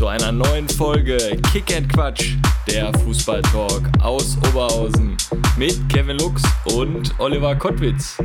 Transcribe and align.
Zu 0.00 0.06
einer 0.06 0.32
neuen 0.32 0.66
Folge 0.66 1.18
Kick 1.52 1.76
and 1.76 1.86
Quatsch, 1.92 2.36
der 2.66 2.90
Fußballtalk 3.00 3.82
aus 4.00 4.38
Oberhausen 4.48 5.14
mit 5.58 5.78
Kevin 5.90 6.16
Lux 6.16 6.42
und 6.74 7.12
Oliver 7.18 7.54
Kottwitz. 7.54 8.16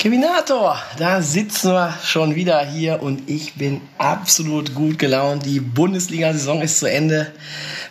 Kevinator, 0.00 0.78
da 0.96 1.20
sitzen 1.20 1.72
wir 1.72 1.92
schon 2.02 2.34
wieder 2.34 2.64
hier 2.64 3.02
und 3.02 3.28
ich 3.28 3.56
bin 3.56 3.82
absolut 3.98 4.74
gut 4.74 4.98
gelaunt. 4.98 5.44
Die 5.44 5.60
Bundesliga-Saison 5.60 6.62
ist 6.62 6.78
zu 6.78 6.86
Ende, 6.86 7.30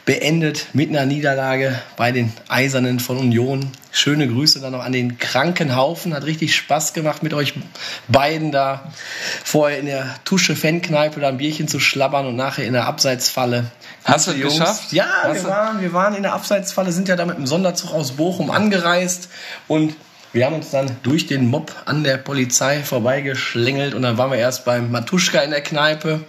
beendet 0.06 0.70
mit 0.74 0.90
einer 0.90 1.06
Niederlage 1.06 1.80
bei 1.98 2.12
den 2.12 2.34
Eisernen 2.48 3.00
von 3.00 3.20
Union. 3.20 3.70
Schöne 3.92 4.28
Grüße 4.28 4.60
dann 4.60 4.72
noch 4.72 4.84
an 4.84 4.92
den 4.92 5.20
kranken 5.20 5.76
Haufen. 5.76 6.16
Hat 6.16 6.24
richtig 6.24 6.56
Spaß 6.56 6.94
gemacht 6.94 7.22
mit 7.22 7.36
euch 7.36 7.54
beiden 8.08 8.52
da 8.52 8.92
vorher 9.44 9.78
in 9.78 9.86
der 9.86 10.16
Tusche 10.26 10.56
Fankneipe 10.56 11.20
da 11.20 11.28
ein 11.28 11.38
Bierchen 11.38 11.68
zu 11.68 11.80
schlabbern 11.80 12.26
und 12.26 12.36
nachher 12.36 12.66
in 12.66 12.74
der 12.74 12.88
Abseitsfalle. 12.88 13.66
Hast 14.04 14.26
du 14.26 14.32
es 14.32 14.42
geschafft? 14.42 14.94
Ja, 14.94 15.06
Hast 15.22 15.44
wir 15.44 15.50
waren, 15.52 15.82
wir 15.82 15.94
waren 15.94 16.16
in 16.16 16.24
der 16.24 16.34
Abseitsfalle, 16.34 16.92
sind 16.92 17.08
ja 17.08 17.16
da 17.16 17.28
mit 17.28 17.38
dem 17.38 17.46
Sonderzug 17.46 17.94
aus 17.94 18.14
Bochum 18.14 18.50
angereist 18.50 19.30
und 19.68 19.94
wir 20.32 20.46
haben 20.46 20.56
uns 20.56 20.70
dann 20.70 20.98
durch 21.04 21.28
den 21.28 21.48
Mob 21.48 21.74
an 21.86 22.04
der 22.04 22.18
Polizei 22.18 22.84
vorbeigeschlängelt 22.84 23.94
und 23.94 24.04
dann 24.04 24.18
waren 24.18 24.32
wir 24.32 24.38
erst 24.38 24.66
beim 24.66 24.92
Matuschka 24.92 25.40
in 25.40 25.52
der 25.52 25.62
Kneipe 25.62 26.22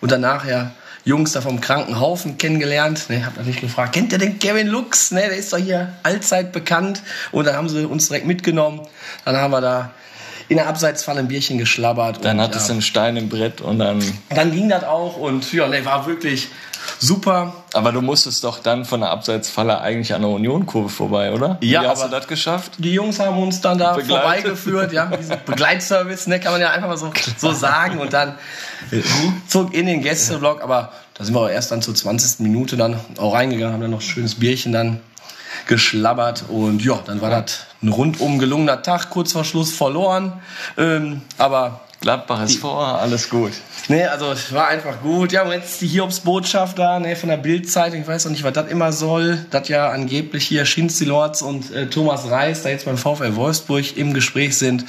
und 0.00 0.12
danach 0.12 0.46
ja 0.46 0.72
Jungs 1.04 1.32
da 1.32 1.40
vom 1.40 1.60
kranken 1.60 1.98
Haufen 1.98 2.38
kennengelernt. 2.38 3.08
Ne, 3.08 3.24
hab 3.24 3.36
natürlich 3.36 3.60
gefragt, 3.60 3.94
kennt 3.94 4.12
ihr 4.12 4.18
den 4.18 4.38
Kevin 4.38 4.66
Lux? 4.66 5.10
Ne, 5.10 5.22
der 5.22 5.36
ist 5.36 5.52
doch 5.52 5.58
hier 5.58 5.94
allzeit 6.02 6.52
bekannt. 6.52 7.02
Und 7.32 7.46
dann 7.46 7.56
haben 7.56 7.68
sie 7.68 7.86
uns 7.86 8.08
direkt 8.08 8.26
mitgenommen. 8.26 8.82
Dann 9.24 9.36
haben 9.36 9.50
wir 9.50 9.60
da 9.60 9.92
in 10.48 10.56
der 10.56 10.66
Abseitsfalle 10.66 11.20
ein 11.20 11.28
Bierchen 11.28 11.58
geschlabbert. 11.58 12.24
Dann 12.24 12.38
und, 12.38 12.54
du 12.54 12.58
ja, 12.58 12.64
einen 12.66 12.82
Stein 12.82 13.16
im 13.16 13.28
Brett 13.28 13.60
und 13.60 13.78
dann. 13.78 14.02
dann 14.28 14.52
ging 14.52 14.68
das 14.68 14.84
auch 14.84 15.16
und 15.16 15.50
ja, 15.52 15.68
ne, 15.68 15.84
war 15.84 16.06
wirklich 16.06 16.48
super. 17.00 17.52
Aber 17.72 17.90
du 17.90 18.00
musstest 18.00 18.44
doch 18.44 18.60
dann 18.60 18.84
von 18.84 19.00
der 19.00 19.10
Abseitsfalle 19.10 19.80
eigentlich 19.80 20.14
an 20.14 20.22
der 20.22 20.30
Unionkurve 20.30 20.88
vorbei, 20.88 21.32
oder? 21.32 21.58
Ja, 21.60 21.82
Wie 21.82 21.88
hast 21.88 22.04
du 22.04 22.08
das 22.08 22.28
geschafft? 22.28 22.72
Die 22.78 22.92
Jungs 22.92 23.18
haben 23.18 23.42
uns 23.42 23.60
dann 23.60 23.78
da 23.78 23.94
Begleitet. 23.94 24.22
vorbeigeführt, 24.22 24.92
ja, 24.92 25.06
diesen 25.06 25.36
Begleitservice, 25.46 26.28
ne, 26.28 26.38
kann 26.38 26.52
man 26.52 26.60
ja 26.60 26.70
einfach 26.70 26.88
mal 26.88 26.96
so, 26.96 27.10
so 27.36 27.52
sagen. 27.52 27.98
Und 27.98 28.12
dann 28.12 28.34
zog 29.48 29.74
in 29.74 29.86
den 29.86 30.02
Gästeblock, 30.02 30.62
aber 30.62 30.92
da 31.14 31.24
sind 31.24 31.34
wir 31.34 31.40
auch 31.40 31.48
erst 31.48 31.72
dann 31.72 31.82
zur 31.82 31.94
20. 31.94 32.40
Minute 32.40 32.76
dann 32.76 32.98
auch 33.18 33.34
reingegangen, 33.34 33.74
haben 33.74 33.80
dann 33.82 33.90
noch 33.90 33.98
ein 33.98 34.02
schönes 34.02 34.36
Bierchen 34.36 34.72
dann 34.72 35.00
geschlabbert 35.66 36.44
und 36.48 36.82
ja, 36.84 36.98
dann 37.04 37.20
war 37.20 37.30
das 37.30 37.66
ein 37.82 37.88
rundum 37.88 38.38
gelungener 38.38 38.82
Tag, 38.82 39.10
kurz 39.10 39.32
vor 39.32 39.44
Schluss 39.44 39.72
verloren, 39.72 40.32
ähm, 40.78 41.22
aber 41.38 41.80
Gladbach 42.00 42.44
ist 42.44 42.56
vor, 42.56 42.82
alles 42.98 43.28
gut. 43.28 43.52
Nee, 43.88 44.04
also 44.04 44.32
es 44.32 44.52
war 44.54 44.68
einfach 44.68 45.02
gut. 45.02 45.32
Ja, 45.32 45.42
und 45.42 45.52
jetzt 45.52 45.82
die 45.82 45.86
Hiobsbotschaft 45.86 46.78
da 46.78 46.98
ne, 46.98 47.14
von 47.14 47.28
der 47.28 47.36
Bildzeitung. 47.36 48.00
Ich 48.00 48.08
weiß 48.08 48.24
noch 48.24 48.32
nicht, 48.32 48.42
was 48.42 48.54
das 48.54 48.70
immer 48.70 48.90
soll. 48.92 49.44
Das 49.50 49.68
ja 49.68 49.90
angeblich 49.90 50.46
hier 50.46 50.64
Schinzi 50.64 51.04
Lords 51.04 51.42
und 51.42 51.70
äh, 51.72 51.88
Thomas 51.88 52.30
Reis 52.30 52.62
da 52.62 52.70
jetzt 52.70 52.86
beim 52.86 52.96
VfL 52.96 53.36
Wolfsburg 53.36 53.98
im 53.98 54.14
Gespräch 54.14 54.56
sind. 54.56 54.86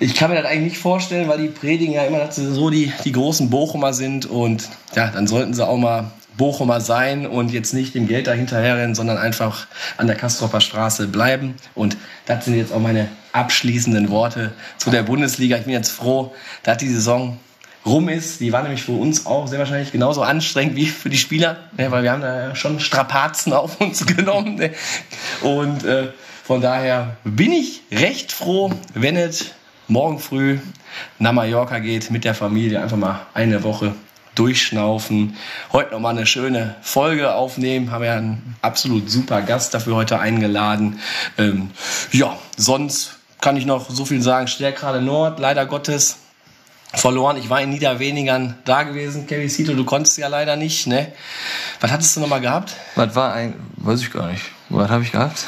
Ich 0.00 0.14
kann 0.14 0.30
mir 0.30 0.36
das 0.36 0.46
eigentlich 0.46 0.72
nicht 0.72 0.78
vorstellen, 0.78 1.28
weil 1.28 1.38
die 1.38 1.48
predigen 1.48 1.94
ja 1.94 2.04
immer, 2.04 2.18
dass 2.18 2.36
sie 2.36 2.52
so 2.52 2.70
die, 2.70 2.92
die 3.04 3.12
großen 3.12 3.50
Bochumer 3.50 3.92
sind. 3.92 4.24
Und 4.24 4.68
ja, 4.94 5.08
dann 5.08 5.26
sollten 5.26 5.52
sie 5.52 5.66
auch 5.66 5.76
mal 5.76 6.10
Bochumer 6.36 6.80
sein 6.80 7.26
und 7.26 7.52
jetzt 7.52 7.74
nicht 7.74 7.94
dem 7.94 8.08
Geld 8.08 8.26
dahinterherrennen, 8.26 8.94
sondern 8.94 9.18
einfach 9.18 9.66
an 9.96 10.06
der 10.06 10.16
Kastropper 10.16 10.60
Straße 10.60 11.08
bleiben. 11.08 11.54
Und 11.74 11.96
das 12.26 12.44
sind 12.44 12.56
jetzt 12.56 12.72
auch 12.72 12.80
meine 12.80 13.08
abschließenden 13.32 14.10
Worte 14.10 14.52
zu 14.78 14.90
der 14.90 15.02
Bundesliga. 15.02 15.56
Ich 15.56 15.64
bin 15.64 15.72
jetzt 15.72 15.90
froh, 15.90 16.34
dass 16.62 16.78
die 16.78 16.88
Saison 16.88 17.38
rum 17.86 18.08
ist. 18.08 18.40
Die 18.40 18.52
war 18.52 18.62
nämlich 18.62 18.82
für 18.82 18.92
uns 18.92 19.26
auch 19.26 19.46
sehr 19.46 19.58
wahrscheinlich 19.58 19.92
genauso 19.92 20.22
anstrengend 20.22 20.76
wie 20.76 20.86
für 20.86 21.10
die 21.10 21.18
Spieler, 21.18 21.58
ne, 21.76 21.90
weil 21.90 22.02
wir 22.02 22.12
haben 22.12 22.22
da 22.22 22.54
schon 22.54 22.80
Strapazen 22.80 23.52
auf 23.52 23.80
uns 23.80 24.06
genommen. 24.16 24.56
Ne. 24.56 24.70
Und 25.42 25.84
äh, 25.84 26.08
von 26.44 26.60
daher 26.60 27.16
bin 27.24 27.52
ich 27.52 27.82
recht 27.90 28.32
froh, 28.32 28.72
wenn 28.94 29.16
es 29.16 29.52
morgen 29.88 30.18
früh 30.18 30.58
nach 31.18 31.32
Mallorca 31.32 31.78
geht 31.78 32.10
mit 32.10 32.24
der 32.24 32.34
Familie. 32.34 32.80
Einfach 32.80 32.96
mal 32.96 33.26
eine 33.34 33.62
Woche 33.62 33.94
durchschnaufen. 34.34 35.36
Heute 35.72 35.92
nochmal 35.92 36.16
eine 36.16 36.26
schöne 36.26 36.74
Folge 36.82 37.34
aufnehmen. 37.34 37.90
Haben 37.90 38.04
ja 38.04 38.16
einen 38.16 38.56
absolut 38.62 39.10
super 39.10 39.42
Gast 39.42 39.74
dafür 39.74 39.96
heute 39.96 40.18
eingeladen. 40.18 41.00
Ähm, 41.38 41.70
ja, 42.12 42.36
sonst 42.56 43.16
kann 43.40 43.56
ich 43.56 43.66
noch 43.66 43.90
so 43.90 44.04
viel 44.04 44.22
sagen. 44.22 44.48
Stärkrade 44.48 45.02
Nord, 45.02 45.38
leider 45.38 45.66
Gottes 45.66 46.18
verloren. 46.92 47.36
Ich 47.36 47.50
war 47.50 47.60
in 47.60 47.70
Niederwenigern 47.70 48.58
da 48.64 48.82
gewesen. 48.84 49.26
Kevin 49.26 49.48
Sito, 49.48 49.74
du 49.74 49.84
konntest 49.84 50.18
ja 50.18 50.28
leider 50.28 50.56
nicht, 50.56 50.86
ne? 50.86 51.12
Was 51.80 51.90
hattest 51.90 52.16
du 52.16 52.20
nochmal 52.20 52.40
gehabt? 52.40 52.74
Was 52.94 53.14
war 53.14 53.32
ein. 53.34 53.54
Weiß 53.76 54.00
ich 54.00 54.12
gar 54.12 54.30
nicht. 54.30 54.44
Was 54.68 54.88
habe 54.88 55.02
ich 55.02 55.12
gehabt? 55.12 55.44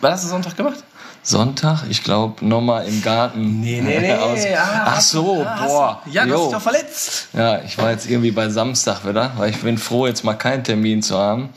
Was 0.00 0.12
hast 0.12 0.24
du 0.24 0.28
Sonntag 0.28 0.56
gemacht? 0.56 0.82
Sonntag, 1.22 1.84
ich 1.90 2.02
glaube, 2.02 2.44
nochmal 2.44 2.86
im 2.88 3.02
Garten. 3.02 3.60
Aus- 4.20 4.44
Ah, 4.46 4.84
Ach 4.86 5.00
so, 5.00 5.44
ah, 5.46 5.66
boah. 5.66 6.02
Ja, 6.10 6.24
du 6.24 6.32
hast 6.34 6.44
dich 6.44 6.52
doch 6.52 6.62
verletzt. 6.62 7.28
Ja, 7.34 7.60
ich 7.62 7.76
war 7.76 7.90
jetzt 7.90 8.08
irgendwie 8.08 8.30
bei 8.30 8.48
Samstag 8.48 9.06
wieder, 9.06 9.32
weil 9.36 9.50
ich 9.50 9.58
bin 9.58 9.76
froh, 9.76 10.06
jetzt 10.06 10.24
mal 10.24 10.34
keinen 10.34 10.64
Termin 10.64 11.02
zu 11.02 11.18
haben. 11.18 11.50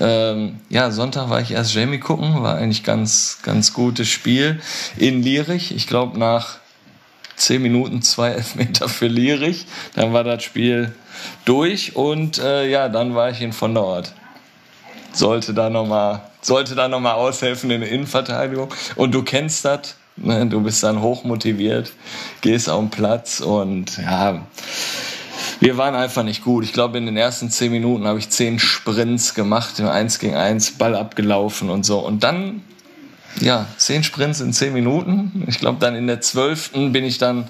Ähm, 0.00 0.60
ja, 0.68 0.90
Sonntag 0.92 1.30
war 1.30 1.40
ich 1.40 1.50
erst 1.50 1.74
Jamie 1.74 1.98
gucken, 1.98 2.42
war 2.42 2.56
eigentlich 2.56 2.84
ganz, 2.84 3.38
ganz 3.42 3.72
gutes 3.72 4.08
Spiel 4.08 4.60
in 4.96 5.22
Lierich. 5.22 5.74
Ich 5.74 5.88
glaube 5.88 6.16
nach 6.18 6.58
zehn 7.36 7.60
Minuten 7.60 8.02
zwei 8.02 8.30
Elfmeter 8.30 8.88
für 8.88 9.08
Lierich. 9.08 9.66
Dann 9.96 10.12
war 10.12 10.22
das 10.24 10.44
Spiel 10.44 10.94
durch 11.44 11.96
und 11.96 12.38
äh, 12.38 12.68
ja, 12.68 12.88
dann 12.88 13.14
war 13.16 13.30
ich 13.30 13.40
in 13.42 13.52
von 13.52 13.74
der 13.74 13.82
Ort. 13.82 14.12
Sollte 15.12 15.54
da 15.54 15.70
nochmal, 15.70 16.20
sollte 16.40 16.74
da 16.74 16.88
noch 16.88 17.00
mal 17.00 17.14
aushelfen 17.14 17.70
in 17.70 17.80
der 17.80 17.90
Innenverteidigung. 17.90 18.72
Und 18.96 19.14
du 19.14 19.22
kennst 19.22 19.64
das. 19.64 19.96
Ne? 20.16 20.46
Du 20.46 20.60
bist 20.60 20.82
dann 20.82 21.00
hochmotiviert, 21.00 21.92
gehst 22.40 22.68
auf 22.68 22.80
den 22.80 22.90
Platz 22.90 23.40
und 23.40 23.98
ja, 23.98 24.42
wir 25.60 25.76
waren 25.76 25.94
einfach 25.94 26.22
nicht 26.22 26.44
gut. 26.44 26.64
Ich 26.64 26.72
glaube, 26.72 26.98
in 26.98 27.06
den 27.06 27.16
ersten 27.16 27.50
zehn 27.50 27.72
Minuten 27.72 28.06
habe 28.06 28.18
ich 28.18 28.28
zehn 28.30 28.58
Sprints 28.58 29.34
gemacht, 29.34 29.80
1 29.80 30.18
gegen 30.18 30.34
1, 30.34 30.72
Ball 30.72 30.94
abgelaufen 30.94 31.70
und 31.70 31.84
so. 31.84 31.98
Und 31.98 32.22
dann, 32.22 32.62
ja, 33.40 33.66
zehn 33.76 34.04
Sprints 34.04 34.40
in 34.40 34.52
zehn 34.52 34.72
Minuten. 34.72 35.44
Ich 35.48 35.58
glaube, 35.58 35.78
dann 35.80 35.94
in 35.94 36.06
der 36.06 36.20
zwölften 36.20 36.92
bin 36.92 37.04
ich 37.04 37.18
dann 37.18 37.48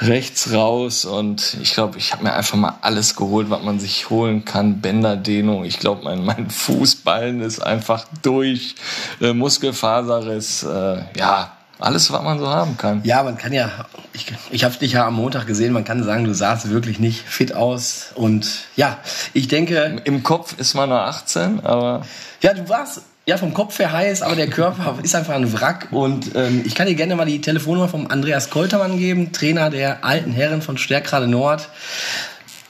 rechts 0.00 0.52
raus 0.52 1.04
und 1.04 1.56
ich 1.62 1.74
glaube, 1.74 1.98
ich 1.98 2.12
habe 2.12 2.24
mir 2.24 2.32
einfach 2.32 2.56
mal 2.56 2.74
alles 2.80 3.16
geholt, 3.16 3.50
was 3.50 3.62
man 3.62 3.78
sich 3.78 4.10
holen 4.10 4.44
kann. 4.44 4.80
Bänderdehnung. 4.80 5.64
Ich 5.64 5.78
glaube, 5.78 6.04
mein, 6.04 6.24
mein 6.24 6.50
Fußballen 6.50 7.40
ist 7.40 7.60
einfach 7.60 8.06
durch. 8.22 8.74
Äh, 9.20 9.32
Muskelfaserriss. 9.32 10.64
Äh, 10.64 11.02
ja, 11.16 11.52
alles, 11.78 12.12
was 12.12 12.22
man 12.22 12.38
so 12.38 12.48
haben 12.48 12.76
kann. 12.78 13.00
Ja, 13.04 13.22
man 13.22 13.36
kann 13.36 13.52
ja, 13.52 13.68
ich, 14.12 14.32
ich 14.50 14.64
habe 14.64 14.76
dich 14.76 14.92
ja 14.92 15.06
am 15.06 15.14
Montag 15.14 15.46
gesehen, 15.46 15.72
man 15.72 15.84
kann 15.84 16.04
sagen, 16.04 16.24
du 16.24 16.34
sahst 16.34 16.70
wirklich 16.70 17.00
nicht 17.00 17.26
fit 17.26 17.54
aus. 17.54 18.12
Und 18.14 18.46
ja, 18.76 18.98
ich 19.32 19.48
denke, 19.48 20.00
Im 20.04 20.22
Kopf 20.22 20.58
ist 20.58 20.74
man 20.74 20.90
nur 20.90 21.00
18, 21.00 21.60
aber 21.60 22.06
ja, 22.40 22.54
du 22.54 22.68
warst 22.68 23.02
ja 23.26 23.36
vom 23.36 23.54
Kopf 23.54 23.78
her 23.78 23.92
heiß, 23.92 24.22
aber 24.22 24.36
der 24.36 24.48
Körper 24.48 24.98
ist 25.02 25.14
einfach 25.14 25.34
ein 25.34 25.52
Wrack. 25.52 25.88
Und 25.90 26.34
ähm, 26.34 26.62
ich 26.64 26.74
kann 26.74 26.86
dir 26.86 26.94
gerne 26.94 27.16
mal 27.16 27.26
die 27.26 27.40
Telefonnummer 27.40 27.88
vom 27.88 28.06
Andreas 28.08 28.50
Koltermann 28.50 28.98
geben, 28.98 29.32
Trainer 29.32 29.70
der 29.70 30.04
alten 30.04 30.32
Herren 30.32 30.62
von 30.62 30.78
Stärkrade 30.78 31.28
Nord. 31.28 31.68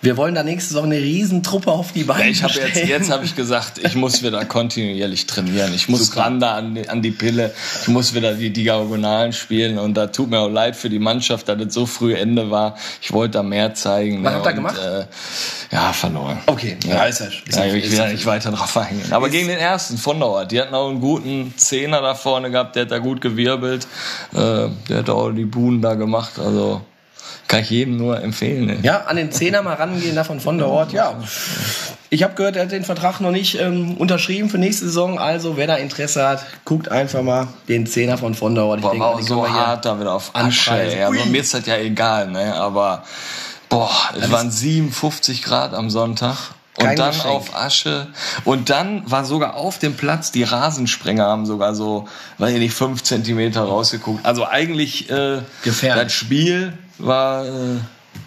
Wir 0.02 0.16
wollen 0.16 0.34
da 0.34 0.42
nächste 0.42 0.70
Saison 0.74 0.86
eine 0.86 0.96
Riesentruppe 1.00 1.70
auf 1.70 1.92
die 1.92 2.02
Beine 2.02 2.24
Ja, 2.24 2.30
ich 2.30 2.40
jetzt, 2.56 2.70
stellen. 2.70 2.88
jetzt 2.88 3.10
habe 3.12 3.24
ich 3.24 3.36
gesagt, 3.36 3.78
ich 3.78 3.94
muss 3.94 4.20
wieder 4.24 4.44
kontinuierlich 4.44 5.26
trainieren. 5.28 5.72
Ich 5.74 5.88
muss 5.88 6.16
ran 6.16 6.40
da 6.40 6.56
an 6.56 6.74
die, 6.74 6.88
an 6.88 7.02
die 7.02 7.12
Pille. 7.12 7.54
Ich 7.82 7.86
muss 7.88 8.12
wieder 8.12 8.34
die 8.34 8.50
Diagonalen 8.52 9.32
spielen. 9.32 9.78
Und 9.78 9.94
da 9.94 10.08
tut 10.08 10.28
mir 10.28 10.40
auch 10.40 10.48
leid 10.50 10.74
für 10.74 10.90
die 10.90 10.98
Mannschaft, 10.98 11.48
dass 11.48 11.60
es 11.60 11.72
so 11.72 11.86
früh 11.86 12.14
Ende 12.14 12.50
war. 12.50 12.76
Ich 13.00 13.12
wollte 13.12 13.34
da 13.38 13.42
mehr 13.44 13.74
zeigen. 13.74 14.24
Was 14.24 14.32
ne, 14.32 14.36
habt 14.38 14.46
ihr 14.46 14.52
gemacht? 14.54 14.76
Äh, 14.78 15.04
ja, 15.72 15.92
verloren. 15.92 16.38
Okay, 16.46 16.76
ja, 16.84 17.04
ist 17.04 17.20
ja- 17.20 17.26
ist 17.26 17.56
ja- 17.56 17.64
ja, 17.64 17.72
ich 17.74 17.84
ist 17.84 17.90
will 17.92 17.98
da 17.98 18.08
nicht 18.08 18.26
weiter 18.26 18.50
drauf 18.50 18.76
eingehen. 18.76 19.12
Aber 19.12 19.28
gegen 19.28 19.46
den 19.46 19.58
ersten 19.58 19.98
von 19.98 20.20
Ort. 20.20 20.50
Die 20.50 20.60
hatten 20.60 20.74
auch 20.74 20.90
einen 20.90 21.00
guten 21.00 21.54
Zehner 21.56 22.00
da 22.02 22.16
vorne 22.16 22.50
gehabt. 22.50 22.74
Der 22.74 22.82
hat 22.86 22.90
da 22.90 22.98
gut 22.98 23.20
gewirbelt. 23.20 23.86
Äh, 24.34 24.66
der 24.88 24.98
hat 24.98 25.10
auch 25.10 25.30
die 25.30 25.44
Buhnen 25.44 25.80
da 25.80 25.94
gemacht. 25.94 26.40
Also 26.40 26.80
kann 27.48 27.60
ich 27.60 27.70
jedem 27.70 27.96
nur 27.96 28.22
empfehlen. 28.22 28.66
Ne? 28.66 28.78
Ja, 28.82 29.02
an 29.02 29.16
den 29.16 29.30
Zehner 29.30 29.62
mal 29.62 29.74
rangehen, 29.74 30.14
davon 30.14 30.40
von 30.40 30.58
der 30.58 30.68
Ort, 30.68 30.92
ja. 30.92 31.14
Ich 32.10 32.22
habe 32.22 32.34
gehört, 32.34 32.56
er 32.56 32.64
hat 32.64 32.72
den 32.72 32.84
Vertrag 32.84 33.20
noch 33.20 33.30
nicht 33.30 33.58
ähm, 33.58 33.96
unterschrieben 33.96 34.50
für 34.50 34.58
nächste 34.58 34.84
Saison. 34.86 35.18
Also, 35.18 35.56
wer 35.56 35.66
da 35.66 35.76
Interesse 35.76 36.26
hat, 36.26 36.44
guckt 36.64 36.90
einfach 36.90 37.22
mal 37.22 37.48
den 37.68 37.86
Zehner 37.86 38.18
von 38.18 38.34
Vondauer. 38.34 38.76
Ich 38.76 38.82
boah, 38.82 38.90
denke, 38.90 39.04
war 39.04 39.14
auch 39.14 39.20
so 39.20 39.48
hart 39.48 39.84
da 39.84 39.98
wieder 39.98 40.12
auf 40.12 40.30
Asche. 40.34 40.72
Also, 40.72 41.24
mir 41.26 41.40
ist 41.40 41.54
das 41.54 41.66
ja 41.66 41.76
egal, 41.78 42.30
ne? 42.30 42.54
aber 42.54 43.04
boah, 43.68 43.90
es 44.20 44.30
waren 44.30 44.50
57 44.50 45.42
Grad 45.42 45.74
am 45.74 45.90
Sonntag. 45.90 46.36
Und 46.78 46.86
Kein 46.86 46.96
dann 46.96 47.12
Geschenk. 47.12 47.26
auf 47.34 47.54
Asche. 47.54 48.06
Und 48.44 48.70
dann 48.70 49.02
war 49.10 49.26
sogar 49.26 49.56
auf 49.56 49.78
dem 49.78 49.94
Platz, 49.94 50.32
die 50.32 50.42
Rasensprenger 50.42 51.26
haben 51.26 51.44
sogar 51.44 51.74
so, 51.74 52.08
weiß 52.38 52.54
ich 52.54 52.58
nicht, 52.60 52.72
fünf 52.72 53.02
Zentimeter 53.02 53.62
rausgeguckt. 53.62 54.24
Also 54.24 54.46
eigentlich 54.46 55.10
äh, 55.10 55.40
Gefährlich. 55.64 56.04
das 56.04 56.12
Spiel 56.12 56.72
war 57.04 57.44
äh, 57.46 57.78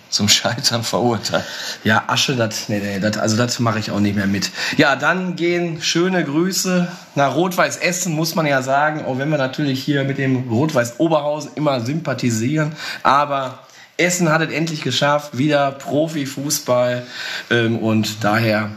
zum 0.09 0.29
Scheitern 0.29 0.83
verurteilt. 0.83 1.43
Ja, 1.83 2.03
Asche, 2.07 2.35
das, 2.35 2.69
nee, 2.69 2.79
nee, 2.79 2.99
das, 2.99 3.17
also 3.17 3.37
das 3.37 3.59
mache 3.59 3.79
ich 3.79 3.91
auch 3.91 3.99
nicht 3.99 4.15
mehr 4.15 4.27
mit. 4.27 4.49
Ja, 4.77 4.95
dann 4.95 5.35
gehen 5.35 5.81
schöne 5.81 6.23
Grüße 6.23 6.87
nach 7.15 7.35
Rot-Weiß 7.35 7.77
Essen, 7.77 8.13
muss 8.13 8.35
man 8.35 8.45
ja 8.45 8.61
sagen, 8.61 9.05
auch 9.05 9.17
wenn 9.17 9.29
wir 9.29 9.37
natürlich 9.37 9.83
hier 9.83 10.03
mit 10.03 10.17
dem 10.17 10.49
Rot-Weiß 10.49 10.99
Oberhausen 10.99 11.51
immer 11.55 11.81
sympathisieren, 11.81 12.75
aber 13.03 13.59
Essen 13.97 14.31
hat 14.31 14.41
es 14.41 14.51
endlich 14.51 14.81
geschafft, 14.81 15.37
wieder 15.37 15.71
Profifußball 15.71 17.05
ähm, 17.49 17.79
und 17.79 18.23
daher 18.23 18.71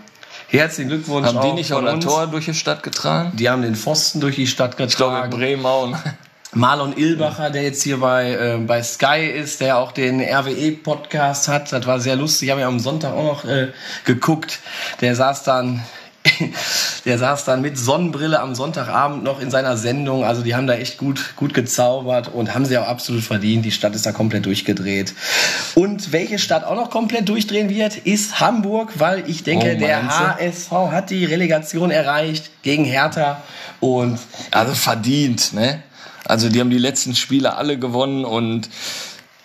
herzlichen 0.49 0.89
Glückwunsch. 0.89 1.27
Haben 1.27 1.41
die 1.43 1.53
nicht 1.55 1.73
auch 1.73 1.85
ein 1.85 2.01
Tor 2.01 2.27
durch 2.29 2.47
die 2.47 2.55
Stadt 2.55 2.83
getragen? 2.83 3.33
Die 3.37 3.49
haben 3.51 3.63
den 3.63 3.75
Pfosten 3.75 4.21
durch 4.21 4.37
die 4.37 4.47
Stadt 4.47 4.77
getragen. 4.77 4.89
Ich 4.91 4.97
glaube 4.97 5.25
in 5.25 5.31
Bremen 5.31 5.67
auch. 5.67 5.97
Marlon 6.55 6.97
Ilbacher, 6.97 7.51
der 7.51 7.63
jetzt 7.63 7.83
hier 7.83 7.99
bei, 7.99 8.33
äh, 8.33 8.57
bei 8.59 8.83
Sky 8.83 9.27
ist, 9.27 9.61
der 9.61 9.79
auch 9.79 9.93
den 9.93 10.21
RWE-Podcast 10.21 11.49
hat. 11.49 11.73
Das 11.73 11.87
war 11.87 12.01
sehr 12.01 12.17
lustig. 12.17 12.49
Ich 12.49 12.51
habe 12.51 12.63
ja 12.63 12.69
am 12.69 12.81
Sonntag 12.81 13.13
auch 13.13 13.25
noch 13.25 13.45
äh, 13.45 13.69
geguckt. 14.05 14.61
Der 15.01 15.15
saß 15.15 15.43
dann 15.45 15.85
der 17.05 17.19
saß 17.19 17.45
dann 17.45 17.63
mit 17.63 17.79
Sonnenbrille 17.79 18.41
am 18.41 18.55
Sonntagabend 18.55 19.23
noch 19.23 19.41
in 19.41 19.51
seiner 19.51 19.77
Sendung. 19.77 20.25
Also 20.25 20.43
die 20.43 20.55
haben 20.55 20.67
da 20.67 20.75
echt 20.75 20.99
gut, 20.99 21.37
gut 21.37 21.55
gezaubert 21.55 22.29
und 22.29 22.55
haben 22.55 22.65
sie 22.65 22.77
auch 22.79 22.87
absolut 22.87 23.23
verdient. 23.23 23.65
Die 23.65 23.71
Stadt 23.71 23.95
ist 23.95 24.07
da 24.07 24.13
komplett 24.13 24.47
durchgedreht. 24.47 25.15
Und 25.75 26.13
welche 26.13 26.39
Stadt 26.39 26.65
auch 26.65 26.75
noch 26.75 26.91
komplett 26.91 27.29
durchdrehen 27.29 27.69
wird, 27.69 27.97
ist 27.97 28.41
Hamburg, 28.41 28.93
weil 28.97 29.29
ich 29.29 29.45
denke, 29.45 29.75
oh, 29.77 29.79
der 29.79 30.09
HSV 30.09 30.71
hat 30.71 31.11
die 31.11 31.25
Relegation 31.25 31.91
erreicht 31.91 32.51
gegen 32.63 32.85
Hertha 32.85 33.43
und 33.81 34.19
also 34.51 34.75
verdient, 34.75 35.53
ne? 35.53 35.83
Also 36.29 36.49
die 36.49 36.61
haben 36.61 36.71
die 36.71 36.79
letzten 36.79 37.15
Spiele 37.15 37.57
alle 37.57 37.79
gewonnen 37.79 38.25
und 38.25 38.69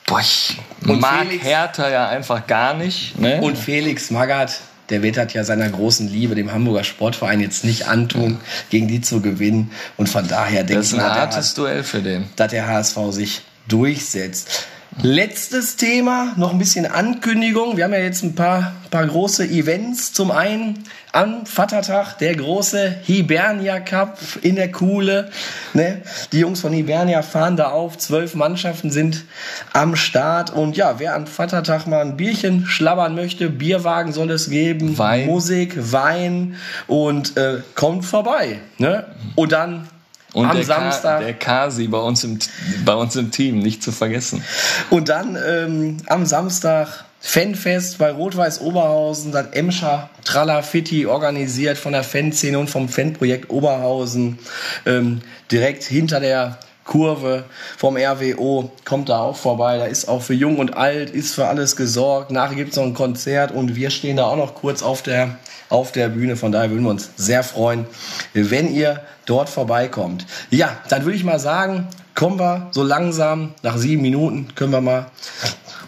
boah, 0.06 0.20
ich 0.20 0.58
und 0.86 1.00
mag 1.00 1.28
Felix, 1.28 1.44
Hertha 1.44 1.90
ja 1.90 2.10
einfach 2.10 2.46
gar 2.46 2.74
nicht. 2.74 3.18
Ne? 3.18 3.42
Und 3.42 3.58
Felix 3.58 4.12
Magath 4.12 4.60
der 4.90 5.02
wird 5.02 5.18
das 5.18 5.34
ja 5.34 5.44
seiner 5.44 5.70
großen 5.70 6.08
Liebe, 6.08 6.36
dem 6.36 6.52
Hamburger 6.52 6.84
Sportverein, 6.84 7.40
jetzt 7.40 7.64
nicht 7.64 7.88
antun, 7.88 8.40
gegen 8.70 8.88
die 8.88 9.02
zu 9.02 9.22
gewinnen. 9.22 9.72
Und 9.98 10.10
von 10.10 10.28
daher 10.28 10.64
denke 10.64 10.84
ich, 10.84 10.92
das 10.92 11.00
ist 11.00 11.00
ein 11.00 11.16
hartes 11.16 11.54
Duell 11.54 11.84
für 11.84 12.02
den. 12.02 12.26
Dass 12.36 12.52
der 12.52 12.68
HSV 12.68 12.98
sich 13.10 13.42
durchsetzt. 13.68 14.68
Letztes 15.01 15.75
Thema, 15.75 16.34
noch 16.38 16.51
ein 16.51 16.60
bisschen 16.60 16.86
Ankündigung. 16.86 17.78
Wir 17.78 17.86
haben 17.86 17.94
ja 17.94 18.00
jetzt 18.00 18.24
ein 18.24 18.36
paar, 18.36 18.74
paar 18.92 19.06
große 19.07 19.45
Events. 19.45 20.13
Zum 20.13 20.30
einen 20.30 20.84
am 21.12 21.45
Vatertag 21.45 22.18
der 22.19 22.36
große 22.36 22.98
Hibernia 23.04 23.80
Cup 23.80 24.19
in 24.42 24.56
der 24.56 24.72
Kuhle. 24.72 25.30
Ne? 25.74 26.04
Die 26.31 26.40
Jungs 26.40 26.62
von 26.62 26.74
Hibernia 26.74 27.22
fahren 27.22 27.57
da 27.57 27.69
auf. 27.69 27.98
Zwölf 27.98 28.36
Mannschaften 28.36 28.92
sind 28.92 29.25
am 29.74 29.95
Start. 29.95 30.51
Und 30.51 30.78
ja, 30.78 31.00
wer 31.00 31.16
am 31.16 31.28
Vatertag 31.28 31.88
mal 31.88 32.01
ein 32.01 32.16
Bierchen 32.16 32.66
schlabbern 32.66 33.16
möchte, 33.16 33.50
Bierwagen 33.50 34.13
soll 34.13 34.30
es 34.30 34.50
geben, 34.50 34.98
Wein. 34.98 35.25
Musik, 35.25 35.75
Wein 35.92 36.56
und 36.88 37.36
äh, 37.36 37.62
kommt 37.75 38.06
vorbei. 38.06 38.60
Ne? 38.78 39.06
Und 39.36 39.51
dann 39.51 39.88
und 40.34 40.48
am 40.48 40.56
der 40.56 40.66
Samstag. 40.66 41.20
Ka 41.20 41.26
der 41.26 41.34
Kasi 41.34 41.88
bei 41.88 42.00
uns, 42.00 42.24
im, 42.24 42.40
bei 42.86 42.96
uns 42.96 43.16
im 43.16 43.32
Team, 43.32 43.60
nicht 43.60 43.82
zu 43.84 43.92
vergessen. 43.92 44.44
Und 44.90 45.10
dann 45.10 45.38
ähm, 45.48 45.98
am 46.08 46.26
Samstag 46.26 47.06
Fanfest 47.26 48.00
bei 48.00 48.12
Rot-Weiß 48.12 48.60
Oberhausen, 48.60 49.32
das 49.32 49.48
Emscher 49.52 50.10
Tralafitti 50.26 51.06
organisiert 51.06 51.78
von 51.78 51.94
der 51.94 52.04
Fanszene 52.04 52.60
und 52.60 52.70
vom 52.70 52.90
Fanprojekt 52.90 53.50
Oberhausen. 53.50 54.40
Ähm, 54.86 55.22
direkt 55.50 55.84
hinter 55.84 56.20
der 56.20 56.58
Kurve 56.86 57.46
vom 57.78 57.96
RWO 57.98 58.72
kommt 58.86 59.10
da 59.10 59.20
auch 59.20 59.38
vorbei. 59.38 59.78
Da 59.78 59.86
ist 59.86 60.08
auch 60.08 60.22
für 60.22 60.34
Jung 60.34 60.58
und 60.58 60.76
Alt, 60.76 61.10
ist 61.10 61.36
für 61.36 61.48
alles 61.48 61.76
gesorgt. 61.76 62.32
Nachher 62.32 62.56
gibt 62.56 62.72
es 62.72 62.78
noch 62.78 62.84
ein 62.84 62.94
Konzert 62.94 63.52
und 63.52 63.76
wir 63.76 63.90
stehen 63.90 64.18
da 64.18 64.26
auch 64.26 64.36
noch 64.36 64.56
kurz 64.56 64.84
auf 64.84 65.02
der, 65.02 65.38
auf 65.70 65.92
der 65.92 66.10
Bühne. 66.10 66.36
Von 66.36 66.52
daher 66.52 66.70
würden 66.70 66.84
wir 66.84 66.92
uns 66.92 67.12
sehr 67.16 67.44
freuen, 67.44 67.86
wenn 68.34 68.74
ihr 68.74 69.02
dort 69.26 69.50
vorbeikommt. 69.50 70.26
Ja, 70.50 70.78
dann 70.90 71.06
würde 71.06 71.16
ich 71.16 71.24
mal 71.24 71.40
sagen, 71.40 71.88
kommen 72.16 72.40
wir 72.40 72.68
so 72.72 72.84
langsam, 72.84 73.54
nach 73.62 73.78
sieben 73.78 74.02
Minuten 74.02 74.50
können 74.56 74.72
wir 74.72 74.82
mal 74.82 75.08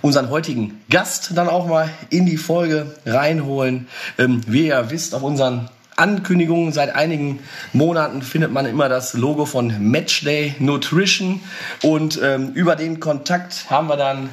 unseren 0.01 0.29
heutigen 0.29 0.81
Gast 0.89 1.31
dann 1.35 1.49
auch 1.49 1.67
mal 1.67 1.89
in 2.09 2.25
die 2.25 2.37
Folge 2.37 2.95
reinholen. 3.05 3.87
Ähm, 4.17 4.41
wie 4.47 4.67
ihr 4.67 4.91
wisst, 4.91 5.15
auf 5.15 5.23
unseren 5.23 5.69
Ankündigungen. 5.95 6.71
Seit 6.73 6.95
einigen 6.95 7.39
Monaten 7.73 8.21
findet 8.21 8.51
man 8.51 8.65
immer 8.65 8.89
das 8.89 9.13
Logo 9.13 9.45
von 9.45 9.73
Matchday 9.79 10.55
Nutrition. 10.59 11.41
Und 11.81 12.19
ähm, 12.21 12.51
über 12.53 12.75
den 12.75 12.99
Kontakt 12.99 13.69
haben 13.69 13.87
wir 13.87 13.97
dann 13.97 14.29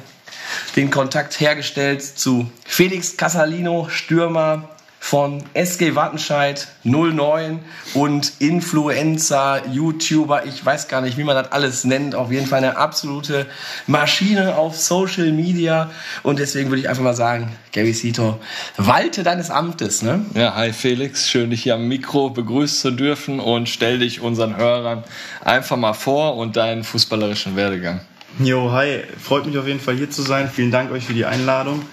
den 0.75 0.91
Kontakt 0.91 1.39
hergestellt 1.39 2.03
zu 2.03 2.49
Felix 2.65 3.17
Casalino, 3.17 3.87
Stürmer 3.89 4.69
von 5.03 5.43
SG 5.53 5.95
Wattenscheid 5.95 6.65
09 6.85 7.59
und 7.93 8.31
Influencer, 8.39 9.61
YouTuber, 9.69 10.45
ich 10.45 10.65
weiß 10.65 10.87
gar 10.87 11.01
nicht, 11.01 11.17
wie 11.17 11.25
man 11.25 11.35
das 11.35 11.51
alles 11.51 11.83
nennt. 11.83 12.15
Auf 12.15 12.31
jeden 12.31 12.47
Fall 12.47 12.59
eine 12.59 12.77
absolute 12.77 13.45
Maschine 13.85 14.55
auf 14.55 14.79
Social 14.79 15.33
Media. 15.33 15.91
Und 16.23 16.39
deswegen 16.39 16.69
würde 16.69 16.79
ich 16.79 16.87
einfach 16.87 17.03
mal 17.03 17.13
sagen, 17.13 17.51
Gary 17.73 17.91
Sito, 17.91 18.39
walte 18.77 19.23
deines 19.23 19.49
Amtes. 19.51 20.03
Ne? 20.03 20.25
Ja, 20.35 20.55
hi 20.55 20.71
Felix, 20.71 21.29
schön 21.29 21.49
dich 21.49 21.63
hier 21.63 21.75
am 21.75 21.89
Mikro 21.89 22.29
begrüßen 22.29 22.79
zu 22.79 22.91
dürfen 22.91 23.41
und 23.41 23.67
stell 23.67 23.99
dich 23.99 24.21
unseren 24.21 24.55
Hörern 24.55 25.03
einfach 25.43 25.75
mal 25.75 25.93
vor 25.93 26.37
und 26.37 26.55
deinen 26.55 26.85
fußballerischen 26.85 27.57
Werdegang. 27.57 27.99
Jo, 28.39 28.71
hi, 28.71 29.03
freut 29.21 29.45
mich 29.45 29.57
auf 29.57 29.67
jeden 29.67 29.81
Fall 29.81 29.97
hier 29.97 30.09
zu 30.09 30.21
sein. 30.21 30.49
Vielen 30.49 30.71
Dank 30.71 30.91
euch 30.91 31.03
für 31.03 31.13
die 31.13 31.25
Einladung. 31.25 31.83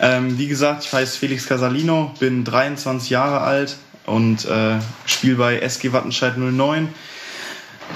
Ähm, 0.00 0.38
wie 0.38 0.46
gesagt, 0.46 0.84
ich 0.84 0.92
heiße 0.92 1.18
Felix 1.18 1.46
Casalino, 1.46 2.14
bin 2.20 2.44
23 2.44 3.10
Jahre 3.10 3.40
alt 3.40 3.76
und 4.06 4.44
äh, 4.44 4.78
spiele 5.06 5.36
bei 5.36 5.58
SG 5.58 5.92
Wattenscheid 5.92 6.38
09. 6.38 6.88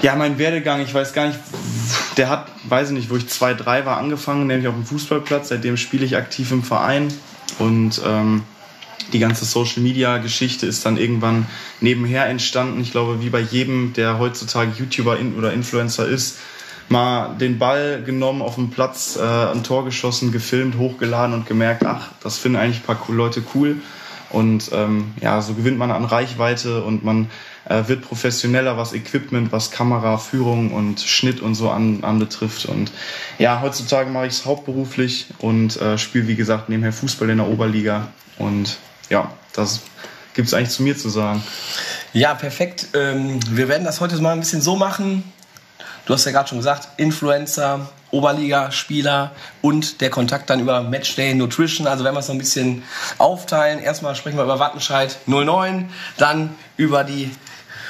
Ja, 0.01 0.15
mein 0.15 0.37
Werdegang, 0.37 0.81
ich 0.81 0.93
weiß 0.93 1.13
gar 1.13 1.27
nicht, 1.27 1.39
der 2.17 2.29
hat, 2.29 2.47
weiß 2.67 2.89
ich 2.89 2.95
nicht, 2.95 3.09
wo 3.09 3.15
ich 3.15 3.29
2, 3.29 3.53
3 3.53 3.85
war, 3.85 3.97
angefangen, 3.97 4.47
nämlich 4.47 4.67
auf 4.67 4.73
dem 4.73 4.85
Fußballplatz. 4.85 5.49
Seitdem 5.49 5.77
spiele 5.77 6.05
ich 6.05 6.17
aktiv 6.17 6.51
im 6.51 6.63
Verein 6.63 7.13
und 7.59 8.01
ähm, 8.05 8.43
die 9.11 9.19
ganze 9.19 9.45
Social 9.45 9.81
Media 9.81 10.17
Geschichte 10.17 10.65
ist 10.65 10.85
dann 10.85 10.97
irgendwann 10.97 11.45
nebenher 11.81 12.25
entstanden. 12.27 12.81
Ich 12.81 12.91
glaube, 12.91 13.21
wie 13.21 13.29
bei 13.29 13.39
jedem, 13.39 13.93
der 13.93 14.17
heutzutage 14.17 14.71
YouTuber 14.77 15.17
oder 15.37 15.53
Influencer 15.53 16.07
ist, 16.07 16.37
mal 16.89 17.35
den 17.35 17.59
Ball 17.59 18.01
genommen, 18.03 18.41
auf 18.41 18.55
dem 18.55 18.69
Platz 18.69 19.17
äh, 19.17 19.21
ein 19.21 19.63
Tor 19.63 19.85
geschossen, 19.85 20.31
gefilmt, 20.31 20.77
hochgeladen 20.77 21.33
und 21.33 21.45
gemerkt, 21.45 21.85
ach, 21.85 22.09
das 22.21 22.37
finden 22.37 22.57
eigentlich 22.57 22.81
ein 22.81 22.95
paar 22.95 22.99
Leute 23.07 23.43
cool. 23.55 23.77
Und 24.29 24.71
ähm, 24.73 25.13
ja, 25.21 25.41
so 25.41 25.53
gewinnt 25.53 25.77
man 25.77 25.91
an 25.91 26.05
Reichweite 26.05 26.83
und 26.83 27.03
man 27.03 27.29
äh, 27.69 27.83
wird 27.87 28.01
professioneller, 28.01 28.77
was 28.77 28.93
Equipment, 28.93 29.51
was 29.51 29.69
Kamera, 29.69 30.17
Führung 30.17 30.73
und 30.73 30.99
Schnitt 30.99 31.39
und 31.39 31.53
so 31.53 31.69
an, 31.69 32.03
anbetrifft. 32.03 32.65
Und 32.65 32.91
ja, 33.37 33.61
heutzutage 33.61 34.09
mache 34.09 34.25
ich 34.25 34.33
es 34.33 34.45
hauptberuflich 34.45 35.27
und 35.37 35.79
äh, 35.79 35.99
spiele, 35.99 36.27
wie 36.27 36.35
gesagt, 36.35 36.69
nebenher 36.69 36.93
Fußball 36.93 37.29
in 37.29 37.37
der 37.37 37.47
Oberliga. 37.47 38.07
Und 38.39 38.77
ja, 39.09 39.31
das 39.53 39.81
gibt 40.33 40.47
es 40.47 40.53
eigentlich 40.55 40.71
zu 40.71 40.81
mir 40.81 40.97
zu 40.97 41.09
sagen. 41.09 41.43
Ja, 42.11 42.33
perfekt. 42.33 42.87
Ähm, 42.95 43.39
wir 43.49 43.67
werden 43.67 43.85
das 43.85 44.01
heute 44.01 44.19
mal 44.19 44.33
ein 44.33 44.39
bisschen 44.39 44.61
so 44.61 44.75
machen. 44.75 45.23
Du 46.05 46.13
hast 46.13 46.25
ja 46.25 46.31
gerade 46.31 46.49
schon 46.49 46.57
gesagt, 46.57 46.89
Influencer, 46.97 47.87
Oberligaspieler 48.11 49.31
und 49.61 50.01
der 50.01 50.09
Kontakt 50.09 50.49
dann 50.49 50.59
über 50.59 50.81
Matchday 50.81 51.33
Nutrition. 51.33 51.87
Also 51.87 52.03
wenn 52.03 52.13
wir 52.13 52.19
es 52.19 52.27
noch 52.27 52.35
ein 52.35 52.39
bisschen 52.39 52.83
aufteilen, 53.17 53.79
erstmal 53.79 54.15
sprechen 54.15 54.37
wir 54.37 54.43
über 54.43 54.59
Wattenscheid 54.59 55.17
09, 55.25 55.89
dann 56.17 56.55
über 56.77 57.03
die 57.03 57.31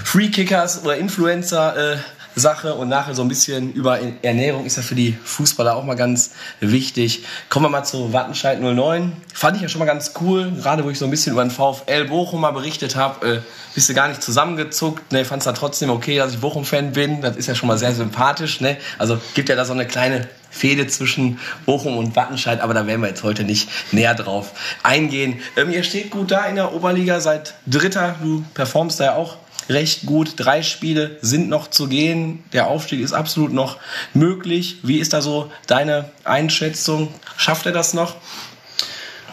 Free 0.03 0.29
Kickers 0.29 0.83
oder 0.83 0.95
Influencer 0.95 1.93
äh, 1.93 1.97
Sache 2.35 2.73
und 2.73 2.89
nachher 2.89 3.15
so 3.15 3.21
ein 3.21 3.27
bisschen 3.27 3.73
über 3.73 3.99
Ernährung 4.21 4.65
ist 4.65 4.77
ja 4.77 4.83
für 4.83 4.95
die 4.95 5.17
Fußballer 5.23 5.75
auch 5.75 5.83
mal 5.83 5.95
ganz 5.95 6.31
wichtig. 6.59 7.23
Kommen 7.49 7.65
wir 7.65 7.69
mal 7.69 7.83
zu 7.83 8.13
Wattenscheid 8.13 8.61
09. 8.61 9.13
Fand 9.33 9.55
ich 9.57 9.61
ja 9.61 9.69
schon 9.69 9.79
mal 9.79 9.85
ganz 9.85 10.13
cool, 10.21 10.51
gerade 10.51 10.83
wo 10.83 10.89
ich 10.89 10.97
so 10.97 11.05
ein 11.05 11.11
bisschen 11.11 11.33
über 11.33 11.43
den 11.43 11.51
VfL 11.51 12.05
Bochum 12.05 12.41
mal 12.41 12.51
berichtet 12.51 12.95
habe, 12.95 13.35
äh, 13.35 13.39
bist 13.75 13.89
du 13.89 13.93
gar 13.93 14.07
nicht 14.07 14.21
zusammengezuckt. 14.21 15.11
Ne, 15.11 15.25
fand 15.25 15.41
es 15.41 15.45
dann 15.45 15.55
trotzdem 15.55 15.89
okay, 15.89 16.17
dass 16.17 16.33
ich 16.33 16.39
Bochum-Fan 16.39 16.93
bin. 16.93 17.21
Das 17.21 17.35
ist 17.35 17.47
ja 17.47 17.55
schon 17.55 17.67
mal 17.67 17.77
sehr 17.77 17.93
sympathisch. 17.93 18.61
Ne? 18.61 18.77
Also 18.97 19.19
gibt 19.33 19.49
ja 19.49 19.55
da 19.55 19.65
so 19.65 19.73
eine 19.73 19.85
kleine 19.85 20.27
Fehde 20.49 20.85
zwischen 20.87 21.39
Bochum 21.65 21.97
und 21.97 22.15
Wattenscheid, 22.15 22.61
aber 22.61 22.73
da 22.73 22.85
werden 22.85 23.01
wir 23.01 23.09
jetzt 23.09 23.23
heute 23.23 23.43
nicht 23.43 23.69
näher 23.91 24.13
drauf 24.13 24.51
eingehen. 24.83 25.39
Ähm, 25.57 25.71
ihr 25.71 25.83
steht 25.83 26.11
gut 26.11 26.31
da 26.31 26.45
in 26.45 26.55
der 26.55 26.73
Oberliga, 26.73 27.19
seit 27.19 27.55
Dritter, 27.65 28.15
du 28.21 28.43
performst 28.53 28.99
da 28.99 29.05
ja 29.05 29.15
auch 29.15 29.37
recht 29.69 30.05
gut. 30.05 30.33
Drei 30.37 30.63
Spiele 30.63 31.17
sind 31.21 31.49
noch 31.49 31.69
zu 31.69 31.87
gehen. 31.87 32.43
Der 32.53 32.67
Aufstieg 32.67 33.01
ist 33.01 33.13
absolut 33.13 33.53
noch 33.53 33.77
möglich. 34.13 34.77
Wie 34.83 34.99
ist 34.99 35.13
da 35.13 35.21
so 35.21 35.51
deine 35.67 36.11
Einschätzung? 36.23 37.13
Schafft 37.37 37.65
er 37.65 37.71
das 37.71 37.93
noch? 37.93 38.15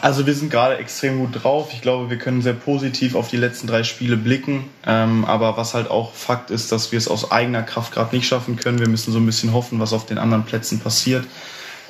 Also 0.01 0.25
wir 0.25 0.33
sind 0.33 0.49
gerade 0.49 0.77
extrem 0.77 1.19
gut 1.19 1.43
drauf. 1.43 1.69
Ich 1.73 1.81
glaube, 1.81 2.09
wir 2.09 2.17
können 2.17 2.41
sehr 2.41 2.53
positiv 2.53 3.13
auf 3.13 3.27
die 3.27 3.37
letzten 3.37 3.67
drei 3.67 3.83
Spiele 3.83 4.17
blicken. 4.17 4.65
Ähm, 4.85 5.25
aber 5.25 5.57
was 5.57 5.75
halt 5.75 5.91
auch 5.91 6.13
Fakt 6.15 6.49
ist, 6.49 6.71
dass 6.71 6.91
wir 6.91 6.97
es 6.97 7.07
aus 7.07 7.31
eigener 7.31 7.61
Kraft 7.61 7.93
gerade 7.93 8.15
nicht 8.15 8.27
schaffen 8.27 8.55
können. 8.55 8.79
Wir 8.79 8.89
müssen 8.89 9.11
so 9.11 9.19
ein 9.19 9.25
bisschen 9.27 9.53
hoffen, 9.53 9.79
was 9.79 9.93
auf 9.93 10.07
den 10.07 10.17
anderen 10.17 10.43
Plätzen 10.43 10.79
passiert. 10.79 11.25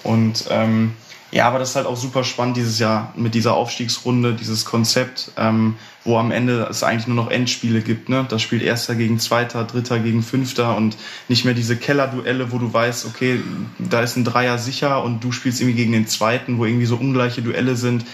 Und 0.03 0.45
ähm, 0.49 0.93
ja, 1.31 1.47
aber 1.47 1.59
das 1.59 1.69
ist 1.69 1.75
halt 1.77 1.87
auch 1.87 1.95
super 1.95 2.25
spannend 2.25 2.57
dieses 2.57 2.77
Jahr 2.77 3.13
mit 3.15 3.33
dieser 3.33 3.53
Aufstiegsrunde, 3.53 4.33
dieses 4.33 4.65
Konzept, 4.65 5.31
ähm, 5.37 5.75
wo 6.03 6.17
am 6.17 6.29
Ende 6.29 6.67
es 6.69 6.83
eigentlich 6.83 7.07
nur 7.07 7.15
noch 7.15 7.31
Endspiele 7.31 7.79
gibt. 7.79 8.09
Ne? 8.09 8.25
Da 8.27 8.37
spielt 8.37 8.61
Erster 8.61 8.95
gegen 8.95 9.17
Zweiter, 9.17 9.63
Dritter 9.63 9.99
gegen 9.99 10.23
Fünfter 10.23 10.75
und 10.75 10.97
nicht 11.29 11.45
mehr 11.45 11.53
diese 11.53 11.77
Kellerduelle, 11.77 12.51
wo 12.51 12.57
du 12.57 12.73
weißt, 12.73 13.05
okay, 13.05 13.39
da 13.79 14.01
ist 14.01 14.17
ein 14.17 14.25
Dreier 14.25 14.57
sicher 14.57 15.03
und 15.03 15.23
du 15.23 15.31
spielst 15.31 15.61
irgendwie 15.61 15.77
gegen 15.77 15.93
den 15.93 16.07
Zweiten, 16.07 16.57
wo 16.57 16.65
irgendwie 16.65 16.85
so 16.85 16.97
ungleiche 16.97 17.41
Duelle 17.41 17.77
sind. 17.77 18.05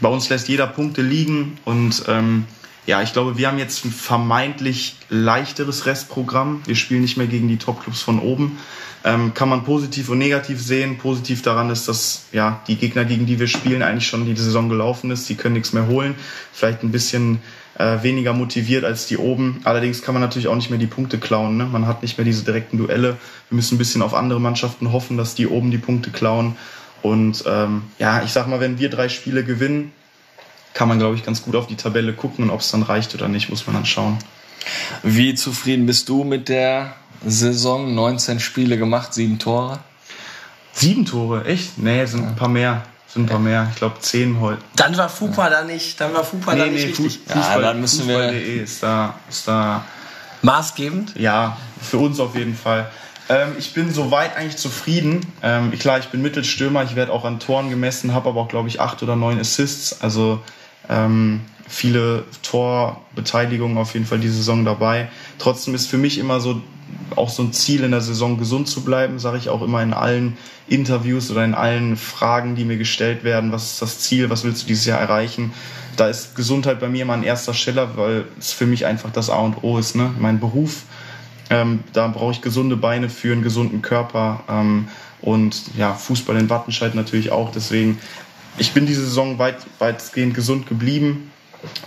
Bei 0.00 0.08
uns 0.08 0.28
lässt 0.28 0.48
jeder 0.48 0.66
Punkte 0.66 1.02
liegen 1.02 1.58
und 1.64 2.04
ähm, 2.08 2.46
ja, 2.86 3.02
ich 3.02 3.12
glaube, 3.12 3.36
wir 3.38 3.48
haben 3.48 3.58
jetzt 3.58 3.84
ein 3.84 3.92
vermeintlich 3.92 4.96
leichteres 5.08 5.86
Restprogramm. 5.86 6.62
Wir 6.66 6.76
spielen 6.76 7.02
nicht 7.02 7.16
mehr 7.16 7.26
gegen 7.26 7.48
die 7.48 7.58
Topclubs 7.58 8.00
von 8.00 8.20
oben. 8.20 8.58
Ähm, 9.06 9.34
kann 9.34 9.48
man 9.48 9.62
positiv 9.62 10.08
und 10.08 10.18
negativ 10.18 10.60
sehen. 10.60 10.98
Positiv 10.98 11.40
daran 11.40 11.70
ist, 11.70 11.86
dass 11.86 12.24
ja, 12.32 12.60
die 12.66 12.74
Gegner, 12.74 13.04
gegen 13.04 13.24
die 13.24 13.38
wir 13.38 13.46
spielen, 13.46 13.82
eigentlich 13.82 14.08
schon 14.08 14.26
die 14.26 14.34
Saison 14.34 14.68
gelaufen 14.68 15.12
ist. 15.12 15.28
Die 15.28 15.36
können 15.36 15.54
nichts 15.54 15.72
mehr 15.72 15.86
holen. 15.86 16.16
Vielleicht 16.52 16.82
ein 16.82 16.90
bisschen 16.90 17.38
äh, 17.78 18.02
weniger 18.02 18.32
motiviert 18.32 18.84
als 18.84 19.06
die 19.06 19.16
oben. 19.16 19.60
Allerdings 19.62 20.02
kann 20.02 20.12
man 20.12 20.22
natürlich 20.22 20.48
auch 20.48 20.56
nicht 20.56 20.70
mehr 20.70 20.80
die 20.80 20.88
Punkte 20.88 21.18
klauen. 21.18 21.56
Ne? 21.56 21.66
Man 21.66 21.86
hat 21.86 22.02
nicht 22.02 22.18
mehr 22.18 22.24
diese 22.24 22.42
direkten 22.42 22.78
Duelle. 22.78 23.16
Wir 23.48 23.56
müssen 23.56 23.76
ein 23.76 23.78
bisschen 23.78 24.02
auf 24.02 24.12
andere 24.12 24.40
Mannschaften 24.40 24.90
hoffen, 24.90 25.16
dass 25.16 25.36
die 25.36 25.46
oben 25.46 25.70
die 25.70 25.78
Punkte 25.78 26.10
klauen. 26.10 26.56
Und 27.02 27.44
ähm, 27.46 27.82
ja, 28.00 28.24
ich 28.24 28.32
sag 28.32 28.48
mal, 28.48 28.58
wenn 28.58 28.80
wir 28.80 28.90
drei 28.90 29.08
Spiele 29.08 29.44
gewinnen, 29.44 29.92
kann 30.74 30.88
man, 30.88 30.98
glaube 30.98 31.14
ich, 31.14 31.24
ganz 31.24 31.42
gut 31.42 31.54
auf 31.54 31.68
die 31.68 31.76
Tabelle 31.76 32.12
gucken 32.12 32.44
und 32.44 32.50
ob 32.50 32.58
es 32.58 32.72
dann 32.72 32.82
reicht 32.82 33.14
oder 33.14 33.28
nicht, 33.28 33.50
muss 33.50 33.68
man 33.68 33.76
dann 33.76 33.86
schauen. 33.86 34.18
Wie 35.02 35.34
zufrieden 35.34 35.86
bist 35.86 36.08
du 36.08 36.24
mit 36.24 36.48
der 36.48 36.96
Saison, 37.26 37.94
19 37.94 38.40
Spiele 38.40 38.78
gemacht, 38.78 39.12
sieben 39.12 39.38
Tore. 39.38 39.80
Sieben 40.72 41.04
Tore, 41.04 41.44
echt? 41.44 41.78
Nee, 41.78 42.04
sind 42.06 42.22
ja. 42.22 42.28
ein 42.28 42.36
paar 42.36 42.48
mehr. 42.48 42.82
Sind 43.08 43.24
ein 43.24 43.28
paar 43.28 43.38
mehr. 43.38 43.68
Ich 43.72 43.78
glaube 43.78 43.96
zehn 44.00 44.40
heute. 44.40 44.60
Dann 44.76 44.96
war 44.96 45.08
Fupa 45.08 45.44
ja. 45.44 45.50
da 45.50 45.64
nicht, 45.64 46.00
dann 46.00 46.14
war 46.14 46.22
Fupa 46.22 46.54
nee, 46.54 46.58
da 46.60 46.66
nicht 46.66 46.82
nee, 46.82 46.88
richtig. 46.88 47.20
Fußball, 47.26 47.60
ja, 47.62 47.68
dann 47.68 47.80
müssen 47.80 48.04
Fußball. 48.04 48.32
wir. 48.32 48.62
ist 48.62 48.82
da, 48.82 49.14
ist 49.28 49.48
da 49.48 49.84
maßgebend. 50.42 51.18
Ja, 51.18 51.56
für 51.80 51.98
uns 51.98 52.20
auf 52.20 52.36
jeden 52.36 52.54
Fall. 52.54 52.90
Ähm, 53.28 53.56
ich 53.58 53.74
bin 53.74 53.92
soweit 53.92 54.36
eigentlich 54.36 54.56
zufrieden. 54.56 55.26
Ähm, 55.42 55.76
klar, 55.78 55.98
ich 55.98 56.06
bin 56.06 56.22
Mittelstürmer, 56.22 56.84
ich 56.84 56.94
werde 56.94 57.12
auch 57.12 57.24
an 57.24 57.40
Toren 57.40 57.70
gemessen, 57.70 58.14
habe 58.14 58.28
aber 58.28 58.42
auch, 58.42 58.48
glaube 58.48 58.68
ich, 58.68 58.80
acht 58.80 59.02
oder 59.02 59.16
neun 59.16 59.40
Assists. 59.40 60.00
Also 60.00 60.40
ähm, 60.88 61.40
viele 61.66 62.24
Torbeteiligungen 62.42 63.78
auf 63.78 63.94
jeden 63.94 64.06
Fall 64.06 64.20
die 64.20 64.28
Saison 64.28 64.64
dabei. 64.64 65.08
Trotzdem 65.38 65.74
ist 65.74 65.88
für 65.88 65.98
mich 65.98 66.18
immer 66.18 66.40
so 66.40 66.60
auch 67.14 67.30
so 67.30 67.42
ein 67.42 67.52
Ziel 67.52 67.84
in 67.84 67.90
der 67.90 68.00
Saison 68.00 68.38
gesund 68.38 68.68
zu 68.68 68.82
bleiben, 68.84 69.18
sage 69.18 69.38
ich 69.38 69.48
auch 69.48 69.62
immer 69.62 69.82
in 69.82 69.92
allen 69.92 70.36
Interviews 70.68 71.30
oder 71.30 71.44
in 71.44 71.54
allen 71.54 71.96
Fragen, 71.96 72.56
die 72.56 72.64
mir 72.64 72.76
gestellt 72.76 73.24
werden. 73.24 73.52
Was 73.52 73.72
ist 73.72 73.82
das 73.82 74.00
Ziel? 74.00 74.30
Was 74.30 74.44
willst 74.44 74.62
du 74.62 74.66
dieses 74.66 74.86
Jahr 74.86 75.00
erreichen? 75.00 75.52
Da 75.96 76.08
ist 76.08 76.34
Gesundheit 76.34 76.80
bei 76.80 76.88
mir 76.88 77.02
immer 77.02 77.14
an 77.14 77.22
erster 77.22 77.54
Stelle, 77.54 77.90
weil 77.96 78.24
es 78.38 78.52
für 78.52 78.66
mich 78.66 78.84
einfach 78.84 79.10
das 79.10 79.30
A 79.30 79.38
und 79.38 79.62
O 79.62 79.78
ist. 79.78 79.94
Ne? 79.94 80.12
Mein 80.18 80.40
Beruf, 80.40 80.82
ähm, 81.48 81.80
da 81.92 82.08
brauche 82.08 82.32
ich 82.32 82.42
gesunde 82.42 82.76
Beine 82.76 83.08
für 83.08 83.32
einen 83.32 83.42
gesunden 83.42 83.82
Körper. 83.82 84.42
Ähm, 84.48 84.88
und 85.22 85.76
ja, 85.76 85.94
Fußball 85.94 86.36
in 86.36 86.50
Wattenscheid 86.50 86.94
natürlich 86.94 87.30
auch. 87.32 87.50
Deswegen, 87.50 87.98
ich 88.58 88.72
bin 88.72 88.86
diese 88.86 89.04
Saison 89.04 89.38
weit, 89.38 89.58
weitgehend 89.78 90.34
gesund 90.34 90.66
geblieben. 90.66 91.30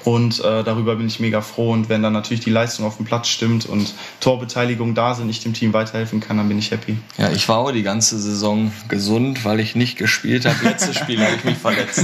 Und 0.03 0.39
äh, 0.39 0.63
darüber 0.63 0.95
bin 0.95 1.07
ich 1.07 1.19
mega 1.19 1.41
froh. 1.41 1.71
Und 1.71 1.89
wenn 1.89 2.01
dann 2.01 2.13
natürlich 2.13 2.43
die 2.43 2.49
Leistung 2.49 2.85
auf 2.85 2.97
dem 2.97 3.05
Platz 3.05 3.27
stimmt 3.27 3.65
und 3.65 3.93
Torbeteiligung 4.19 4.95
da 4.95 5.15
sind, 5.15 5.29
ich 5.29 5.41
dem 5.41 5.53
Team 5.53 5.73
weiterhelfen 5.73 6.19
kann, 6.19 6.37
dann 6.37 6.47
bin 6.47 6.59
ich 6.59 6.71
happy. 6.71 6.97
Ja, 7.17 7.29
ich 7.29 7.47
war 7.49 7.57
auch 7.57 7.71
die 7.71 7.83
ganze 7.83 8.19
Saison 8.19 8.71
gesund, 8.87 9.45
weil 9.45 9.59
ich 9.59 9.75
nicht 9.75 9.97
gespielt 9.97 10.45
habe. 10.45 10.57
Letztes 10.63 10.97
Spiel 10.97 11.21
habe 11.23 11.35
ich 11.35 11.43
mich 11.43 11.57
verletzt. 11.57 12.03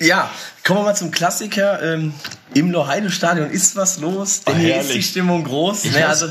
ja, 0.00 0.30
kommen 0.64 0.80
wir 0.80 0.84
mal 0.84 0.96
zum 0.96 1.10
Klassiker. 1.10 1.82
Ähm, 1.82 2.14
Im 2.54 2.70
Loheide-Stadion 2.70 3.50
ist 3.50 3.76
was 3.76 3.98
los, 4.00 4.42
denn 4.42 4.58
hier 4.58 4.80
ist 4.80 4.94
die 4.94 5.02
Stimmung 5.02 5.44
groß. 5.44 5.84
Ich, 5.84 5.92
ne, 5.92 6.00
muss, 6.00 6.08
also, 6.08 6.26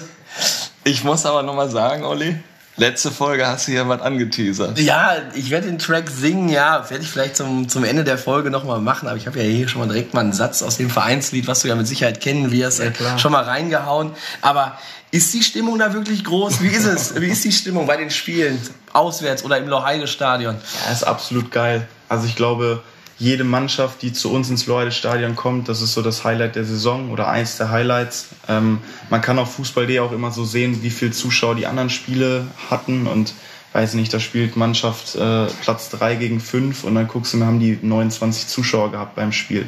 ich 0.83 1.03
muss 1.03 1.25
aber 1.25 1.43
nochmal 1.43 1.69
sagen, 1.69 2.03
Olli, 2.03 2.38
Letzte 2.81 3.11
Folge 3.11 3.45
hast 3.45 3.67
du 3.67 3.73
ja 3.73 3.88
was 3.88 4.01
angeteasert. 4.01 4.79
Ja, 4.79 5.15
ich 5.35 5.51
werde 5.51 5.67
den 5.67 5.77
Track 5.77 6.09
singen, 6.09 6.50
ja, 6.50 6.89
werde 6.89 7.03
ich 7.03 7.11
vielleicht 7.11 7.35
zum, 7.35 7.69
zum 7.69 7.83
Ende 7.83 8.03
der 8.03 8.17
Folge 8.17 8.50
nochmal 8.50 8.81
machen, 8.81 9.07
aber 9.07 9.17
ich 9.17 9.27
habe 9.27 9.38
ja 9.38 9.45
hier 9.45 9.67
schon 9.67 9.81
mal 9.81 9.88
direkt 9.88 10.15
mal 10.15 10.21
einen 10.21 10.33
Satz 10.33 10.63
aus 10.63 10.77
dem 10.77 10.89
Vereinslied, 10.89 11.45
was 11.45 11.59
du 11.59 11.67
ja 11.67 11.75
mit 11.75 11.85
Sicherheit 11.85 12.21
kennen 12.21 12.51
wirst, 12.51 12.79
ja, 12.79 13.19
schon 13.19 13.33
mal 13.33 13.43
reingehauen. 13.43 14.13
Aber 14.41 14.79
ist 15.11 15.31
die 15.31 15.43
Stimmung 15.43 15.77
da 15.77 15.93
wirklich 15.93 16.23
groß? 16.23 16.63
Wie 16.63 16.69
ist 16.69 16.85
es? 16.85 17.21
Wie 17.21 17.27
ist 17.27 17.45
die 17.45 17.51
Stimmung 17.51 17.85
bei 17.85 17.97
den 17.97 18.09
Spielen? 18.09 18.59
Auswärts 18.93 19.45
oder 19.45 19.59
im 19.59 19.67
Loheide-Stadion? 19.67 20.55
Ja, 20.83 20.91
ist 20.91 21.03
absolut 21.03 21.51
geil. 21.51 21.88
Also 22.09 22.25
ich 22.25 22.35
glaube, 22.35 22.81
jede 23.22 23.44
Mannschaft, 23.44 24.01
die 24.01 24.13
zu 24.13 24.34
uns 24.34 24.50
ins 24.50 24.66
Lohrde-Stadion 24.66 25.36
kommt, 25.36 25.70
das 25.70 25.84
ist 25.84 25.94
so 25.94 26.01
das 26.01 26.24
Highlight 26.24 26.56
der 26.56 26.66
Saison 26.66 27.12
oder 27.12 27.28
eins 27.28 27.56
der 27.56 27.70
Highlights. 27.70 28.30
Ähm, 28.50 28.80
man 29.12 29.22
kann 29.22 29.38
auf 29.38 29.54
Fußball.de 29.54 30.00
auch 30.00 30.12
immer 30.12 30.32
so 30.32 30.44
sehen, 30.44 30.82
wie 30.82 30.90
viele 30.90 31.12
Zuschauer 31.12 31.54
die 31.54 31.68
anderen 31.68 31.92
Spiele 31.92 32.48
hatten 32.72 33.06
und 33.06 33.36
weiß 33.74 33.94
nicht, 33.94 34.12
da 34.12 34.20
spielt 34.20 34.58
Mannschaft 34.58 35.16
äh, 35.16 35.46
Platz 35.62 35.92
3 35.92 36.16
gegen 36.16 36.40
5 36.40 36.84
und 36.84 36.96
dann 36.96 37.08
guckst 37.08 37.34
du, 37.34 37.38
wir 37.38 37.46
haben 37.46 37.60
die 37.60 37.78
29 37.80 38.48
Zuschauer 38.48 38.92
gehabt 38.92 39.13
beim 39.13 39.32
Spiel. 39.32 39.68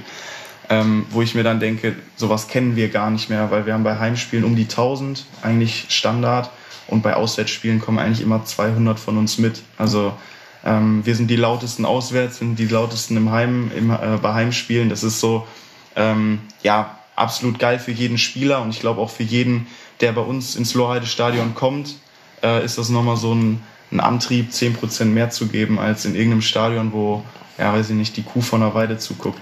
Ähm, 0.70 1.06
wo 1.12 1.22
ich 1.22 1.36
mir 1.36 1.44
dann 1.44 1.60
denke, 1.60 1.96
sowas 2.16 2.48
kennen 2.48 2.76
wir 2.76 2.90
gar 2.90 3.12
nicht 3.12 3.30
mehr, 3.30 3.52
weil 3.52 3.68
wir 3.68 3.74
haben 3.74 3.84
bei 3.84 4.00
Heimspielen 4.00 4.46
um 4.46 4.56
die 4.56 4.64
1000 4.64 5.28
eigentlich 5.44 5.86
Standard 5.90 6.50
und 6.88 7.04
bei 7.04 7.14
Auswärtsspielen 7.14 7.80
kommen 7.80 8.00
eigentlich 8.00 8.22
immer 8.22 8.44
200 8.44 9.00
von 9.00 9.20
uns 9.20 9.38
mit. 9.38 9.62
Also 9.78 10.14
ähm, 10.66 11.06
wir 11.06 11.16
sind 11.16 11.30
die 11.30 11.36
lautesten 11.36 11.86
auswärts, 11.86 12.38
sind 12.38 12.58
die 12.58 12.68
lautesten 12.68 13.18
im 13.18 13.32
Heim, 13.32 13.72
im, 13.76 13.92
äh, 13.92 14.18
bei 14.22 14.34
Heimspielen. 14.34 14.90
Das 14.90 15.04
ist 15.04 15.20
so, 15.20 15.48
ähm, 15.96 16.40
ja, 16.62 16.98
absolut 17.16 17.60
geil 17.60 17.80
für 17.80 17.92
jeden 17.92 18.18
Spieler 18.18 18.62
und 18.62 18.70
ich 18.70 18.80
glaube 18.80 19.02
auch 19.02 19.10
für 19.10 19.24
jeden, 19.24 19.68
der 20.02 20.14
bei 20.14 20.22
uns 20.22 20.56
ins 20.56 20.74
Lohrheide-Stadion 20.74 21.54
kommt, 21.54 21.96
äh, 22.42 22.64
ist 22.64 22.78
das 22.78 22.90
nochmal 22.90 23.18
so 23.18 23.34
ein, 23.34 23.62
ein 23.92 24.00
Antrieb, 24.00 24.52
10% 24.52 25.06
mehr 25.06 25.30
zu 25.30 25.48
geben 25.48 25.80
als 25.80 26.06
in 26.06 26.16
irgendeinem 26.16 26.42
Stadion, 26.42 26.94
wo 26.94 27.24
ja, 27.58 27.72
weiß 27.72 27.92
ich 27.92 27.96
nicht, 27.96 28.18
die 28.18 28.24
Kuh 28.24 28.42
von 28.42 28.62
der 28.62 28.74
Weide 28.74 28.98
zuguckt. 28.98 29.38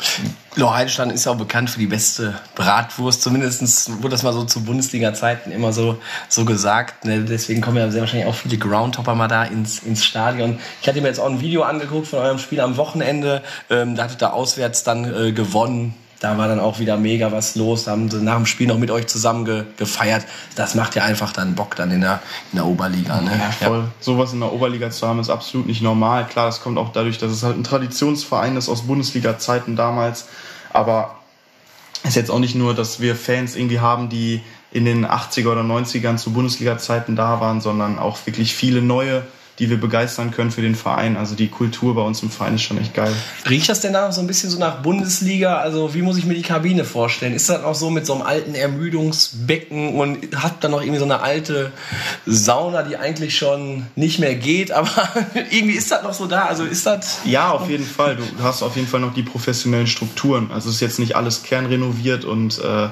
Lohheidenstein 0.55 1.11
ist 1.11 1.25
ja 1.25 1.31
auch 1.31 1.37
bekannt 1.37 1.69
für 1.69 1.79
die 1.79 1.87
beste 1.87 2.35
Bratwurst. 2.55 3.21
Zumindest 3.21 3.89
wurde 4.01 4.09
das 4.09 4.23
mal 4.23 4.33
so 4.33 4.43
zu 4.43 4.65
Bundesliga-Zeiten 4.65 5.51
immer 5.51 5.71
so, 5.71 5.97
so 6.27 6.43
gesagt. 6.43 7.05
Ne? 7.05 7.21
Deswegen 7.21 7.61
kommen 7.61 7.77
ja 7.77 7.89
sehr 7.89 8.01
wahrscheinlich 8.01 8.27
auch 8.27 8.35
viele 8.35 8.57
Groundhopper 8.57 9.15
mal 9.15 9.29
da 9.29 9.43
ins, 9.43 9.79
ins 9.79 10.03
Stadion. 10.03 10.59
Ich 10.81 10.87
hatte 10.89 10.99
mir 10.99 11.07
jetzt 11.07 11.19
auch 11.19 11.29
ein 11.29 11.39
Video 11.39 11.63
angeguckt 11.63 12.07
von 12.07 12.19
eurem 12.19 12.37
Spiel 12.37 12.59
am 12.59 12.75
Wochenende. 12.75 13.41
Ähm, 13.69 13.95
da 13.95 14.03
hattet 14.03 14.21
ihr 14.21 14.33
auswärts 14.33 14.83
dann 14.83 15.05
äh, 15.05 15.31
gewonnen 15.31 15.95
da 16.21 16.37
war 16.37 16.47
dann 16.47 16.59
auch 16.59 16.77
wieder 16.77 16.97
mega 16.97 17.31
was 17.31 17.55
los. 17.55 17.85
Da 17.85 17.91
haben 17.91 18.09
sie 18.09 18.21
nach 18.21 18.35
dem 18.35 18.45
Spiel 18.45 18.67
noch 18.67 18.77
mit 18.77 18.91
euch 18.91 19.07
zusammen 19.07 19.43
ge 19.43 19.63
gefeiert. 19.77 20.23
Das 20.55 20.75
macht 20.75 20.95
ja 20.95 21.03
einfach 21.03 21.33
dann 21.33 21.55
Bock 21.55 21.75
dann 21.75 21.89
in 21.89 22.01
der, 22.01 22.21
in 22.51 22.57
der 22.57 22.67
Oberliga. 22.67 23.19
Ne? 23.21 23.31
Ja, 23.31 23.67
voll. 23.67 23.79
Ja. 23.79 23.91
Sowas 23.99 24.31
in 24.31 24.39
der 24.39 24.53
Oberliga 24.53 24.91
zu 24.91 25.07
haben, 25.07 25.19
ist 25.19 25.31
absolut 25.31 25.65
nicht 25.65 25.81
normal. 25.81 26.27
Klar, 26.27 26.45
das 26.45 26.61
kommt 26.61 26.77
auch 26.77 26.91
dadurch, 26.93 27.17
dass 27.17 27.31
es 27.31 27.41
halt 27.41 27.57
ein 27.57 27.63
Traditionsverein 27.63 28.55
ist 28.55 28.69
aus 28.69 28.83
Bundesliga-Zeiten 28.83 29.75
damals. 29.75 30.27
Aber 30.71 31.15
es 32.03 32.09
ist 32.09 32.15
jetzt 32.17 32.29
auch 32.29 32.39
nicht 32.39 32.53
nur, 32.53 32.75
dass 32.75 32.99
wir 32.99 33.15
Fans 33.15 33.55
irgendwie 33.55 33.79
haben, 33.79 34.09
die 34.09 34.41
in 34.71 34.85
den 34.85 35.07
80er 35.07 35.47
oder 35.47 35.61
90ern 35.61 36.17
zu 36.17 36.33
Bundesliga-Zeiten 36.33 37.15
da 37.15 37.41
waren, 37.41 37.61
sondern 37.61 37.97
auch 37.97 38.19
wirklich 38.27 38.53
viele 38.53 38.83
neue 38.83 39.23
die 39.59 39.69
wir 39.69 39.79
begeistern 39.79 40.31
können 40.31 40.51
für 40.51 40.61
den 40.61 40.75
Verein. 40.75 41.17
Also 41.17 41.35
die 41.35 41.47
Kultur 41.47 41.95
bei 41.95 42.01
uns 42.01 42.23
im 42.23 42.29
Verein 42.29 42.55
ist 42.55 42.63
schon 42.63 42.79
echt 42.79 42.93
geil. 42.93 43.13
Riecht 43.49 43.69
das 43.69 43.81
denn 43.81 43.93
da 43.93 44.11
so 44.11 44.21
ein 44.21 44.27
bisschen 44.27 44.49
so 44.49 44.57
nach 44.57 44.81
Bundesliga? 44.81 45.57
Also 45.57 45.93
wie 45.93 46.01
muss 46.01 46.17
ich 46.17 46.25
mir 46.25 46.33
die 46.33 46.41
Kabine 46.41 46.83
vorstellen? 46.83 47.33
Ist 47.33 47.49
das 47.49 47.63
auch 47.63 47.75
so 47.75 47.89
mit 47.89 48.05
so 48.05 48.13
einem 48.13 48.23
alten 48.23 48.55
Ermüdungsbecken 48.55 49.95
und 49.95 50.17
habt 50.41 50.63
dann 50.63 50.71
noch 50.71 50.81
irgendwie 50.81 50.99
so 50.99 51.05
eine 51.05 51.21
alte 51.21 51.71
Sauna, 52.25 52.83
die 52.83 52.97
eigentlich 52.97 53.37
schon 53.37 53.85
nicht 53.95 54.19
mehr 54.19 54.35
geht, 54.35 54.71
aber 54.71 54.89
irgendwie 55.51 55.75
ist 55.75 55.91
das 55.91 56.03
noch 56.03 56.13
so 56.13 56.27
da? 56.27 56.45
Also 56.45 56.63
ist 56.63 56.85
das... 56.85 57.19
Ja, 57.25 57.51
auf 57.51 57.69
jeden 57.69 57.85
Fall. 57.85 58.15
Du 58.15 58.23
hast 58.43 58.63
auf 58.63 58.75
jeden 58.75 58.87
Fall 58.87 58.99
noch 58.99 59.13
die 59.13 59.23
professionellen 59.23 59.87
Strukturen. 59.87 60.49
Also 60.51 60.69
es 60.69 60.75
ist 60.75 60.81
jetzt 60.81 60.99
nicht 60.99 61.15
alles 61.15 61.43
kernrenoviert 61.43 62.25
und 62.25 62.59
äh, 62.59 62.89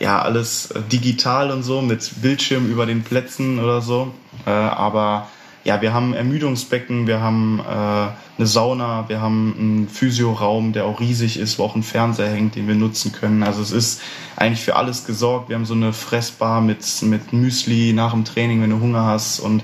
ja, 0.00 0.22
alles 0.22 0.70
äh, 0.70 0.80
digital 0.80 1.50
und 1.50 1.62
so 1.62 1.82
mit 1.82 2.22
Bildschirm 2.22 2.70
über 2.70 2.86
den 2.86 3.02
Plätzen 3.02 3.58
oder 3.58 3.80
so. 3.80 4.12
Äh, 4.46 4.50
aber 4.50 5.28
ja, 5.64 5.82
wir 5.82 5.92
haben 5.92 6.14
Ermüdungsbecken, 6.14 7.06
wir 7.06 7.20
haben 7.20 7.60
äh, 7.60 7.62
eine 7.62 8.46
Sauna, 8.46 9.08
wir 9.08 9.20
haben 9.20 9.54
einen 9.58 9.88
Physioraum, 9.88 10.72
der 10.72 10.86
auch 10.86 11.00
riesig 11.00 11.38
ist, 11.38 11.58
wo 11.58 11.64
auch 11.64 11.74
ein 11.74 11.82
Fernseher 11.82 12.30
hängt, 12.30 12.54
den 12.54 12.68
wir 12.68 12.74
nutzen 12.74 13.12
können. 13.12 13.42
Also 13.42 13.60
es 13.60 13.72
ist 13.72 14.00
eigentlich 14.36 14.62
für 14.62 14.76
alles 14.76 15.04
gesorgt. 15.04 15.48
Wir 15.48 15.56
haben 15.56 15.66
so 15.66 15.74
eine 15.74 15.92
Fressbar 15.92 16.60
mit, 16.60 16.84
mit 17.02 17.32
Müsli 17.32 17.92
nach 17.92 18.12
dem 18.12 18.24
Training, 18.24 18.62
wenn 18.62 18.70
du 18.70 18.80
Hunger 18.80 19.04
hast 19.04 19.40
und 19.40 19.62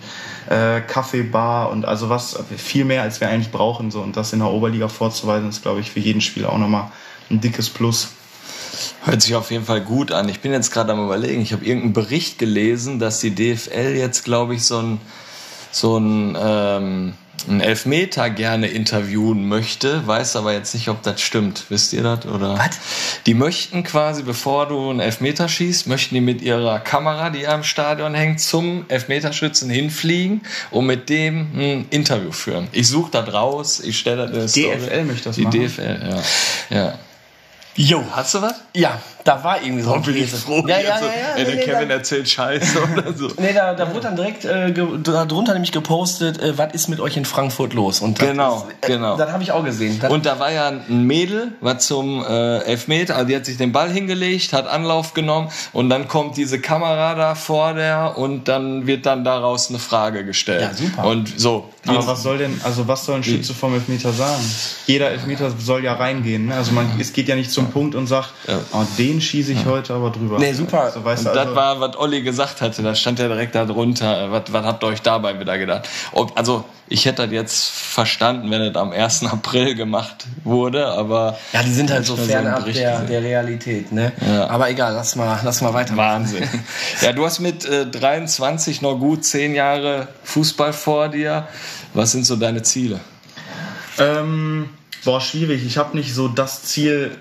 äh, 0.51 0.81
Kaffeebar 0.81 1.71
und 1.71 1.85
also 1.85 2.09
was 2.09 2.39
viel 2.57 2.85
mehr, 2.85 3.03
als 3.03 3.21
wir 3.21 3.29
eigentlich 3.29 3.53
brauchen. 3.53 3.91
So. 3.91 4.01
Und 4.01 4.17
das 4.17 4.33
in 4.33 4.41
der 4.41 4.49
Oberliga 4.49 4.89
vorzuweisen, 4.89 5.49
ist, 5.49 5.63
glaube 5.63 5.81
ich, 5.81 5.91
für 5.91 6.01
jeden 6.01 6.21
Spieler 6.21 6.53
auch 6.53 6.59
nochmal 6.59 6.91
ein 7.31 7.41
dickes 7.41 7.71
Plus. 7.71 8.09
Hört 9.05 9.23
sich 9.23 9.35
auf 9.35 9.51
jeden 9.51 9.65
Fall 9.65 9.81
gut 9.81 10.11
an. 10.13 10.29
Ich 10.29 10.41
bin 10.41 10.53
jetzt 10.53 10.73
gerade 10.73 10.93
am 10.93 11.05
überlegen, 11.05 11.41
ich 11.41 11.53
habe 11.53 11.65
irgendeinen 11.65 11.93
Bericht 11.93 12.39
gelesen, 12.39 12.99
dass 12.99 13.21
die 13.21 13.35
DFL 13.35 13.95
jetzt, 13.97 14.25
glaube 14.25 14.55
ich, 14.55 14.65
so 14.65 14.79
ein 14.79 15.01
so 15.75 15.99
ein, 15.99 16.37
ähm, 16.41 17.15
ein 17.49 17.61
Elfmeter 17.61 18.31
gerne 18.31 18.69
interviewen 18.69 19.49
möchte, 19.49 20.07
weiß 20.07 20.37
aber 20.37 20.53
jetzt 20.53 20.73
nicht, 20.73 20.89
ob 20.89 21.03
das 21.03 21.21
stimmt. 21.21 21.65
Wisst 21.69 21.93
ihr 21.93 22.03
das? 22.03 22.27
Oder? 22.27 22.57
Was? 22.57 22.79
Die 23.27 23.35
möchten 23.35 23.83
quasi, 23.83 24.23
bevor 24.23 24.69
du 24.69 24.91
einen 24.91 25.01
Elfmeter 25.01 25.49
schießt, 25.49 25.89
möchten 25.89 26.15
die 26.15 26.21
mit 26.21 26.43
ihrer 26.43 26.79
Kamera, 26.79 27.31
die 27.31 27.47
am 27.47 27.65
Stadion 27.65 28.15
hängt, 28.15 28.41
zum 28.41 28.87
Elfmeterschützen 28.89 29.69
hinfliegen 29.69 30.43
und 30.71 30.87
mit 30.87 31.09
dem 31.09 31.49
ein 31.55 31.87
Interview 31.91 32.33
führen. 32.33 32.69
Ich 32.73 32.89
suche 32.89 33.11
das 33.11 33.33
raus, 33.33 33.81
ich 33.81 33.99
stelle 33.99 34.31
das. 34.31 34.53
DFL 34.53 35.05
möchte 35.05 35.25
das 35.25 35.37
Die 35.37 35.43
machen. 35.43 35.61
DFL, 35.61 36.23
ja. 36.71 36.77
ja. 36.77 36.99
Jo. 37.77 38.05
Hast 38.13 38.35
du 38.35 38.43
was? 38.43 38.55
Ja, 38.75 39.01
da 39.25 39.43
war 39.43 39.63
irgendwie 39.63 39.83
so 39.83 39.95
ein 39.95 40.03
bin 40.03 40.17
ich 40.17 40.31
froh. 40.31 40.63
Ja, 40.67 40.77
ja, 40.77 40.79
jetzt 40.79 40.89
ja, 40.89 40.99
so, 40.99 41.07
ja. 41.07 41.13
ey, 41.37 41.45
der 41.47 41.55
nee, 41.55 41.65
Kevin 41.65 41.89
da, 41.89 41.95
erzählt 41.95 42.29
Scheiße 42.29 42.79
oder 42.93 43.13
so. 43.15 43.29
nee, 43.39 43.55
da, 43.55 43.73
da 43.73 43.89
wurde 43.89 44.03
dann 44.03 44.17
direkt 44.17 44.45
äh, 44.45 44.73
darunter 44.73 45.55
nämlich 45.55 45.73
gepostet, 45.73 46.41
äh, 46.43 46.57
was 46.59 46.75
ist 46.75 46.89
mit 46.89 47.01
euch 47.01 47.17
in 47.17 47.25
Frankfurt 47.25 47.73
los? 47.73 48.01
Und 48.01 48.19
Genau, 48.19 48.57
ist, 48.57 48.89
äh, 48.89 48.93
genau. 48.93 49.17
Das 49.17 49.33
habe 49.33 49.43
ich 49.43 49.51
auch 49.51 49.65
gesehen. 49.65 49.99
Das, 49.99 50.13
Und 50.13 50.27
da 50.27 50.39
war 50.39 50.53
ja 50.53 50.69
ein 50.69 51.07
Mädel, 51.07 51.53
war 51.63 51.79
zum 51.79 52.23
äh, 52.23 52.59
Elfmeter, 52.65 53.17
also 53.17 53.29
die 53.29 53.37
hat 53.37 53.47
sich 53.47 53.57
den 53.57 53.73
Ball 53.73 53.91
hingelegt, 53.91 54.53
hat 54.53 54.67
Anlauf 54.69 55.15
genommen 55.15 55.51
und 55.73 55.89
dann 55.89 56.07
kommt 56.07 56.37
diese 56.37 56.61
Kamera 56.61 57.15
da 57.15 57.35
vor 57.35 57.73
der 57.73 58.19
und 58.19 58.47
dann 58.49 58.87
wird 58.87 59.07
dann 59.07 59.25
daraus 59.25 59.71
eine 59.71 59.79
Frage 59.79 60.27
gestellt. 60.27 60.61
Ja, 60.61 60.75
super. 60.75 61.05
Und 61.05 61.41
so. 61.41 61.71
Aber 61.87 62.07
was 62.07 62.23
soll 62.23 62.39
denn, 62.39 62.61
also 62.63 62.89
was 62.89 63.05
soll 63.05 63.17
ein 63.17 63.25
Schütze 63.25 63.55
vom 63.55 63.75
Elfmeter 63.75 64.13
sagen? 64.13 64.43
Jeder 64.87 65.11
Elfmeter 65.11 65.51
soll 65.51 65.85
ja 65.85 65.95
reingehen. 65.95 66.47
Ne? 66.47 66.55
Also 66.55 66.73
man, 66.73 66.91
es 66.99 67.13
geht 67.13 67.29
ja 67.29 67.37
nicht 67.37 67.51
zum 67.51 67.71
Punkt 67.71 67.95
und 67.95 68.07
sagt, 68.07 68.31
oh, 68.73 68.83
den 68.99 69.14
schieße 69.21 69.53
ich 69.53 69.65
heute 69.65 69.95
aber 69.95 70.11
drüber. 70.11 70.39
Nee, 70.39 70.53
super. 70.53 70.91
So, 70.91 71.05
weißt 71.05 71.27
Und 71.27 71.33
du, 71.33 71.35
das 71.35 71.47
also, 71.47 71.57
war, 71.57 71.81
was 71.81 71.97
Olli 71.97 72.23
gesagt 72.23 72.61
hatte, 72.61 72.83
da 72.83 72.95
stand 72.95 73.19
ja 73.19 73.29
direkt 73.29 73.55
da 73.55 73.65
drunter, 73.65 74.31
was, 74.31 74.45
was 74.53 74.65
habt 74.65 74.83
ihr 74.83 74.87
euch 74.89 75.03
dabei 75.03 75.39
wieder 75.39 75.59
gedacht? 75.59 75.89
Ob, 76.13 76.37
also, 76.37 76.65
ich 76.89 77.07
hätte 77.07 77.23
das 77.23 77.33
jetzt 77.33 77.71
verstanden, 77.71 78.51
wenn 78.51 78.61
es 78.61 78.77
am 78.77 78.93
1. 78.93 79.25
April 79.33 79.75
gemacht 79.75 80.27
wurde, 80.45 80.87
aber. 80.87 81.39
ja, 81.53 81.63
die 81.63 81.73
sind 81.73 81.91
halt 81.91 82.07
so 82.07 82.17
fernab 82.17 82.65
der, 82.65 83.01
der 83.01 83.23
Realität. 83.23 83.93
Ne? 83.93 84.13
Ja. 84.27 84.49
Aber 84.49 84.71
egal, 84.71 84.93
lass 84.95 85.17
mal, 85.17 85.41
lass 85.43 85.61
mal 85.61 85.73
weiter. 85.73 85.97
Wahnsinn. 85.97 86.49
Ja, 87.01 87.13
du 87.13 87.25
hast 87.25 87.41
mit 87.41 87.65
äh, 87.65 87.87
23 87.87 88.83
noch 88.83 88.99
gut 88.99 89.25
zehn 89.25 89.55
Jahre 89.55 90.09
Fußball 90.25 90.73
vor 90.73 91.09
dir. 91.09 91.49
Was 91.93 92.13
sind 92.13 92.27
so 92.27 92.37
deine 92.37 92.63
Ziele? 92.63 93.01
Ähm, 93.99 94.69
boah, 95.05 95.21
schwierig. 95.21 95.65
Ich 95.65 95.79
habe 95.79 95.97
nicht 95.97 96.15
so 96.15 96.29
das 96.29 96.65
Ziel, 96.65 97.17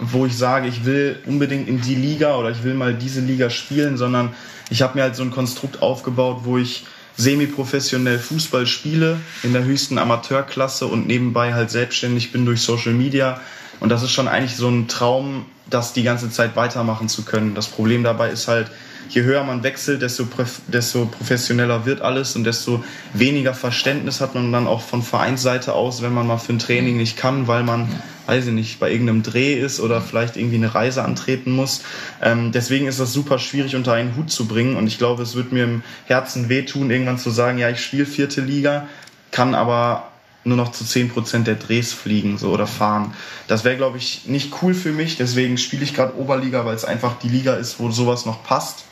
wo 0.00 0.26
ich 0.26 0.36
sage, 0.36 0.66
ich 0.66 0.84
will 0.84 1.18
unbedingt 1.26 1.68
in 1.68 1.80
die 1.80 1.94
Liga 1.94 2.36
oder 2.36 2.50
ich 2.50 2.64
will 2.64 2.74
mal 2.74 2.94
diese 2.94 3.20
Liga 3.20 3.50
spielen, 3.50 3.96
sondern 3.96 4.34
ich 4.70 4.82
habe 4.82 4.96
mir 4.96 5.02
halt 5.02 5.16
so 5.16 5.22
ein 5.22 5.30
Konstrukt 5.30 5.82
aufgebaut, 5.82 6.40
wo 6.44 6.58
ich 6.58 6.84
semi-professionell 7.16 8.18
Fußball 8.18 8.66
spiele 8.66 9.18
in 9.42 9.52
der 9.52 9.64
höchsten 9.64 9.98
Amateurklasse 9.98 10.86
und 10.86 11.06
nebenbei 11.06 11.52
halt 11.52 11.70
selbstständig 11.70 12.32
bin 12.32 12.46
durch 12.46 12.62
Social 12.62 12.94
Media. 12.94 13.40
Und 13.80 13.88
das 13.88 14.02
ist 14.02 14.12
schon 14.12 14.28
eigentlich 14.28 14.56
so 14.56 14.68
ein 14.68 14.88
Traum, 14.88 15.46
das 15.68 15.92
die 15.92 16.02
ganze 16.02 16.30
Zeit 16.30 16.56
weitermachen 16.56 17.08
zu 17.08 17.22
können. 17.24 17.54
Das 17.54 17.68
Problem 17.68 18.04
dabei 18.04 18.30
ist 18.30 18.46
halt, 18.48 18.70
je 19.08 19.22
höher 19.22 19.42
man 19.42 19.62
wechselt, 19.62 20.02
desto, 20.02 20.26
desto 20.68 21.06
professioneller 21.06 21.86
wird 21.86 22.00
alles 22.00 22.36
und 22.36 22.44
desto 22.44 22.84
weniger 23.12 23.54
Verständnis 23.54 24.20
hat 24.20 24.34
man 24.34 24.52
dann 24.52 24.66
auch 24.66 24.82
von 24.82 25.02
Vereinsseite 25.02 25.72
aus, 25.72 26.02
wenn 26.02 26.12
man 26.12 26.26
mal 26.26 26.38
für 26.38 26.52
ein 26.52 26.58
Training 26.58 26.96
nicht 26.96 27.16
kann, 27.16 27.48
weil 27.48 27.62
man, 27.62 27.88
weiß 28.26 28.46
ich 28.46 28.52
nicht, 28.52 28.78
bei 28.78 28.90
irgendeinem 28.90 29.22
Dreh 29.22 29.54
ist 29.54 29.80
oder 29.80 30.00
vielleicht 30.00 30.36
irgendwie 30.36 30.56
eine 30.56 30.74
Reise 30.74 31.02
antreten 31.02 31.50
muss. 31.52 31.82
Ähm, 32.22 32.52
deswegen 32.52 32.86
ist 32.86 33.00
das 33.00 33.12
super 33.12 33.38
schwierig 33.38 33.74
unter 33.74 33.92
einen 33.92 34.16
Hut 34.16 34.30
zu 34.30 34.46
bringen 34.46 34.76
und 34.76 34.86
ich 34.86 34.98
glaube, 34.98 35.22
es 35.22 35.34
wird 35.34 35.52
mir 35.52 35.64
im 35.64 35.82
Herzen 36.06 36.48
wehtun, 36.48 36.90
irgendwann 36.90 37.18
zu 37.18 37.30
sagen, 37.30 37.58
ja, 37.58 37.70
ich 37.70 37.82
spiele 37.82 38.06
vierte 38.06 38.40
Liga, 38.40 38.86
kann 39.32 39.54
aber 39.54 40.09
nur 40.44 40.56
noch 40.56 40.72
zu 40.72 40.84
10% 40.84 41.44
der 41.44 41.56
Drehs 41.56 41.92
fliegen 41.92 42.38
so 42.38 42.50
oder 42.50 42.66
fahren. 42.66 43.14
Das 43.46 43.64
wäre, 43.64 43.76
glaube 43.76 43.98
ich, 43.98 44.26
nicht 44.26 44.62
cool 44.62 44.74
für 44.74 44.92
mich. 44.92 45.16
Deswegen 45.16 45.58
spiele 45.58 45.84
ich 45.84 45.94
gerade 45.94 46.16
Oberliga, 46.16 46.64
weil 46.64 46.74
es 46.74 46.84
einfach 46.84 47.18
die 47.18 47.28
Liga 47.28 47.54
ist, 47.54 47.78
wo 47.78 47.90
sowas 47.90 48.24
noch 48.24 48.42
passt. 48.42 48.84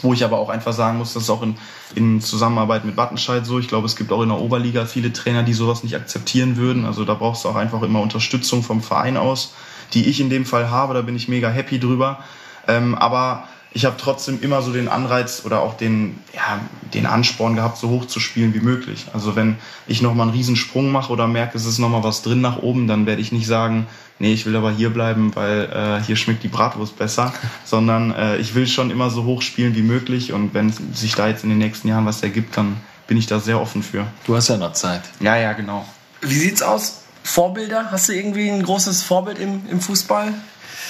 Wo 0.00 0.12
ich 0.12 0.24
aber 0.24 0.38
auch 0.38 0.48
einfach 0.48 0.72
sagen 0.72 0.98
muss, 0.98 1.14
das 1.14 1.24
ist 1.24 1.30
auch 1.30 1.42
in, 1.42 1.56
in 1.94 2.20
Zusammenarbeit 2.20 2.84
mit 2.84 2.96
Wattenscheid 2.96 3.46
so. 3.46 3.60
Ich 3.60 3.68
glaube, 3.68 3.86
es 3.86 3.94
gibt 3.94 4.10
auch 4.10 4.22
in 4.22 4.30
der 4.30 4.38
Oberliga 4.38 4.84
viele 4.84 5.12
Trainer, 5.12 5.44
die 5.44 5.52
sowas 5.52 5.84
nicht 5.84 5.94
akzeptieren 5.94 6.56
würden. 6.56 6.84
Also 6.84 7.04
da 7.04 7.14
brauchst 7.14 7.44
du 7.44 7.48
auch 7.48 7.54
einfach 7.54 7.82
immer 7.82 8.00
Unterstützung 8.00 8.64
vom 8.64 8.82
Verein 8.82 9.16
aus, 9.16 9.54
die 9.94 10.08
ich 10.08 10.20
in 10.20 10.30
dem 10.30 10.44
Fall 10.44 10.70
habe. 10.70 10.94
Da 10.94 11.02
bin 11.02 11.14
ich 11.14 11.28
mega 11.28 11.48
happy 11.48 11.78
drüber. 11.78 12.24
Ähm, 12.66 12.96
aber 12.96 13.46
ich 13.74 13.84
habe 13.84 13.96
trotzdem 13.98 14.40
immer 14.42 14.62
so 14.62 14.72
den 14.72 14.88
Anreiz 14.88 15.42
oder 15.44 15.62
auch 15.62 15.76
den, 15.76 16.18
ja, 16.34 16.60
den 16.92 17.06
Ansporn 17.06 17.56
gehabt, 17.56 17.78
so 17.78 17.88
hoch 17.88 18.06
zu 18.06 18.20
spielen 18.20 18.54
wie 18.54 18.60
möglich. 18.60 19.06
Also 19.12 19.34
wenn 19.34 19.56
ich 19.86 20.02
nochmal 20.02 20.28
einen 20.28 20.36
Riesensprung 20.36 20.92
mache 20.92 21.12
oder 21.12 21.26
merke, 21.26 21.56
es 21.56 21.64
ist 21.64 21.78
nochmal 21.78 22.04
was 22.04 22.22
drin 22.22 22.40
nach 22.40 22.58
oben, 22.58 22.86
dann 22.86 23.06
werde 23.06 23.22
ich 23.22 23.32
nicht 23.32 23.46
sagen, 23.46 23.86
nee, 24.18 24.32
ich 24.32 24.44
will 24.44 24.56
aber 24.56 24.70
hier 24.70 24.90
bleiben, 24.90 25.34
weil 25.34 25.70
äh, 25.72 26.04
hier 26.04 26.16
schmeckt 26.16 26.42
die 26.42 26.48
Bratwurst 26.48 26.98
besser, 26.98 27.32
sondern 27.64 28.12
äh, 28.12 28.36
ich 28.36 28.54
will 28.54 28.66
schon 28.66 28.90
immer 28.90 29.10
so 29.10 29.24
hoch 29.24 29.42
spielen 29.42 29.74
wie 29.74 29.82
möglich 29.82 30.32
und 30.32 30.54
wenn 30.54 30.72
sich 30.92 31.14
da 31.14 31.28
jetzt 31.28 31.44
in 31.44 31.50
den 31.50 31.58
nächsten 31.58 31.88
Jahren 31.88 32.04
was 32.04 32.22
ergibt, 32.22 32.56
dann 32.56 32.76
bin 33.06 33.16
ich 33.16 33.26
da 33.26 33.40
sehr 33.40 33.60
offen 33.60 33.82
für. 33.82 34.06
Du 34.26 34.36
hast 34.36 34.48
ja 34.48 34.56
noch 34.56 34.72
Zeit. 34.74 35.02
Ja, 35.20 35.36
ja, 35.36 35.52
genau. 35.54 35.86
Wie 36.20 36.34
sieht's 36.34 36.62
aus? 36.62 37.02
Vorbilder? 37.24 37.90
Hast 37.90 38.08
du 38.08 38.12
irgendwie 38.12 38.50
ein 38.50 38.62
großes 38.62 39.02
Vorbild 39.02 39.38
im, 39.38 39.62
im 39.68 39.80
Fußball? 39.80 40.34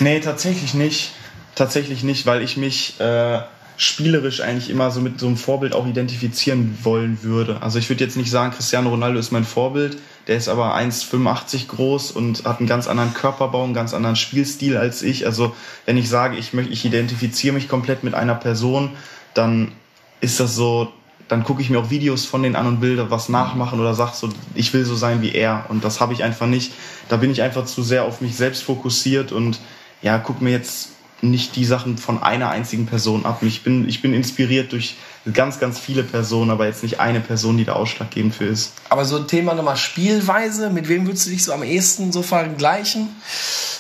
Nee, 0.01 0.21
tatsächlich 0.21 0.75
nicht. 0.75 1.13
Tatsächlich 1.55 2.03
nicht, 2.03 2.25
weil 2.27 2.43
ich 2.43 2.57
mich 2.57 2.99
äh, 3.01 3.41
spielerisch 3.77 4.41
eigentlich 4.41 4.71
immer 4.71 4.91
so 4.91 5.01
mit 5.01 5.19
so 5.19 5.27
einem 5.27 5.37
Vorbild 5.37 5.75
auch 5.75 5.87
identifizieren 5.87 6.79
wollen 6.83 7.23
würde. 7.23 7.63
Also 7.63 7.79
ich 7.79 7.89
würde 7.89 8.05
jetzt 8.05 8.17
nicht 8.17 8.31
sagen, 8.31 8.53
Cristiano 8.53 8.91
Ronaldo 8.91 9.19
ist 9.19 9.33
mein 9.33 9.45
Vorbild, 9.45 9.99
der 10.29 10.37
ist 10.37 10.49
aber 10.49 10.77
1,85 10.77 11.67
groß 11.69 12.13
und 12.13 12.45
hat 12.45 12.61
einen 12.61 12.69
ganz 12.69 12.87
anderen 12.87 13.13
Körperbau, 13.13 13.65
einen 13.65 13.75
ganz 13.75 13.93
anderen 13.93 14.17
Spielstil 14.17 14.77
als 14.77 15.03
ich. 15.03 15.27
Also 15.27 15.55
wenn 15.85 15.97
ich 15.97 16.09
sage, 16.09 16.37
ich, 16.37 16.53
möchte, 16.53 16.73
ich 16.73 16.85
identifiziere 16.85 17.55
mich 17.55 17.69
komplett 17.69 18.05
mit 18.05 18.15
einer 18.15 18.35
Person, 18.35 18.91
dann 19.35 19.73
ist 20.21 20.39
das 20.39 20.55
so, 20.55 20.93
dann 21.29 21.43
gucke 21.43 21.61
ich 21.61 21.69
mir 21.69 21.81
auch 21.81 21.91
Videos 21.91 22.25
von 22.25 22.43
denen 22.43 22.57
an 22.57 22.67
und 22.67 22.83
da 22.83 23.11
was 23.11 23.29
nachmachen 23.29 23.81
oder 23.81 23.95
sag 23.95 24.15
so, 24.15 24.29
ich 24.55 24.73
will 24.73 24.85
so 24.85 24.95
sein 24.95 25.23
wie 25.23 25.33
er. 25.33 25.67
Und 25.69 25.85
das 25.85 26.01
habe 26.01 26.13
ich 26.13 26.23
einfach 26.23 26.47
nicht. 26.47 26.73
Da 27.09 27.17
bin 27.17 27.33
ich 27.33 27.43
einfach 27.43 27.65
zu 27.65 27.83
sehr 27.83 28.05
auf 28.05 28.21
mich 28.21 28.37
selbst 28.37 28.63
fokussiert 28.63 29.33
und 29.33 29.59
ja, 30.03 30.19
guck 30.19 30.41
mir 30.41 30.51
jetzt 30.51 30.91
nicht 31.23 31.55
die 31.55 31.65
Sachen 31.65 31.99
von 31.99 32.23
einer 32.23 32.51
einzigen 32.51 32.87
Person 32.87 33.25
ab. 33.25 33.43
Ich 33.43 33.63
bin, 33.63 33.89
ich 33.89 34.03
bin 34.03 34.13
inspiriert 34.13 34.73
durch 34.73 34.97
ganz, 35.33 35.61
ganz 35.61 35.79
viele 35.79 36.03
Personen, 36.03 36.51
aber 36.51 36.67
jetzt 36.67 36.83
nicht 36.83 36.99
eine 36.99 37.21
Person, 37.21 37.57
die 37.57 37.65
da 37.65 37.75
ausschlaggebend 37.75 38.35
für 38.35 38.45
ist. 38.45 38.73
Aber 38.89 39.05
so 39.05 39.17
ein 39.17 39.29
Thema 39.29 39.55
nochmal 39.55 39.77
Spielweise, 39.77 40.71
mit 40.71 40.89
wem 40.89 41.07
würdest 41.07 41.27
du 41.27 41.31
dich 41.31 41.45
so 41.45 41.53
am 41.53 41.63
ehesten 41.63 42.11
so 42.11 42.23
vergleichen? 42.23 43.09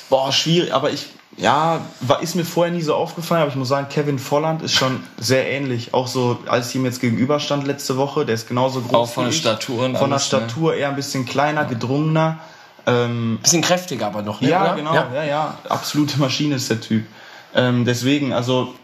Boah, 0.09 0.33
schwierig, 0.33 0.72
aber 0.72 0.90
ich, 0.92 1.09
ja, 1.37 1.81
war, 2.00 2.22
ist 2.22 2.37
mir 2.37 2.44
vorher 2.44 2.72
nie 2.72 2.83
so 2.83 2.94
aufgefallen, 2.94 3.42
aber 3.42 3.50
ich 3.50 3.57
muss 3.57 3.68
sagen, 3.68 3.88
Kevin 3.88 4.20
Volland 4.20 4.62
ist 4.62 4.74
schon 4.74 5.02
sehr 5.18 5.50
ähnlich. 5.50 5.94
Auch 5.94 6.07
so, 6.07 6.38
als 6.46 6.68
ich 6.68 6.76
ihm 6.76 6.85
jetzt 6.85 7.00
gegenüberstand 7.00 7.66
letzte 7.66 7.96
Woche, 7.96 8.24
der 8.24 8.37
ist 8.37 8.46
genauso 8.46 8.83
groß 8.83 8.94
Auch 8.94 9.09
von 9.09 9.24
der. 9.24 9.33
Statur 9.33 9.83
Von 9.96 10.11
der 10.11 10.18
ne? 10.18 10.20
Statur 10.20 10.74
eher 10.74 10.90
ein 10.90 10.96
bisschen 10.96 11.26
kleiner, 11.26 11.64
gedrungener. 11.64 12.38
Ähm, 12.87 13.38
Bisschen 13.42 13.62
kräftiger 13.62 14.07
aber 14.07 14.22
noch, 14.22 14.40
ne? 14.40 14.50
ja, 14.50 14.62
oder? 14.64 14.74
genau, 14.74 14.94
ja. 14.94 15.24
ja, 15.24 15.59
Absolute 15.68 16.18
Maschine 16.18 16.57
ist 16.57 16.68
der 16.68 16.81
Typ. 16.81 17.07
Ähm, 17.55 17.85
deswegen, 17.85 18.33
also, 18.33 18.75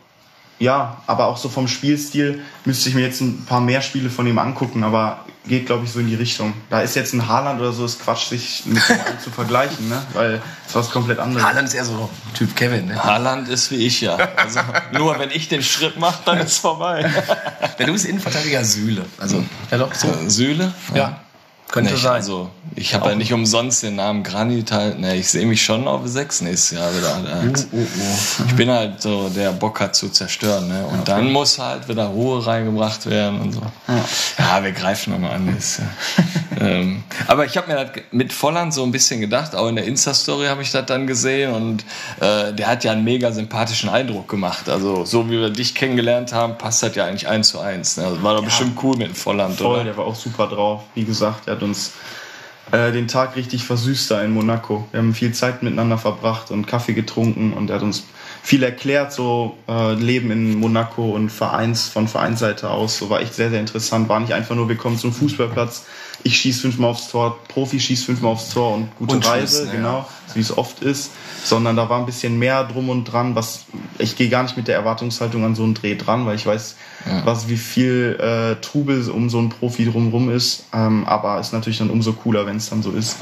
ja, 0.59 1.02
aber 1.07 1.26
auch 1.26 1.37
so 1.37 1.48
vom 1.48 1.68
Spielstil 1.68 2.42
müsste 2.64 2.88
ich 2.88 2.94
mir 2.94 3.02
jetzt 3.02 3.20
ein 3.20 3.44
paar 3.46 3.61
mehr 3.61 3.81
Spiele 3.81 4.11
von 4.11 4.26
ihm 4.26 4.38
angucken, 4.38 4.85
aber 4.85 5.24
geht, 5.48 5.66
glaube 5.66 5.85
ich, 5.85 5.92
so 5.92 5.98
in 5.98 6.09
die 6.09 6.14
Richtung. 6.14 6.52
Da 6.70 6.81
ist 6.81 6.94
jetzt 6.94 7.14
ein 7.14 7.26
Haaland 7.26 7.61
oder 7.61 7.72
so, 7.72 7.85
ist 7.85 8.00
Quatsch, 8.00 8.28
sich 8.28 8.64
mit 8.66 8.76
dem 8.88 8.98
zu 9.22 9.31
vergleichen, 9.31 9.88
ne? 9.88 10.02
weil 10.12 10.42
es 10.66 10.74
was 10.74 10.90
komplett 10.90 11.18
anderes. 11.18 11.44
Haaland 11.44 11.68
ist 11.68 11.74
eher 11.74 11.85
so 11.85 12.11
Typ 12.35 12.54
Kevin, 12.54 12.87
ne? 12.87 13.02
Haaland 13.02 13.48
ist 13.48 13.70
wie 13.70 13.87
ich, 13.87 14.02
ja. 14.02 14.16
Also, 14.37 14.61
nur 14.92 15.18
wenn 15.18 15.31
ich 15.31 15.48
den 15.48 15.62
Schritt 15.62 15.98
mache, 15.98 16.20
dann 16.24 16.38
ist 16.38 16.59
vorbei. 16.59 17.11
Ja, 17.78 17.87
du 17.87 17.92
bist 17.92 18.07
Innenverteidiger 18.07 18.64
Süle. 18.64 19.04
Also, 19.18 19.44
ja 19.70 19.78
doch, 19.78 19.94
so. 19.94 20.09
Sühle? 20.26 20.74
Ja. 20.94 21.20
Könnte 21.70 21.92
Nicht, 21.92 22.02
sein. 22.02 22.12
also, 22.12 22.48
ich 22.76 22.94
habe 22.94 23.11
ja 23.11 23.14
nicht 23.14 23.33
umsonst 23.33 23.83
den 23.83 23.96
Namen 23.96 24.22
Granit 24.22 24.72
halt. 24.72 24.98
Ne, 24.98 25.16
ich 25.16 25.28
sehe 25.28 25.44
mich 25.44 25.62
schon 25.62 25.87
auf 25.87 26.00
6 26.07 26.40
nächstes 26.40 26.78
Jahr 26.78 26.96
wieder. 26.96 27.14
Halt. 27.14 27.66
Ich 28.46 28.54
bin 28.54 28.70
halt 28.70 29.02
so, 29.02 29.28
der 29.28 29.52
Bock 29.52 29.78
hat 29.81 29.94
zu 29.94 30.09
zerstören. 30.09 30.68
Ne? 30.68 30.87
Und 30.87 31.07
dann 31.09 31.31
muss 31.31 31.59
halt 31.59 31.87
wieder 31.88 32.07
Ruhe 32.07 32.46
reingebracht 32.46 33.04
werden 33.07 33.40
und 33.40 33.52
so. 33.52 33.62
Ja, 34.38 34.62
wir 34.64 34.72
greifen 34.72 35.12
nochmal 35.12 35.33
an. 35.33 35.54
Ist 35.57 35.81
ja. 35.81 35.85
ähm, 36.68 37.04
aber 37.26 37.44
ich 37.44 37.57
habe 37.57 37.72
mir 37.72 37.85
das 37.85 38.02
mit 38.11 38.33
Volland 38.33 38.72
so 38.72 38.83
ein 38.83 38.92
bisschen 38.92 39.20
gedacht, 39.20 39.54
auch 39.54 39.68
in 39.68 39.76
der 39.76 39.85
Insta-Story 39.85 40.46
habe 40.46 40.62
ich 40.62 40.70
das 40.70 40.87
dann 40.87 41.07
gesehen 41.07 41.52
und 41.52 41.85
äh, 42.20 42.52
der 42.52 42.66
hat 42.66 42.85
ja 42.85 42.92
einen 42.92 43.04
mega 43.04 43.33
sympathischen 43.33 43.88
Eindruck 43.88 44.28
gemacht. 44.28 44.68
Also 44.68 45.04
so 45.04 45.26
wie 45.26 45.40
wir 45.40 45.50
dich 45.50 45.74
kennengelernt 45.74 46.33
haben, 46.33 46.59
passt 46.59 46.83
das 46.83 46.94
ja 46.94 47.04
eigentlich 47.04 47.28
eins 47.28 47.48
zu 47.48 47.61
eins. 47.61 47.96
Ne? 47.96 48.04
Also, 48.04 48.22
war 48.22 48.35
doch 48.35 48.44
bestimmt 48.44 48.78
cool 48.83 48.96
mit 48.96 49.16
Volland, 49.16 49.57
Voll, 49.57 49.76
oder? 49.76 49.85
der 49.85 49.96
war 49.96 50.07
auch 50.07 50.14
super 50.14 50.46
drauf. 50.46 50.83
Wie 50.94 51.04
gesagt, 51.04 51.48
er 51.48 51.54
hat 51.54 51.62
uns 51.62 51.92
äh, 52.70 52.92
den 52.92 53.09
Tag 53.09 53.37
richtig 53.37 53.64
versüßt 53.64 54.11
da 54.11 54.22
in 54.22 54.33
Monaco. 54.33 54.87
Wir 54.90 55.00
haben 55.00 55.14
viel 55.14 55.33
Zeit 55.33 55.62
miteinander 55.62 55.98
verbracht 55.98 56.50
und 56.50 56.66
Kaffee 56.66 56.92
getrunken 56.92 57.52
und 57.52 57.70
er 57.70 57.76
hat 57.76 57.83
uns 57.83 58.04
viel 58.42 58.62
erklärt, 58.62 59.12
so 59.12 59.57
äh, 59.68 59.94
Leben 59.94 60.31
in 60.31 60.59
Monaco 60.59 61.11
und 61.11 61.31
Vereins, 61.31 61.88
von 61.88 62.09
Vereinsseite 62.09 62.70
aus. 62.70 62.98
So 62.98 63.11
war 63.11 63.20
echt 63.20 63.35
sehr, 63.35 63.50
sehr 63.50 63.61
interessant. 63.61 64.09
War 64.09 64.20
nicht 64.20 64.33
einfach 64.33 64.54
nur, 64.54 64.68
wir 64.68 64.76
kommen 64.76 64.98
zum 64.98 65.12
Fußballplatz, 65.12 65.87
ich 66.24 66.37
schieße 66.37 66.62
fünfmal 66.62 66.90
aufs 66.90 67.09
Tor, 67.09 67.38
Profi 67.48 67.81
schießt 67.81 68.04
fünfmal 68.04 68.33
aufs 68.33 68.50
Tor 68.50 68.74
und 68.74 68.94
gute 68.96 69.16
Und 69.16 69.26
Reise, 69.26 69.66
ne, 69.66 69.72
genau, 69.72 70.09
wie 70.35 70.40
es 70.40 70.57
oft 70.57 70.83
ist. 70.83 71.11
Sondern 71.44 71.76
da 71.76 71.88
war 71.88 72.00
ein 72.00 72.07
bisschen 72.07 72.38
mehr 72.38 72.64
drum 72.64 72.88
und 72.88 73.04
dran, 73.04 73.35
was 73.35 73.66
ich 73.98 74.16
gehe 74.16 74.28
gar 74.28 74.42
nicht 74.42 74.57
mit 74.57 74.68
der 74.68 74.74
Erwartungshaltung 74.74 75.44
an 75.44 75.54
so 75.54 75.62
einen 75.62 75.74
Dreh 75.74 75.96
dran, 75.96 76.26
weil 76.26 76.35
ich 76.35 76.46
weiß, 76.46 76.76
was 77.24 77.48
wie 77.48 77.57
viel 77.57 78.18
äh, 78.20 78.61
Trubel 78.61 79.09
um 79.11 79.31
so 79.31 79.38
einen 79.38 79.48
Profi 79.48 79.85
drumrum 79.85 80.31
ist. 80.31 80.64
Ähm, 80.74 81.04
aber 81.07 81.38
ist 81.38 81.52
natürlich 81.52 81.78
dann 81.78 81.90
umso 81.90 82.12
cooler, 82.12 82.44
wenn 82.46 82.57
es 82.57 82.68
dann 82.68 82.83
so 82.83 82.90
ist. 82.90 83.16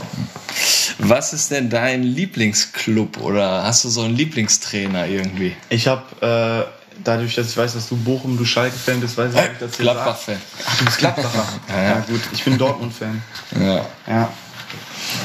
Was 0.98 1.32
ist 1.34 1.50
denn 1.50 1.68
dein 1.68 2.02
Lieblingsclub 2.02 3.20
oder 3.20 3.64
hast 3.64 3.84
du 3.84 3.90
so 3.90 4.00
einen 4.00 4.16
Lieblingstrainer 4.16 5.06
irgendwie? 5.06 5.54
Ich 5.68 5.88
habe 5.88 6.66
äh, 6.70 6.85
dadurch, 7.04 7.34
dass 7.34 7.48
ich 7.50 7.56
weiß, 7.56 7.74
dass 7.74 7.88
du 7.88 7.96
Bochum, 7.96 8.36
du 8.36 8.44
Schalke-Fan 8.44 9.00
bist, 9.00 9.16
weiß 9.16 9.34
ich 9.34 9.40
nicht, 9.40 9.60
dass 9.62 9.72
Gladbach-Fan. 9.78 10.36
Ach, 10.66 10.78
du 10.78 10.84
bist 10.84 10.98
Gladbacher. 10.98 11.44
ja, 11.68 11.82
ja, 11.82 12.00
gut. 12.08 12.20
Ich 12.32 12.44
bin 12.44 12.58
Dortmund-Fan. 12.58 13.22
Ja. 13.60 13.84
Ja. 14.06 14.28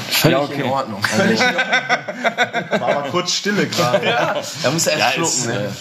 Völlig 0.09 0.37
Ja, 0.37 0.43
okay. 0.43 0.61
in 0.61 0.69
Ordnung. 0.69 1.01
Also, 1.17 1.43
War 2.81 2.89
aber 2.97 3.09
kurz 3.09 3.33
Stille 3.33 3.65
gerade. 3.67 4.05
da 4.63 4.71
musst 4.71 4.85
du 4.85 4.91
erst 4.91 5.01
Ja, 5.01 5.11
schlucken, 5.11 5.31
ist, 5.33 5.47
ne? 5.47 5.71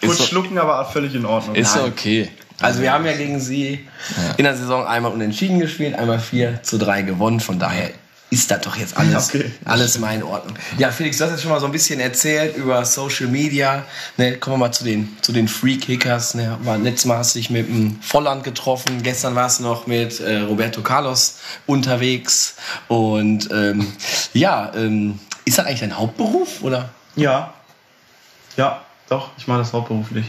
äh, 0.00 0.06
Kurz 0.06 0.20
ist, 0.20 0.28
schlucken, 0.28 0.58
aber 0.58 0.84
völlig 0.86 1.14
in 1.14 1.26
Ordnung. 1.26 1.54
ist 1.56 1.76
okay. 1.76 2.30
Also 2.60 2.80
wir 2.80 2.92
haben 2.92 3.04
ja 3.04 3.12
gegen 3.12 3.38
sie 3.40 3.86
in 4.38 4.44
der 4.44 4.56
Saison 4.56 4.86
einmal 4.86 5.12
unentschieden 5.12 5.58
gespielt, 5.60 5.94
einmal 5.98 6.18
4 6.20 6.62
zu 6.62 6.78
3 6.78 7.02
gewonnen. 7.02 7.40
Von 7.40 7.58
daher 7.58 7.90
ist 8.28 8.50
das 8.50 8.60
doch 8.62 8.76
jetzt 8.76 8.96
alles, 8.96 9.28
Okay. 9.28 9.52
alles 9.64 9.98
mal 9.98 10.14
in 10.14 10.22
Ordnung. 10.22 10.56
Ja, 10.78 10.90
Felix, 10.90 11.18
du 11.18 11.24
hast 11.24 11.30
jetzt 11.30 11.42
schon 11.42 11.50
mal 11.50 11.60
so 11.60 11.66
ein 11.66 11.72
bisschen 11.72 12.00
erzählt 12.00 12.56
über 12.56 12.84
Social 12.84 13.28
Media. 13.28 13.84
Ne, 14.16 14.36
kommen 14.38 14.54
wir 14.54 14.66
mal 14.66 14.72
zu 14.72 14.82
den, 14.84 15.16
zu 15.22 15.32
den 15.32 15.46
Free 15.46 15.76
Kickers. 15.76 16.34
Ne, 16.34 16.58
war, 16.62 16.76
letztes 16.76 17.04
Mal 17.04 17.18
hast 17.18 17.34
du 17.34 17.38
dich 17.38 17.50
mit 17.50 17.68
dem 17.68 18.00
Volland 18.02 18.42
getroffen. 18.42 19.02
Gestern 19.02 19.34
warst 19.36 19.60
du 19.60 19.64
noch 19.64 19.86
mit 19.86 20.18
äh, 20.20 20.38
Roberto 20.40 20.82
Carlos 20.82 21.38
unterwegs. 21.66 22.56
Und 22.88 23.48
ähm, 23.52 23.92
ja, 24.32 24.72
ähm, 24.74 25.20
ist 25.44 25.58
das 25.58 25.66
eigentlich 25.66 25.80
dein 25.80 25.96
Hauptberuf? 25.96 26.62
Oder? 26.62 26.88
Ja. 27.14 27.54
Ja, 28.56 28.82
doch, 29.08 29.30
ich 29.38 29.46
mache 29.46 29.58
das 29.58 29.72
hauptberuflich. 29.72 30.26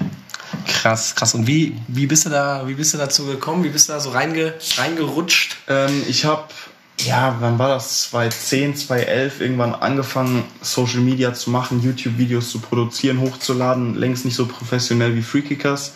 Krass, 0.67 1.15
krass. 1.15 1.33
Und 1.33 1.47
wie, 1.47 1.75
wie, 1.87 2.05
bist 2.07 2.25
du 2.25 2.29
da, 2.29 2.67
wie 2.67 2.73
bist 2.75 2.93
du 2.93 2.97
dazu 2.97 3.25
gekommen? 3.25 3.63
Wie 3.63 3.69
bist 3.69 3.89
du 3.89 3.93
da 3.93 3.99
so 3.99 4.11
reinge, 4.11 4.53
reingerutscht? 4.77 5.57
Ähm, 5.67 6.03
ich 6.07 6.25
habe, 6.25 6.43
ja, 6.99 7.37
wann 7.39 7.59
war 7.59 7.69
das? 7.69 8.09
2010, 8.09 8.75
2011 8.75 9.41
irgendwann 9.41 9.75
angefangen, 9.75 10.43
Social 10.61 10.99
Media 10.99 11.33
zu 11.33 11.51
machen, 11.51 11.81
YouTube-Videos 11.81 12.49
zu 12.49 12.59
produzieren, 12.59 13.21
hochzuladen. 13.21 13.95
Längst 13.95 14.25
nicht 14.25 14.35
so 14.35 14.47
professionell 14.47 15.15
wie 15.15 15.21
Freekickers, 15.21 15.93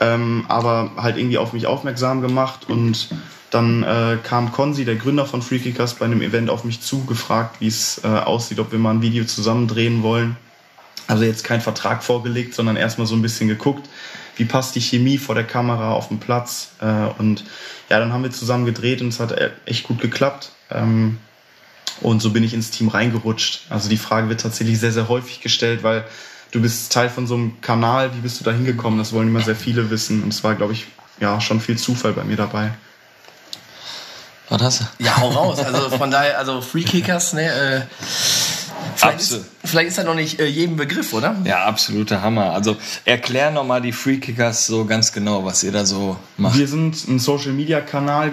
ähm, 0.00 0.44
aber 0.48 0.92
halt 0.96 1.16
irgendwie 1.16 1.38
auf 1.38 1.52
mich 1.52 1.66
aufmerksam 1.66 2.22
gemacht 2.22 2.68
und 2.68 3.08
dann 3.50 3.82
äh, 3.82 4.18
kam 4.22 4.52
Konzi, 4.52 4.84
der 4.84 4.96
Gründer 4.96 5.26
von 5.26 5.42
Freekickers, 5.42 5.94
bei 5.94 6.04
einem 6.04 6.20
Event 6.20 6.50
auf 6.50 6.64
mich 6.64 6.82
zu, 6.82 7.04
gefragt, 7.04 7.56
wie 7.60 7.68
es 7.68 8.02
äh, 8.04 8.06
aussieht, 8.06 8.60
ob 8.60 8.72
wir 8.72 8.78
mal 8.78 8.90
ein 8.92 9.02
Video 9.02 9.24
zusammen 9.24 9.66
drehen 9.66 10.02
wollen. 10.02 10.36
Also 11.06 11.24
jetzt 11.24 11.44
kein 11.44 11.62
Vertrag 11.62 12.04
vorgelegt, 12.04 12.54
sondern 12.54 12.76
erstmal 12.76 13.06
so 13.06 13.14
ein 13.14 13.22
bisschen 13.22 13.48
geguckt, 13.48 13.88
wie 14.38 14.44
passt 14.44 14.74
die 14.74 14.80
Chemie 14.80 15.18
vor 15.18 15.34
der 15.34 15.44
Kamera 15.44 15.92
auf 15.92 16.08
dem 16.08 16.18
Platz. 16.18 16.70
Äh, 16.80 16.86
und 17.18 17.44
ja, 17.90 17.98
dann 17.98 18.12
haben 18.12 18.22
wir 18.22 18.30
zusammen 18.30 18.64
gedreht 18.64 19.00
und 19.02 19.08
es 19.08 19.20
hat 19.20 19.32
e- 19.32 19.50
echt 19.66 19.82
gut 19.84 20.00
geklappt. 20.00 20.52
Ähm, 20.70 21.18
und 22.00 22.20
so 22.20 22.30
bin 22.30 22.44
ich 22.44 22.54
ins 22.54 22.70
Team 22.70 22.88
reingerutscht. 22.88 23.62
Also 23.70 23.88
die 23.88 23.96
Frage 23.96 24.28
wird 24.28 24.40
tatsächlich 24.40 24.78
sehr, 24.78 24.92
sehr 24.92 25.08
häufig 25.08 25.40
gestellt, 25.40 25.82
weil 25.82 26.04
du 26.52 26.62
bist 26.62 26.92
Teil 26.92 27.10
von 27.10 27.26
so 27.26 27.34
einem 27.34 27.60
Kanal. 27.60 28.14
Wie 28.14 28.20
bist 28.20 28.40
du 28.40 28.44
da 28.44 28.52
hingekommen? 28.52 28.98
Das 28.98 29.12
wollen 29.12 29.28
immer 29.28 29.40
sehr 29.42 29.56
viele 29.56 29.90
wissen. 29.90 30.22
Und 30.22 30.32
es 30.32 30.44
war, 30.44 30.54
glaube 30.54 30.72
ich, 30.72 30.86
ja, 31.20 31.40
schon 31.40 31.60
viel 31.60 31.76
Zufall 31.76 32.12
bei 32.12 32.24
mir 32.24 32.36
dabei. 32.36 32.72
Was 34.48 34.62
hast 34.62 34.80
du? 34.80 35.04
Ja, 35.04 35.16
hau 35.18 35.28
raus. 35.28 35.58
Also 35.58 35.90
von 35.90 36.10
daher, 36.10 36.38
also 36.38 36.60
Free 36.60 36.84
Kickers, 36.84 37.34
ne? 37.34 37.42
Äh, 37.42 37.80
vielleicht, 38.98 39.20
ist, 39.20 39.32
Absolut. 39.32 39.46
vielleicht 39.64 39.88
ist 39.88 39.98
das 39.98 40.04
noch 40.04 40.14
nicht 40.14 40.40
äh, 40.40 40.46
jedem 40.46 40.76
Begriff, 40.76 41.12
oder? 41.12 41.36
Ja, 41.44 41.64
absoluter 41.64 42.22
Hammer. 42.22 42.52
Also 42.52 42.76
erklär 43.04 43.50
nochmal 43.50 43.80
die 43.80 43.92
Free 43.92 44.18
Kickers 44.18 44.66
so 44.66 44.84
ganz 44.84 45.12
genau, 45.12 45.44
was 45.44 45.62
ihr 45.62 45.72
da 45.72 45.86
so 45.86 46.16
macht. 46.36 46.58
Wir 46.58 46.68
sind 46.68 47.08
ein 47.08 47.18
Social 47.18 47.52
Media 47.52 47.80
Kanal, 47.80 48.32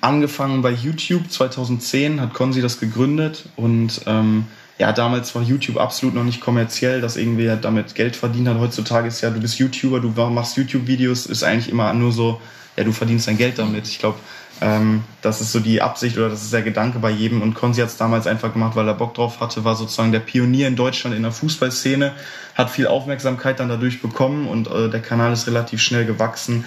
angefangen 0.00 0.62
bei 0.62 0.70
YouTube 0.70 1.30
2010, 1.30 2.20
hat 2.20 2.34
Konzi 2.34 2.60
das 2.60 2.80
gegründet 2.80 3.44
und 3.56 4.02
ähm, 4.06 4.46
ja, 4.80 4.92
damals 4.92 5.34
war 5.34 5.42
YouTube 5.42 5.76
absolut 5.76 6.14
noch 6.14 6.24
nicht 6.24 6.40
kommerziell, 6.40 7.02
dass 7.02 7.18
irgendwer 7.18 7.56
damit 7.56 7.94
Geld 7.94 8.16
verdient 8.16 8.48
hat. 8.48 8.58
Heutzutage 8.58 9.08
ist 9.08 9.20
ja, 9.20 9.28
du 9.28 9.38
bist 9.38 9.58
YouTuber, 9.58 10.00
du 10.00 10.08
machst 10.08 10.56
YouTube-Videos, 10.56 11.26
ist 11.26 11.42
eigentlich 11.42 11.68
immer 11.68 11.92
nur 11.92 12.12
so, 12.12 12.40
ja, 12.78 12.84
du 12.84 12.92
verdienst 12.92 13.28
dein 13.28 13.36
Geld 13.36 13.58
damit. 13.58 13.86
Ich 13.86 13.98
glaube, 13.98 14.18
ähm, 14.62 15.04
das 15.20 15.42
ist 15.42 15.52
so 15.52 15.60
die 15.60 15.82
Absicht 15.82 16.16
oder 16.16 16.30
das 16.30 16.44
ist 16.44 16.54
der 16.54 16.62
Gedanke 16.62 16.98
bei 16.98 17.10
jedem. 17.10 17.42
Und 17.42 17.52
Konzi 17.52 17.82
hat 17.82 17.90
es 17.90 17.98
damals 17.98 18.26
einfach 18.26 18.54
gemacht, 18.54 18.74
weil 18.74 18.88
er 18.88 18.94
Bock 18.94 19.12
drauf 19.12 19.40
hatte, 19.40 19.64
war 19.64 19.76
sozusagen 19.76 20.12
der 20.12 20.20
Pionier 20.20 20.66
in 20.66 20.76
Deutschland 20.76 21.14
in 21.14 21.24
der 21.24 21.32
Fußballszene, 21.32 22.12
hat 22.54 22.70
viel 22.70 22.86
Aufmerksamkeit 22.86 23.60
dann 23.60 23.68
dadurch 23.68 24.00
bekommen 24.00 24.48
und 24.48 24.66
äh, 24.66 24.88
der 24.88 25.02
Kanal 25.02 25.34
ist 25.34 25.46
relativ 25.46 25.82
schnell 25.82 26.06
gewachsen 26.06 26.64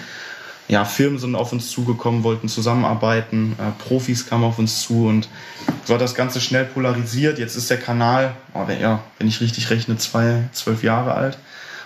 ja, 0.67 0.85
Firmen 0.85 1.19
sind 1.19 1.35
auf 1.35 1.51
uns 1.51 1.69
zugekommen, 1.69 2.23
wollten 2.23 2.47
zusammenarbeiten, 2.47 3.55
äh, 3.59 3.71
Profis 3.83 4.27
kamen 4.27 4.45
auf 4.45 4.59
uns 4.59 4.81
zu 4.81 5.07
und 5.07 5.27
so 5.85 5.93
hat 5.93 6.01
das 6.01 6.15
Ganze 6.15 6.39
schnell 6.39 6.65
polarisiert. 6.65 7.37
Jetzt 7.37 7.55
ist 7.55 7.69
der 7.69 7.79
Kanal, 7.79 8.35
oh, 8.53 8.67
wenn, 8.67 8.79
ja, 8.79 9.03
wenn 9.19 9.27
ich 9.27 9.41
richtig 9.41 9.69
rechne, 9.69 9.97
zwei, 9.97 10.43
zwölf 10.53 10.83
Jahre 10.83 11.13
alt. 11.13 11.37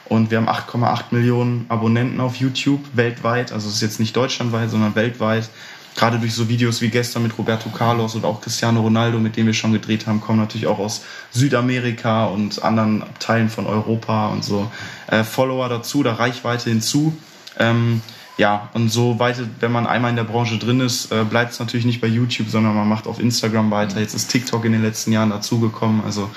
Und 0.06 0.32
wir 0.32 0.38
haben 0.38 0.48
8,8 0.48 1.06
Millionen 1.12 1.66
Abonnenten 1.70 2.22
auf 2.22 2.36
YouTube 2.36 2.82
weltweit. 2.94 3.52
Also 3.52 3.68
es 3.68 3.76
ist 3.76 3.82
jetzt 3.82 4.00
nicht 4.00 4.16
deutschlandweit, 4.16 4.70
sondern 4.70 4.96
weltweit. 4.96 5.50
Gerade 5.96 6.20
durch 6.20 6.36
so 6.36 6.48
Videos 6.48 6.80
wie 6.82 6.90
gestern 6.90 7.24
mit 7.24 7.38
Roberto 7.38 7.70
Carlos 7.70 8.14
und 8.14 8.24
auch 8.24 8.40
Cristiano 8.40 8.82
Ronaldo, 8.82 9.18
mit 9.18 9.36
dem 9.36 9.48
wir 9.48 9.54
schon 9.56 9.74
gedreht 9.74 10.06
haben, 10.06 10.22
kommen 10.22 10.40
natürlich 10.40 10.68
auch 10.68 10.78
aus 10.78 11.02
Südamerika 11.32 12.28
und 12.28 12.64
anderen 12.64 13.04
Teilen 13.20 13.50
von 13.50 13.66
Europa 13.66 14.28
und 14.28 14.46
so 14.46 14.72
äh, 15.08 15.24
Follower 15.24 15.68
dazu, 15.68 16.04
da 16.04 16.14
Reichweite 16.14 16.70
hinzu. 16.70 17.18
Ähm, 17.58 18.02
ja, 18.38 18.70
und 18.74 18.90
so 18.90 19.20
weiter, 19.20 19.44
wenn 19.60 19.72
man 19.72 19.88
einmal 19.88 20.12
in 20.12 20.16
der 20.16 20.24
Branche 20.24 20.58
drin 20.58 20.80
ist, 20.80 21.12
äh, 21.12 21.24
bleibt 21.24 21.54
es 21.54 21.60
natürlich 21.60 21.86
nicht 21.86 22.02
bei 22.02 22.08
YouTube, 22.08 22.50
sondern 22.50 22.76
man 22.76 22.88
macht 22.88 23.08
auf 23.08 23.20
Instagram 23.20 23.72
weiter. 23.72 24.00
Jetzt 24.00 24.14
ist 24.14 24.28
TikTok 24.28 24.64
in 24.66 24.74
den 24.74 24.84
letzten 24.84 25.12
Jahren 25.12 25.32
dazugekommen. 25.32 26.04
Also 26.06 26.30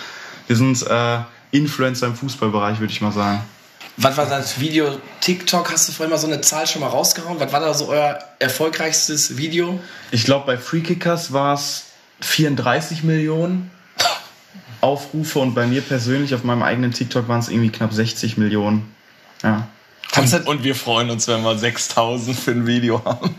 wir 0.46 0.56
sind 0.56 0.82
äh, 0.86 1.18
Influencer 1.50 2.06
im 2.06 2.14
Fußballbereich, 2.14 2.80
würde 2.80 2.92
ich 2.92 3.00
mal 3.02 3.12
sagen. 3.12 3.40
Was 3.98 4.16
war 4.16 4.26
das 4.26 4.58
Video 4.60 4.98
TikTok? 5.20 5.70
Hast 5.70 5.88
du 5.88 5.92
vorhin 5.92 6.10
mal 6.10 6.18
so 6.18 6.26
eine 6.26 6.40
Zahl 6.40 6.66
schon 6.66 6.80
mal 6.80 6.88
rausgehauen? 6.88 7.38
Was 7.38 7.52
war 7.52 7.60
da 7.60 7.74
so 7.74 7.88
euer 7.88 8.18
erfolgreichstes 8.38 9.36
Video? 9.36 9.78
Ich 10.10 10.24
glaube, 10.24 10.46
bei 10.46 10.56
Freekickers 10.56 11.34
war 11.34 11.54
es 11.54 11.86
34 12.20 13.04
Millionen 13.04 13.70
Aufrufe 14.80 15.38
und 15.40 15.54
bei 15.54 15.66
mir 15.66 15.82
persönlich 15.82 16.34
auf 16.34 16.44
meinem 16.44 16.62
eigenen 16.62 16.92
TikTok 16.92 17.28
waren 17.28 17.40
es 17.40 17.50
irgendwie 17.50 17.68
knapp 17.68 17.92
60 17.92 18.38
Millionen. 18.38 18.90
Ja. 19.42 19.68
Kannst 20.12 20.35
Und, 20.35 20.44
du, 20.46 20.51
und 20.51 20.64
wir 20.64 20.75
freuen 20.75 21.11
uns, 21.11 21.29
wenn 21.29 21.42
wir 21.42 21.57
6000 21.57 22.37
für 22.37 22.51
ein 22.51 22.66
Video 22.66 23.05
haben. 23.05 23.35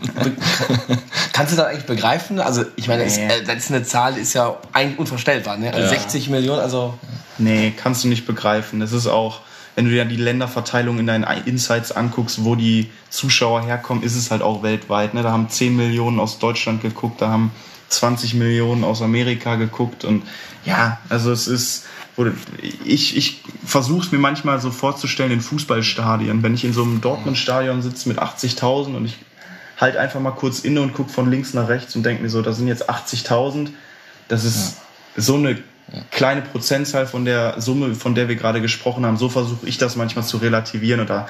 kannst 1.32 1.52
du 1.52 1.56
das 1.56 1.66
eigentlich 1.66 1.84
begreifen? 1.86 2.40
Also, 2.40 2.64
ich 2.76 2.88
meine, 2.88 3.04
das, 3.04 3.16
Nee. 3.16 3.26
äh, 3.26 3.44
das 3.44 3.56
ist 3.56 3.70
eine 3.70 3.82
Zahl, 3.84 4.14
die 4.14 4.20
ist 4.20 4.32
ja 4.34 4.56
eigentlich 4.72 4.98
unvorstellbar. 4.98 5.56
Ne? 5.58 5.68
Also 5.72 5.82
Ja. 5.82 5.88
60 5.88 6.28
Millionen, 6.30 6.60
also 6.60 6.94
Nee, 7.38 7.72
kannst 7.76 8.04
du 8.04 8.08
nicht 8.08 8.26
begreifen. 8.26 8.80
Das 8.80 8.92
ist 8.92 9.06
auch, 9.06 9.40
wenn 9.74 9.84
du 9.86 9.90
dir 9.90 10.04
die 10.04 10.16
Länderverteilung 10.16 10.98
in 10.98 11.06
deinen 11.06 11.24
Insights 11.46 11.92
anguckst, 11.92 12.44
wo 12.44 12.54
die 12.54 12.90
Zuschauer 13.10 13.62
herkommen, 13.62 14.02
ist 14.02 14.16
es 14.16 14.30
halt 14.30 14.42
auch 14.42 14.62
weltweit. 14.62 15.14
Ne? 15.14 15.22
Da 15.22 15.32
haben 15.32 15.48
10 15.48 15.74
Millionen 15.76 16.20
aus 16.20 16.38
Deutschland 16.38 16.82
geguckt, 16.82 17.20
da 17.20 17.28
haben 17.28 17.50
20 17.88 18.34
Millionen 18.34 18.84
aus 18.84 19.02
Amerika 19.02 19.56
geguckt 19.56 20.04
und 20.04 20.22
ja, 20.64 20.98
also 21.10 21.30
es 21.32 21.46
ist, 21.46 21.84
ich, 22.84 23.16
ich 23.16 23.42
versuche 23.64 24.06
es 24.06 24.12
mir 24.12 24.18
manchmal 24.18 24.60
so 24.60 24.70
vorzustellen 24.70 25.32
in 25.32 25.40
Fußballstadien, 25.40 26.42
wenn 26.42 26.54
ich 26.54 26.64
in 26.64 26.72
so 26.72 26.82
einem 26.82 27.00
Dortmund-Stadion 27.00 27.80
sitze 27.80 28.08
mit 28.08 28.18
80.000 28.18 28.96
und 28.96 29.06
ich 29.06 29.18
halt 29.78 29.96
einfach 29.96 30.20
mal 30.20 30.32
kurz 30.32 30.60
inne 30.60 30.80
und 30.82 30.92
gucke 30.92 31.10
von 31.10 31.30
links 31.30 31.54
nach 31.54 31.68
rechts 31.68 31.96
und 31.96 32.04
denke 32.04 32.22
mir 32.22 32.28
so, 32.28 32.42
da 32.42 32.52
sind 32.52 32.68
jetzt 32.68 32.90
80.000, 32.90 33.70
das 34.28 34.44
ist 34.44 34.76
ja. 35.16 35.22
so 35.22 35.34
eine 35.34 35.58
kleine 36.10 36.42
Prozentzahl 36.42 37.06
von 37.06 37.24
der 37.24 37.60
Summe, 37.60 37.94
von 37.94 38.14
der 38.14 38.28
wir 38.28 38.36
gerade 38.36 38.60
gesprochen 38.60 39.04
haben. 39.04 39.16
So 39.16 39.28
versuche 39.28 39.66
ich 39.66 39.78
das 39.78 39.96
manchmal 39.96 40.24
zu 40.24 40.36
relativieren 40.36 41.00
und 41.00 41.10
da 41.10 41.28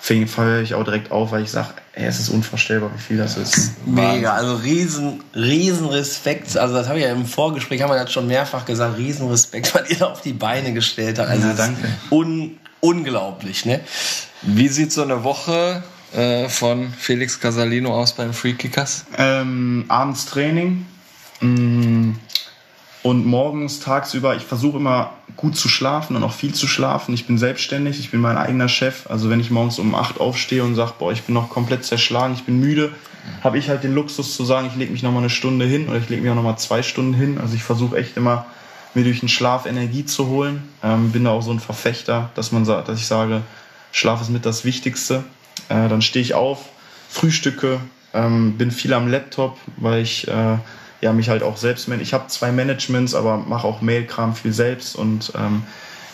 feuere 0.00 0.62
ich 0.62 0.74
auch 0.74 0.84
direkt 0.84 1.10
auf, 1.10 1.32
weil 1.32 1.42
ich 1.42 1.50
sage, 1.50 1.74
es 1.92 2.18
ist 2.20 2.28
unvorstellbar, 2.28 2.90
wie 2.94 3.00
viel 3.00 3.16
das 3.18 3.36
ist. 3.36 3.72
Mega, 3.86 4.32
also 4.32 4.56
riesen, 4.56 5.22
riesen 5.34 5.86
Respekt. 5.86 6.56
Also 6.56 6.74
das 6.74 6.88
habe 6.88 6.98
ich 6.98 7.04
ja 7.04 7.12
im 7.12 7.26
Vorgespräch, 7.26 7.82
haben 7.82 7.90
wir 7.90 8.02
das 8.02 8.12
schon 8.12 8.26
mehrfach 8.26 8.64
gesagt, 8.64 8.96
riesen 8.96 9.28
Respekt, 9.28 9.74
was 9.74 9.90
ihr 9.90 9.98
da 9.98 10.06
auf 10.06 10.22
die 10.22 10.32
Beine 10.32 10.72
gestellt 10.72 11.18
habt. 11.18 11.28
Also 11.28 11.48
ja, 11.48 11.54
danke. 11.54 11.88
Un, 12.10 12.58
unglaublich, 12.80 13.64
ne? 13.64 13.80
Wie 14.42 14.68
sieht 14.68 14.92
so 14.92 15.02
eine 15.02 15.24
Woche 15.24 15.82
äh, 16.14 16.48
von 16.48 16.92
Felix 16.92 17.40
Casalino 17.40 17.94
aus 17.94 18.12
beim 18.12 18.32
Free 18.32 18.54
Kickers? 18.54 19.04
Ähm, 19.16 19.84
abends 19.88 20.26
Training. 20.26 20.86
Mm, 21.40 22.12
und 23.02 23.26
morgens, 23.26 23.80
tagsüber, 23.80 24.36
ich 24.36 24.44
versuche 24.44 24.78
immer 24.78 25.17
gut 25.38 25.56
zu 25.56 25.68
schlafen 25.68 26.16
und 26.16 26.24
auch 26.24 26.32
viel 26.32 26.52
zu 26.52 26.66
schlafen. 26.66 27.14
Ich 27.14 27.26
bin 27.26 27.38
selbstständig, 27.38 28.00
ich 28.00 28.10
bin 28.10 28.20
mein 28.20 28.36
eigener 28.36 28.68
Chef. 28.68 29.08
Also 29.08 29.30
wenn 29.30 29.38
ich 29.38 29.50
morgens 29.50 29.78
um 29.78 29.94
8 29.94 30.20
aufstehe 30.20 30.64
und 30.64 30.74
sage, 30.74 30.94
boah, 30.98 31.12
ich 31.12 31.22
bin 31.22 31.34
noch 31.34 31.48
komplett 31.48 31.84
zerschlagen, 31.84 32.34
ich 32.34 32.42
bin 32.42 32.58
müde, 32.58 32.92
habe 33.42 33.56
ich 33.56 33.68
halt 33.68 33.84
den 33.84 33.94
Luxus 33.94 34.34
zu 34.34 34.44
sagen, 34.44 34.66
ich 34.66 34.76
lege 34.76 34.90
mich 34.90 35.04
nochmal 35.04 35.22
eine 35.22 35.30
Stunde 35.30 35.64
hin 35.64 35.88
oder 35.88 35.98
ich 35.98 36.08
lege 36.08 36.22
mich 36.22 36.30
auch 36.30 36.34
nochmal 36.34 36.58
zwei 36.58 36.82
Stunden 36.82 37.14
hin. 37.14 37.38
Also 37.40 37.54
ich 37.54 37.62
versuche 37.62 37.96
echt 37.96 38.16
immer, 38.16 38.46
mir 38.94 39.04
durch 39.04 39.20
den 39.20 39.28
Schlaf 39.28 39.64
Energie 39.64 40.04
zu 40.04 40.26
holen. 40.26 40.68
Ähm, 40.82 41.12
bin 41.12 41.22
da 41.22 41.30
auch 41.30 41.42
so 41.42 41.52
ein 41.52 41.60
Verfechter, 41.60 42.30
dass 42.34 42.50
man 42.50 42.64
dass 42.64 42.98
ich 42.98 43.06
sage, 43.06 43.42
Schlaf 43.92 44.20
ist 44.20 44.30
mit 44.30 44.44
das 44.44 44.64
Wichtigste. 44.64 45.22
Äh, 45.68 45.88
dann 45.88 46.02
stehe 46.02 46.22
ich 46.22 46.34
auf, 46.34 46.64
frühstücke, 47.08 47.78
ähm, 48.12 48.58
bin 48.58 48.72
viel 48.72 48.92
am 48.92 49.06
Laptop, 49.06 49.56
weil 49.76 50.02
ich 50.02 50.26
äh, 50.26 50.56
ja, 51.00 51.12
mich 51.12 51.28
halt 51.28 51.42
auch 51.42 51.56
selbst, 51.56 51.88
ich 51.88 52.12
habe 52.12 52.26
zwei 52.28 52.52
Managements, 52.52 53.14
aber 53.14 53.36
mache 53.36 53.66
auch 53.66 53.80
Mailkram 53.80 54.34
viel 54.34 54.52
selbst 54.52 54.96
und 54.96 55.32
ähm, 55.36 55.62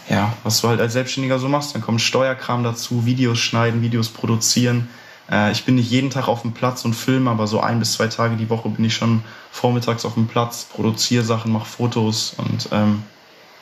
ja, 0.08 0.34
was 0.42 0.60
du 0.60 0.68
halt 0.68 0.80
als 0.80 0.92
Selbstständiger 0.92 1.38
so 1.38 1.48
machst, 1.48 1.74
dann 1.74 1.80
kommt 1.82 2.02
Steuerkram 2.02 2.62
dazu, 2.62 3.06
Videos 3.06 3.38
schneiden, 3.38 3.80
Videos 3.80 4.10
produzieren. 4.10 4.88
Äh, 5.30 5.52
ich 5.52 5.64
bin 5.64 5.76
nicht 5.76 5.90
jeden 5.90 6.10
Tag 6.10 6.28
auf 6.28 6.42
dem 6.42 6.52
Platz 6.52 6.84
und 6.84 6.92
filme, 6.92 7.30
aber 7.30 7.46
so 7.46 7.60
ein 7.60 7.78
bis 7.78 7.94
zwei 7.94 8.08
Tage 8.08 8.36
die 8.36 8.50
Woche 8.50 8.68
bin 8.68 8.84
ich 8.84 8.94
schon 8.94 9.22
vormittags 9.50 10.04
auf 10.04 10.14
dem 10.14 10.26
Platz, 10.26 10.64
produziere 10.64 11.24
Sachen, 11.24 11.52
mache 11.52 11.66
Fotos 11.66 12.34
und 12.36 12.68
ähm, 12.72 13.02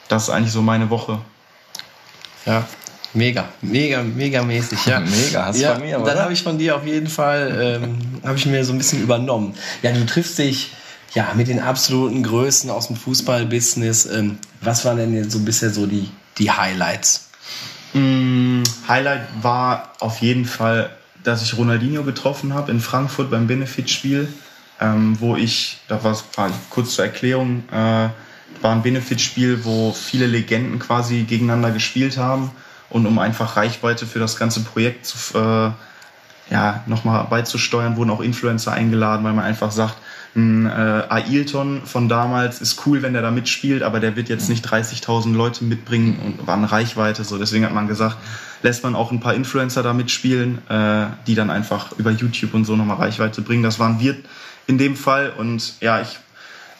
das 0.08 0.24
ist 0.24 0.30
eigentlich 0.30 0.52
so 0.52 0.62
meine 0.62 0.90
Woche. 0.90 1.18
Ja, 2.44 2.66
Mega, 3.14 3.44
mega, 3.60 4.02
mega 4.02 4.42
mäßig, 4.42 4.86
ja. 4.86 5.00
Mega, 5.00 5.44
hast 5.44 5.58
du 5.58 5.62
ja, 5.62 5.74
bei 5.74 5.80
mir, 5.80 6.00
oder? 6.00 6.14
Dann 6.14 6.24
habe 6.24 6.32
ich 6.32 6.42
von 6.42 6.56
dir 6.56 6.76
auf 6.76 6.86
jeden 6.86 7.08
Fall, 7.08 7.80
ähm, 7.82 7.98
habe 8.24 8.38
ich 8.38 8.46
mir 8.46 8.64
so 8.64 8.72
ein 8.72 8.78
bisschen 8.78 9.02
übernommen. 9.02 9.54
Ja, 9.82 9.92
du 9.92 10.06
triffst 10.06 10.38
dich 10.38 10.70
ja, 11.14 11.32
mit 11.34 11.48
den 11.48 11.60
absoluten 11.60 12.22
Größen 12.22 12.70
aus 12.70 12.86
dem 12.86 12.96
Fußballbusiness. 12.96 14.06
Ähm, 14.06 14.38
was 14.60 14.84
waren 14.84 14.96
denn 14.96 15.30
so 15.30 15.40
bisher 15.40 15.70
so 15.70 15.86
die, 15.86 16.08
die 16.38 16.50
Highlights? 16.50 17.28
Mm, 17.92 18.62
Highlight 18.88 19.22
war 19.42 19.92
auf 20.00 20.18
jeden 20.22 20.46
Fall, 20.46 20.90
dass 21.22 21.42
ich 21.42 21.56
Ronaldinho 21.56 22.02
getroffen 22.02 22.54
habe 22.54 22.70
in 22.70 22.80
Frankfurt 22.80 23.30
beim 23.30 23.46
Benefitspiel, 23.46 24.32
ähm, 24.80 25.16
wo 25.20 25.36
ich, 25.36 25.78
da 25.88 26.02
war 26.02 26.12
es 26.12 26.24
kurz 26.70 26.94
zur 26.94 27.04
Erklärung, 27.04 27.64
äh, 27.70 28.08
war 28.60 28.72
ein 28.72 28.82
Benefitspiel, 28.82 29.64
wo 29.64 29.92
viele 29.92 30.26
Legenden 30.26 30.78
quasi 30.78 31.24
gegeneinander 31.24 31.70
gespielt 31.70 32.16
haben 32.16 32.50
und 32.90 33.06
um 33.06 33.18
einfach 33.18 33.56
Reichweite 33.56 34.06
für 34.06 34.18
das 34.18 34.36
ganze 34.36 34.60
Projekt 34.60 35.06
zu, 35.06 35.38
äh, 35.38 35.70
ja, 36.50 36.82
nochmal 36.86 37.26
beizusteuern, 37.28 37.96
wurden 37.96 38.10
auch 38.10 38.20
Influencer 38.20 38.72
eingeladen, 38.72 39.24
weil 39.24 39.32
man 39.32 39.44
einfach 39.44 39.70
sagt, 39.70 39.96
ein 40.34 40.66
äh, 40.66 40.70
Ailton 40.70 41.82
von 41.84 42.08
damals 42.08 42.60
ist 42.62 42.86
cool, 42.86 43.02
wenn 43.02 43.12
der 43.12 43.22
da 43.22 43.30
mitspielt, 43.30 43.82
aber 43.82 44.00
der 44.00 44.16
wird 44.16 44.30
jetzt 44.30 44.48
nicht 44.48 44.66
30.000 44.66 45.34
Leute 45.34 45.64
mitbringen 45.64 46.18
und 46.24 46.46
war 46.46 46.56
eine 46.56 46.72
Reichweite. 46.72 47.24
So, 47.24 47.36
deswegen 47.36 47.66
hat 47.66 47.74
man 47.74 47.86
gesagt, 47.86 48.16
lässt 48.62 48.82
man 48.82 48.94
auch 48.94 49.12
ein 49.12 49.20
paar 49.20 49.34
Influencer 49.34 49.82
da 49.82 49.92
mitspielen, 49.92 50.58
äh, 50.70 51.06
die 51.26 51.34
dann 51.34 51.50
einfach 51.50 51.92
über 51.98 52.10
YouTube 52.10 52.54
und 52.54 52.64
so 52.64 52.76
nochmal 52.76 52.96
Reichweite 52.96 53.42
bringen. 53.42 53.62
Das 53.62 53.78
waren 53.78 54.00
wir 54.00 54.16
in 54.66 54.78
dem 54.78 54.96
Fall 54.96 55.32
und 55.36 55.74
ja, 55.80 56.00
ich 56.00 56.18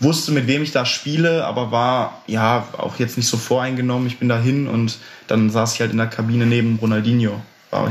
wusste, 0.01 0.33
mit 0.33 0.47
wem 0.47 0.63
ich 0.63 0.73
da 0.73 0.87
spiele, 0.87 1.45
aber 1.45 1.71
war 1.71 2.23
ja 2.27 2.67
auch 2.79 2.99
jetzt 2.99 3.17
nicht 3.17 3.29
so 3.29 3.37
voreingenommen. 3.37 4.07
Ich 4.07 4.19
bin 4.19 4.29
da 4.29 4.39
hin 4.39 4.67
und 4.67 4.99
dann 5.27 5.51
saß 5.51 5.75
ich 5.75 5.81
halt 5.81 5.93
in 5.93 5.99
der 5.99 6.07
Kabine 6.07 6.47
neben 6.47 6.77
Ronaldinho 6.77 7.41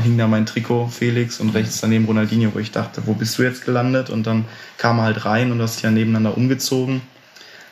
hing 0.02 0.16
da 0.16 0.26
mein 0.26 0.46
Trikot 0.46 0.88
Felix 0.88 1.40
und 1.40 1.50
rechts 1.50 1.80
daneben 1.80 2.06
Ronaldinho, 2.06 2.54
wo 2.54 2.58
ich 2.58 2.70
dachte, 2.70 3.02
wo 3.06 3.14
bist 3.14 3.38
du 3.38 3.42
jetzt 3.42 3.64
gelandet? 3.64 4.10
Und 4.10 4.26
dann 4.26 4.44
kam 4.78 4.98
er 4.98 5.04
halt 5.04 5.24
rein 5.24 5.50
und 5.50 5.58
das 5.58 5.76
ist 5.76 5.82
ja 5.82 5.90
nebeneinander 5.90 6.36
umgezogen 6.36 7.02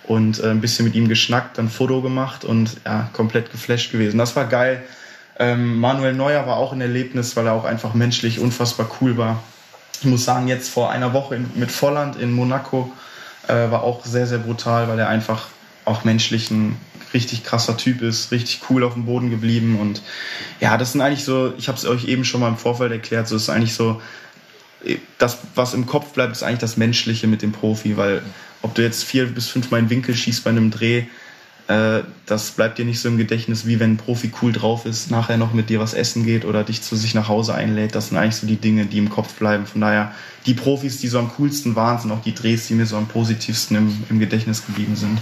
und 0.04 0.42
äh, 0.42 0.50
ein 0.50 0.60
bisschen 0.60 0.84
mit 0.84 0.94
ihm 0.94 1.08
geschnackt, 1.08 1.58
dann 1.58 1.68
Foto 1.68 2.02
gemacht 2.02 2.44
und 2.44 2.78
ja, 2.84 3.08
komplett 3.12 3.52
geflasht 3.52 3.92
gewesen. 3.92 4.18
Das 4.18 4.34
war 4.34 4.46
geil. 4.46 4.82
Ähm, 5.38 5.78
Manuel 5.78 6.14
Neuer 6.14 6.46
war 6.46 6.56
auch 6.56 6.72
ein 6.72 6.80
Erlebnis, 6.80 7.36
weil 7.36 7.46
er 7.46 7.52
auch 7.52 7.64
einfach 7.64 7.94
menschlich 7.94 8.40
unfassbar 8.40 8.90
cool 9.00 9.16
war. 9.16 9.42
Ich 10.00 10.06
muss 10.06 10.24
sagen, 10.24 10.48
jetzt 10.48 10.68
vor 10.68 10.90
einer 10.90 11.12
Woche 11.12 11.36
in, 11.36 11.50
mit 11.54 11.70
Volland 11.70 12.16
in 12.16 12.32
Monaco 12.32 12.92
äh, 13.46 13.70
war 13.70 13.82
auch 13.84 14.04
sehr, 14.04 14.26
sehr 14.26 14.38
brutal, 14.38 14.88
weil 14.88 14.98
er 14.98 15.08
einfach 15.08 15.46
auch 15.84 16.04
menschlich 16.04 16.50
ein 16.50 16.76
richtig 17.12 17.42
krasser 17.42 17.76
Typ 17.76 18.02
ist, 18.02 18.30
richtig 18.30 18.60
cool 18.70 18.84
auf 18.84 18.94
dem 18.94 19.06
Boden 19.06 19.30
geblieben 19.30 19.78
und 19.80 20.02
ja, 20.60 20.76
das 20.78 20.92
sind 20.92 21.00
eigentlich 21.00 21.24
so, 21.24 21.52
ich 21.58 21.68
habe 21.68 21.76
es 21.76 21.84
euch 21.84 22.04
eben 22.06 22.24
schon 22.24 22.40
mal 22.40 22.48
im 22.48 22.56
Vorfeld 22.56 22.92
erklärt, 22.92 23.26
so 23.26 23.36
ist 23.36 23.50
eigentlich 23.50 23.74
so, 23.74 24.00
das, 25.18 25.38
was 25.54 25.74
im 25.74 25.86
Kopf 25.86 26.12
bleibt, 26.12 26.32
ist 26.32 26.42
eigentlich 26.42 26.60
das 26.60 26.76
Menschliche 26.76 27.26
mit 27.26 27.42
dem 27.42 27.52
Profi, 27.52 27.96
weil 27.96 28.22
ob 28.62 28.74
du 28.74 28.82
jetzt 28.82 29.04
vier 29.04 29.26
bis 29.26 29.48
fünfmal 29.48 29.80
in 29.80 29.90
Winkel 29.90 30.14
schießt 30.14 30.44
bei 30.44 30.50
einem 30.50 30.70
Dreh, 30.70 31.04
äh, 31.68 32.02
das 32.26 32.50
bleibt 32.50 32.78
dir 32.78 32.84
nicht 32.84 33.00
so 33.00 33.08
im 33.08 33.18
Gedächtnis, 33.18 33.66
wie 33.66 33.78
wenn 33.78 33.92
ein 33.92 33.96
Profi 33.96 34.32
cool 34.42 34.52
drauf 34.52 34.86
ist, 34.86 35.10
nachher 35.10 35.36
noch 35.36 35.52
mit 35.52 35.70
dir 35.70 35.80
was 35.80 35.94
essen 35.94 36.24
geht 36.24 36.44
oder 36.44 36.64
dich 36.64 36.82
zu 36.82 36.96
sich 36.96 37.14
nach 37.14 37.28
Hause 37.28 37.54
einlädt. 37.54 37.94
Das 37.94 38.08
sind 38.08 38.18
eigentlich 38.18 38.36
so 38.36 38.46
die 38.46 38.56
Dinge, 38.56 38.86
die 38.86 38.98
im 38.98 39.08
Kopf 39.08 39.34
bleiben. 39.34 39.66
Von 39.66 39.80
daher, 39.80 40.12
die 40.46 40.54
Profis, 40.54 40.98
die 40.98 41.08
so 41.08 41.18
am 41.18 41.30
coolsten 41.36 41.76
waren, 41.76 42.00
sind 42.00 42.10
auch 42.10 42.22
die 42.22 42.34
Drehs, 42.34 42.66
die 42.66 42.74
mir 42.74 42.86
so 42.86 42.96
am 42.96 43.06
positivsten 43.06 43.76
im, 43.76 44.04
im 44.10 44.18
Gedächtnis 44.18 44.66
geblieben 44.66 44.96
sind. 44.96 45.18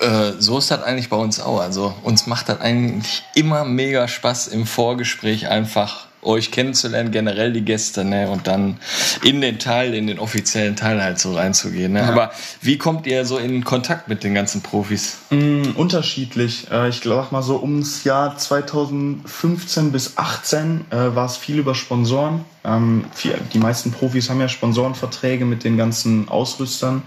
Äh, 0.00 0.32
so 0.38 0.58
ist 0.58 0.70
das 0.70 0.82
eigentlich 0.82 1.08
bei 1.08 1.16
uns 1.16 1.40
auch. 1.40 1.60
Also 1.60 1.94
uns 2.02 2.26
macht 2.26 2.48
das 2.48 2.60
eigentlich 2.60 3.22
immer 3.34 3.64
mega 3.64 4.08
Spaß 4.08 4.48
im 4.48 4.66
Vorgespräch 4.66 5.48
einfach 5.48 6.06
euch 6.24 6.50
kennenzulernen, 6.50 7.10
generell 7.10 7.52
die 7.52 7.62
Gäste, 7.62 8.04
ne, 8.04 8.28
und 8.30 8.46
dann 8.46 8.78
in 9.22 9.40
den 9.40 9.58
Teil, 9.58 9.94
in 9.94 10.06
den 10.06 10.18
offiziellen 10.18 10.76
Teil 10.76 11.02
halt 11.02 11.18
so 11.18 11.34
reinzugehen. 11.34 11.92
Ne? 11.92 12.00
Ja. 12.00 12.08
Aber 12.08 12.32
wie 12.60 12.78
kommt 12.78 13.06
ihr 13.06 13.24
so 13.24 13.38
in 13.38 13.64
Kontakt 13.64 14.08
mit 14.08 14.24
den 14.24 14.34
ganzen 14.34 14.62
Profis? 14.62 15.18
Mm, 15.30 15.72
unterschiedlich. 15.74 16.68
Äh, 16.70 16.88
ich 16.88 17.00
glaube 17.00 17.28
mal 17.30 17.42
so 17.42 17.60
ums 17.60 18.04
Jahr 18.04 18.36
2015 18.36 19.92
bis 19.92 20.16
18 20.16 20.86
äh, 20.90 21.14
war 21.14 21.26
es 21.26 21.36
viel 21.36 21.58
über 21.58 21.74
Sponsoren. 21.74 22.44
Ähm, 22.64 23.04
die 23.52 23.58
meisten 23.58 23.92
Profis 23.92 24.30
haben 24.30 24.40
ja 24.40 24.48
Sponsorenverträge 24.48 25.44
mit 25.44 25.64
den 25.64 25.76
ganzen 25.76 26.28
Ausrüstern. 26.28 27.02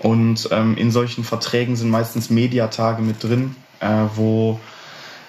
Und 0.00 0.48
ähm, 0.52 0.76
in 0.76 0.90
solchen 0.90 1.24
Verträgen 1.24 1.76
sind 1.76 1.90
meistens 1.90 2.30
Mediatage 2.30 3.02
mit 3.02 3.22
drin, 3.22 3.56
äh, 3.80 4.04
wo 4.14 4.60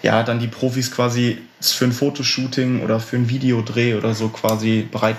ja 0.01 0.23
dann 0.23 0.39
die 0.39 0.47
Profis 0.47 0.91
quasi 0.91 1.39
für 1.61 1.85
ein 1.85 1.91
Fotoshooting 1.91 2.81
oder 2.81 2.99
für 2.99 3.17
ein 3.17 3.29
Videodreh 3.29 3.95
oder 3.95 4.13
so 4.13 4.29
quasi 4.29 4.87
bereit 4.89 5.17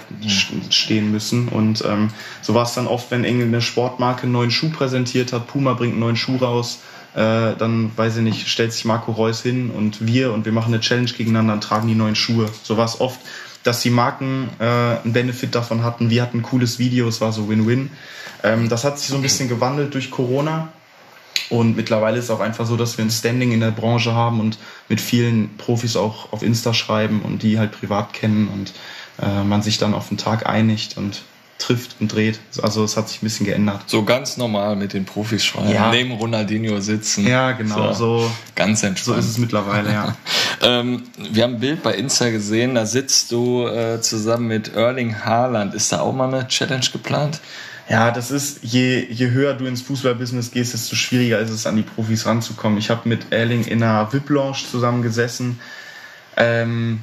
stehen 0.71 1.11
müssen. 1.11 1.49
Und 1.49 1.85
ähm, 1.87 2.11
so 2.41 2.55
war 2.55 2.63
es 2.63 2.75
dann 2.75 2.87
oft, 2.87 3.11
wenn 3.11 3.25
irgendeine 3.25 3.61
Sportmarke 3.61 4.23
einen 4.23 4.33
neuen 4.33 4.51
Schuh 4.51 4.71
präsentiert 4.71 5.33
hat, 5.33 5.49
Puma 5.49 5.75
bringt 5.75 5.93
einen 5.93 6.01
neuen 6.01 6.17
Schuh 6.17 6.37
raus, 6.37 6.81
äh, 7.15 7.55
dann 7.57 7.91
weiß 7.97 8.19
ich 8.19 8.23
nicht, 8.23 8.49
stellt 8.49 8.73
sich 8.73 8.85
Marco 8.85 9.13
Reus 9.13 9.43
hin 9.43 9.71
und 9.71 10.07
wir 10.07 10.33
und 10.33 10.45
wir 10.47 10.53
machen 10.53 10.73
eine 10.73 10.81
Challenge 10.81 11.11
gegeneinander 11.11 11.55
und 11.55 11.65
tragen 11.65 11.89
die 11.89 11.95
neuen 11.95 12.15
Schuhe. 12.15 12.47
So 12.63 12.77
war 12.77 12.87
es 12.87 13.01
oft 13.01 13.21
dass 13.63 13.83
die 13.83 13.91
Marken 13.91 14.49
äh, 14.59 14.65
einen 14.65 15.13
Benefit 15.13 15.55
davon 15.55 15.83
hatten. 15.83 16.11
Wir 16.11 16.23
hatten 16.23 16.39
ein 16.39 16.43
cooles 16.43 16.79
Video, 16.79 17.09
es 17.09 17.21
war 17.21 17.33
so 17.33 17.49
Win-Win. 17.49 17.91
Ähm, 18.43 18.69
das 18.69 18.85
hat 18.85 18.99
sich 18.99 19.09
so 19.09 19.17
ein 19.17 19.23
bisschen 19.23 19.49
gewandelt 19.49 19.95
durch 19.95 20.11
Corona. 20.11 20.69
Und 21.51 21.77
mittlerweile 21.77 22.19
ist 22.19 22.25
es 22.25 22.31
auch 22.31 22.41
einfach 22.41 22.65
so, 22.65 22.77
dass 22.77 22.97
wir 22.97 23.05
ein 23.05 23.11
Standing 23.11 23.53
in 23.53 23.61
der 23.61 23.73
Branche 23.73 24.15
haben 24.15 24.41
und 24.41 24.59
mit 24.89 25.01
vielen 25.01 25.57
Profis 25.57 25.97
auch 25.97 26.33
auf 26.33 26.43
Insta 26.43 26.73
schreiben 26.73 27.23
und 27.23 27.43
die 27.43 27.59
halt 27.59 27.73
privat 27.73 28.13
kennen 28.13 28.49
und 28.49 28.73
äh, 29.21 29.43
man 29.43 29.61
sich 29.61 29.79
dann 29.79 29.93
auf 29.93 30.09
den 30.09 30.17
Tag 30.17 30.47
einigt. 30.49 30.97
Und 30.97 31.23
trifft 31.61 31.97
und 32.01 32.13
dreht. 32.13 32.41
Also 32.63 32.83
es 32.83 32.97
hat 32.97 33.09
sich 33.09 33.23
ein 33.23 33.27
bisschen 33.27 33.47
geändert. 33.47 33.83
So 33.87 34.05
ganz 34.05 34.37
normal 34.37 34.77
mit 34.77 34.93
den 34.93 35.05
Profis 35.05 35.45
schreiben, 35.45 35.73
Ja. 35.73 35.91
neben 35.91 36.13
Ronaldinho 36.13 36.81
sitzen. 36.81 37.27
Ja, 37.27 37.53
genau, 37.53 37.93
so, 37.93 38.31
Ganz 38.57 38.81
so 38.81 38.87
entspannt. 38.89 39.19
ist 39.19 39.29
es 39.29 39.39
mittlerweile, 39.39 39.93
ja. 39.93 40.17
Ähm, 40.63 41.05
wir 41.17 41.45
haben 41.45 41.55
ein 41.55 41.61
Bild 41.61 41.83
bei 41.83 41.95
Insta 41.95 42.29
gesehen, 42.29 42.75
da 42.75 42.85
sitzt 42.85 43.33
du 43.33 43.67
äh, 43.67 44.03
zusammen 44.03 44.47
mit 44.47 44.75
Erling 44.75 45.25
Haaland. 45.25 45.73
Ist 45.75 45.91
da 45.91 46.01
auch 46.01 46.13
mal 46.13 46.29
eine 46.33 46.49
Challenge 46.49 46.85
geplant? 46.93 47.41
Ja, 47.89 48.11
das 48.11 48.31
ist, 48.31 48.59
je, 48.63 49.07
je 49.11 49.31
höher 49.31 49.55
du 49.55 49.65
ins 49.65 49.81
Fußballbusiness 49.83 50.51
gehst, 50.51 50.75
desto 50.75 50.97
schwieriger 50.97 51.39
ist 51.39 51.49
es, 51.51 51.67
an 51.67 51.77
die 51.77 51.83
Profis 51.83 52.27
ranzukommen. 52.27 52.79
Ich 52.79 52.91
habe 52.91 53.09
mit 53.09 53.33
Erling 53.33 53.65
in 53.65 53.83
einer 53.83 54.13
VIP-Lounge 54.13 54.59
zusammengesessen. 54.71 55.59
Ähm, 56.37 57.01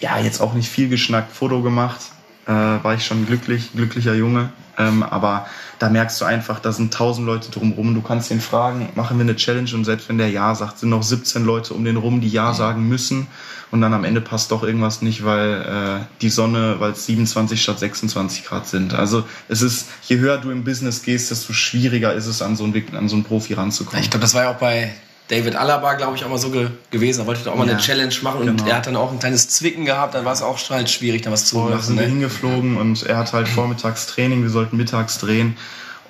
ja, 0.00 0.18
jetzt 0.18 0.40
auch 0.40 0.52
nicht 0.54 0.68
viel 0.68 0.88
geschnackt, 0.88 1.34
Foto 1.34 1.62
gemacht. 1.62 2.00
Äh, 2.46 2.50
war 2.50 2.94
ich 2.94 3.06
schon 3.06 3.26
glücklich, 3.26 3.72
glücklicher 3.72 4.14
Junge. 4.14 4.50
Ähm, 4.78 5.02
aber 5.02 5.46
da 5.78 5.90
merkst 5.90 6.20
du 6.20 6.24
einfach, 6.24 6.60
da 6.60 6.72
sind 6.72 6.94
tausend 6.94 7.26
Leute 7.26 7.50
drumrum. 7.50 7.94
Du 7.94 8.00
kannst 8.00 8.30
den 8.30 8.40
fragen, 8.40 8.88
machen 8.94 9.18
wir 9.18 9.22
eine 9.22 9.36
Challenge 9.36 9.70
und 9.74 9.84
selbst 9.84 10.08
wenn 10.08 10.18
der 10.18 10.30
Ja 10.30 10.54
sagt, 10.54 10.78
sind 10.78 10.88
noch 10.88 11.02
17 11.02 11.44
Leute 11.44 11.74
um 11.74 11.84
den 11.84 11.96
rum, 11.96 12.20
die 12.20 12.28
Ja 12.28 12.54
sagen 12.54 12.88
müssen. 12.88 13.26
Und 13.70 13.80
dann 13.80 13.94
am 13.94 14.04
Ende 14.04 14.20
passt 14.20 14.50
doch 14.50 14.62
irgendwas 14.62 15.02
nicht, 15.02 15.24
weil 15.24 16.00
äh, 16.02 16.04
die 16.20 16.28
Sonne, 16.28 16.76
weil 16.78 16.92
es 16.92 17.06
27 17.06 17.62
statt 17.62 17.78
26 17.78 18.44
Grad 18.44 18.66
sind. 18.66 18.94
Also 18.94 19.24
es 19.48 19.62
ist, 19.62 19.88
je 20.08 20.18
höher 20.18 20.38
du 20.38 20.50
im 20.50 20.64
Business 20.64 21.02
gehst, 21.02 21.30
desto 21.30 21.52
schwieriger 21.52 22.12
ist 22.12 22.26
es, 22.26 22.42
an 22.42 22.56
so 22.56 22.64
einen, 22.64 22.94
an 22.94 23.08
so 23.08 23.16
einen 23.16 23.24
Profi 23.24 23.54
ranzukommen. 23.54 24.02
Ich 24.02 24.10
glaube, 24.10 24.22
das 24.22 24.34
war 24.34 24.42
ja 24.42 24.50
auch 24.50 24.58
bei 24.58 24.92
David 25.32 25.56
Alaba, 25.56 25.94
glaube 25.94 26.14
ich, 26.16 26.24
auch 26.24 26.28
mal 26.28 26.38
so 26.38 26.50
ge 26.50 26.68
gewesen. 26.90 27.20
Da 27.20 27.26
wollte 27.26 27.42
doch 27.42 27.52
auch 27.52 27.56
mal 27.56 27.66
Ja, 27.66 27.72
eine 27.72 27.80
Challenge 27.80 28.14
machen 28.22 28.42
und 28.42 28.46
genau. 28.58 28.68
er 28.68 28.76
hat 28.76 28.86
dann 28.86 28.96
auch 28.96 29.10
ein 29.10 29.18
kleines 29.18 29.48
Zwicken 29.48 29.86
gehabt. 29.86 30.14
Dann 30.14 30.24
war 30.26 30.32
es 30.34 30.42
auch 30.42 30.58
halt 30.70 30.90
schwierig, 30.90 31.22
da 31.22 31.30
was 31.32 31.46
zu 31.46 31.56
da 31.56 31.62
machen. 31.76 31.82
sind 31.82 31.96
wir 31.96 32.02
Ne? 32.04 32.08
hingeflogen 32.10 32.76
und 32.76 33.02
er 33.04 33.16
hatte 33.16 33.32
halt 33.32 33.48
vormittags 33.48 34.06
Training, 34.06 34.42
wir 34.42 34.50
sollten 34.50 34.76
mittags 34.76 35.18
drehen. 35.18 35.56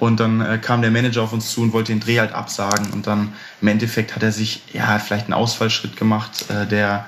Und 0.00 0.18
dann 0.18 0.40
äh, 0.40 0.58
kam 0.58 0.82
der 0.82 0.90
Manager 0.90 1.22
auf 1.22 1.32
uns 1.32 1.52
zu 1.52 1.61
und 1.62 1.72
wollte 1.72 1.92
den 1.92 2.00
Dreh 2.00 2.18
halt 2.18 2.32
absagen. 2.32 2.90
Und 2.92 3.06
dann 3.06 3.32
im 3.61 3.68
Endeffekt 3.68 4.16
hat 4.16 4.24
er 4.24 4.32
sich, 4.32 4.62
ja, 4.72 4.98
vielleicht 4.98 5.26
einen 5.26 5.35
Ausfallschritt 5.35 5.96
gemacht, 5.96 6.46
äh, 6.50 6.66
der 6.66 7.06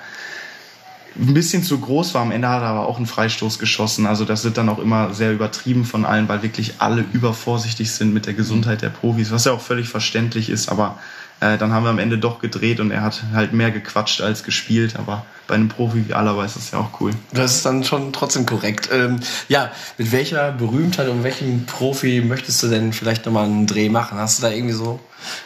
ein 1.18 1.34
bisschen 1.34 1.64
zu 1.64 1.78
groß 1.80 2.14
war. 2.14 2.22
Am 2.22 2.30
Ende 2.30 2.48
hat 2.48 2.62
er 2.62 2.68
aber 2.68 2.86
auch 2.88 2.96
einen 2.98 3.06
Freistoß 3.06 3.58
geschossen. 3.58 4.06
Also 4.06 4.24
das 4.24 4.44
wird 4.44 4.56
dann 4.58 4.68
auch 4.68 4.78
immer 4.78 5.12
sehr 5.14 5.32
übertrieben 5.32 5.84
von 5.84 6.04
allen, 6.04 6.28
weil 6.28 6.42
wirklich 6.44 6.74
alle 6.78 7.04
übervorsichtig 7.12 7.90
sind 7.90 8.14
mit 8.14 8.26
der 8.26 8.34
Gesundheit 8.34 8.82
der 8.82 8.90
Profis, 8.90 9.32
was 9.32 9.44
ja 9.44 9.52
auch 9.52 9.60
völlig 9.60 9.88
verständlich 9.88 10.48
ist. 10.48 10.68
Aber 10.68 10.98
äh, 11.40 11.58
dann 11.58 11.72
haben 11.72 11.84
wir 11.84 11.90
am 11.90 11.98
Ende 11.98 12.18
doch 12.18 12.38
gedreht 12.40 12.80
und 12.80 12.90
er 12.90 13.02
hat 13.02 13.22
halt 13.32 13.52
mehr 13.52 13.70
gequatscht 13.70 14.20
als 14.20 14.44
gespielt. 14.44 14.96
Aber 14.96 15.24
bei 15.46 15.54
einem 15.56 15.68
Profi 15.68 16.08
wie 16.08 16.14
Alaba 16.14 16.44
ist 16.44 16.56
das 16.56 16.70
ja 16.70 16.78
auch 16.78 17.00
cool. 17.00 17.12
Das 17.32 17.56
ist 17.56 17.66
dann 17.66 17.84
schon 17.84 18.12
trotzdem 18.12 18.46
korrekt. 18.46 18.88
Ähm, 18.92 19.20
ja, 19.48 19.70
mit 19.98 20.12
welcher 20.12 20.52
Berühmtheit 20.52 21.08
und 21.08 21.22
welchem 21.22 21.66
Profi 21.66 22.22
möchtest 22.26 22.62
du 22.62 22.68
denn 22.68 22.92
vielleicht 22.92 23.26
nochmal 23.26 23.44
einen 23.44 23.66
Dreh 23.66 23.88
machen? 23.88 24.18
Hast 24.18 24.38
du 24.38 24.42
da 24.46 24.50
irgendwie 24.52 24.74
so 24.74 25.00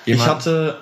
Ich 0.05 0.14
jemanden? 0.14 0.31
hatte, 0.31 0.79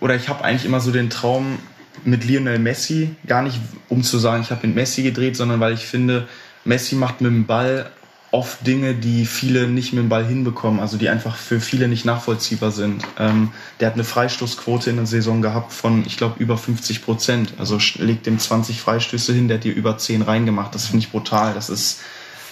oder 0.00 0.14
ich 0.14 0.28
habe 0.28 0.44
eigentlich 0.44 0.64
immer 0.64 0.80
so 0.80 0.90
den 0.90 1.10
Traum 1.10 1.58
mit 2.04 2.24
Lionel 2.24 2.58
Messi, 2.58 3.14
gar 3.26 3.42
nicht 3.42 3.58
um 3.88 4.02
zu 4.02 4.18
sagen, 4.18 4.42
ich 4.42 4.50
habe 4.50 4.66
mit 4.66 4.76
Messi 4.76 5.02
gedreht, 5.02 5.36
sondern 5.36 5.60
weil 5.60 5.72
ich 5.74 5.86
finde, 5.86 6.28
Messi 6.64 6.94
macht 6.94 7.20
mit 7.20 7.30
dem 7.30 7.46
Ball 7.46 7.90
oft 8.32 8.64
Dinge, 8.64 8.94
die 8.94 9.26
viele 9.26 9.66
nicht 9.66 9.92
mit 9.92 10.04
dem 10.04 10.08
Ball 10.08 10.24
hinbekommen, 10.24 10.78
also 10.78 10.96
die 10.96 11.08
einfach 11.08 11.34
für 11.34 11.60
viele 11.60 11.88
nicht 11.88 12.04
nachvollziehbar 12.04 12.70
sind. 12.70 13.02
Ähm, 13.18 13.50
der 13.80 13.88
hat 13.88 13.94
eine 13.94 14.04
Freistoßquote 14.04 14.90
in 14.90 14.96
der 14.96 15.06
Saison 15.06 15.42
gehabt 15.42 15.72
von, 15.72 16.04
ich 16.06 16.16
glaube, 16.16 16.40
über 16.40 16.56
50 16.56 17.02
Prozent. 17.02 17.54
Also 17.58 17.78
legt 17.96 18.26
dem 18.26 18.38
20 18.38 18.80
Freistöße 18.80 19.32
hin, 19.32 19.48
der 19.48 19.56
hat 19.56 19.64
dir 19.64 19.74
über 19.74 19.98
10 19.98 20.22
reingemacht. 20.22 20.74
Das 20.74 20.86
finde 20.86 21.04
ich 21.04 21.10
brutal. 21.10 21.54
Das 21.54 21.70
ist, 21.70 22.00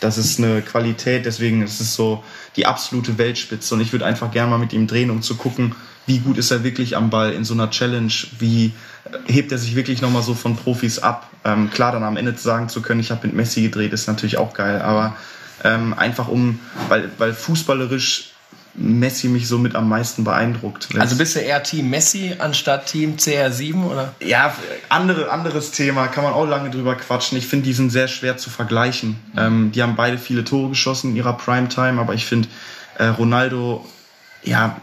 das 0.00 0.18
ist 0.18 0.38
eine 0.38 0.62
Qualität, 0.62 1.26
deswegen 1.26 1.62
ist 1.62 1.80
es 1.80 1.94
so 1.94 2.24
die 2.56 2.66
absolute 2.66 3.16
Weltspitze. 3.16 3.74
Und 3.74 3.80
ich 3.80 3.92
würde 3.92 4.04
einfach 4.04 4.32
gerne 4.32 4.50
mal 4.50 4.58
mit 4.58 4.72
ihm 4.72 4.88
drehen, 4.88 5.10
um 5.10 5.22
zu 5.22 5.36
gucken, 5.36 5.76
wie 6.06 6.18
gut 6.18 6.38
ist 6.38 6.50
er 6.50 6.64
wirklich 6.64 6.96
am 6.96 7.10
Ball 7.10 7.32
in 7.32 7.44
so 7.44 7.54
einer 7.54 7.70
Challenge, 7.70 8.12
wie 8.40 8.72
äh, 9.04 9.32
hebt 9.32 9.52
er 9.52 9.58
sich 9.58 9.76
wirklich 9.76 10.02
nochmal 10.02 10.22
so 10.22 10.34
von 10.34 10.56
Profis 10.56 10.98
ab. 10.98 11.30
Ähm, 11.44 11.70
klar, 11.70 11.92
dann 11.92 12.02
am 12.02 12.16
Ende 12.16 12.36
sagen 12.36 12.68
zu 12.68 12.82
können, 12.82 12.98
ich 12.98 13.12
habe 13.12 13.28
mit 13.28 13.36
Messi 13.36 13.62
gedreht, 13.62 13.92
ist 13.92 14.08
natürlich 14.08 14.38
auch 14.38 14.54
geil, 14.54 14.82
aber 14.82 15.14
ähm, 15.64 15.94
einfach 15.94 16.28
um, 16.28 16.60
weil, 16.88 17.10
weil 17.18 17.32
fußballerisch 17.32 18.32
Messi 18.78 19.28
mich 19.28 19.48
so 19.48 19.58
mit 19.58 19.74
am 19.74 19.88
meisten 19.88 20.22
beeindruckt. 20.22 20.88
also 20.98 21.16
bist 21.16 21.34
du 21.34 21.40
eher 21.40 21.62
Team 21.62 21.90
Messi 21.90 22.36
anstatt 22.38 22.86
Team 22.86 23.16
CR7 23.16 23.84
oder? 23.84 24.14
Ja, 24.20 24.54
andere, 24.88 25.30
anderes 25.30 25.72
Thema, 25.72 26.06
kann 26.06 26.22
man 26.22 26.32
auch 26.32 26.46
lange 26.46 26.70
drüber 26.70 26.94
quatschen. 26.94 27.36
Ich 27.38 27.46
finde, 27.46 27.66
die 27.66 27.72
sind 27.72 27.90
sehr 27.90 28.06
schwer 28.06 28.36
zu 28.36 28.50
vergleichen. 28.50 29.16
Ähm, 29.36 29.72
die 29.72 29.82
haben 29.82 29.96
beide 29.96 30.16
viele 30.16 30.44
Tore 30.44 30.70
geschossen 30.70 31.10
in 31.10 31.16
ihrer 31.16 31.36
Primetime, 31.36 32.00
aber 32.00 32.14
ich 32.14 32.24
finde, 32.26 32.48
äh, 32.98 33.06
Ronaldo, 33.06 33.84
ja, 34.44 34.80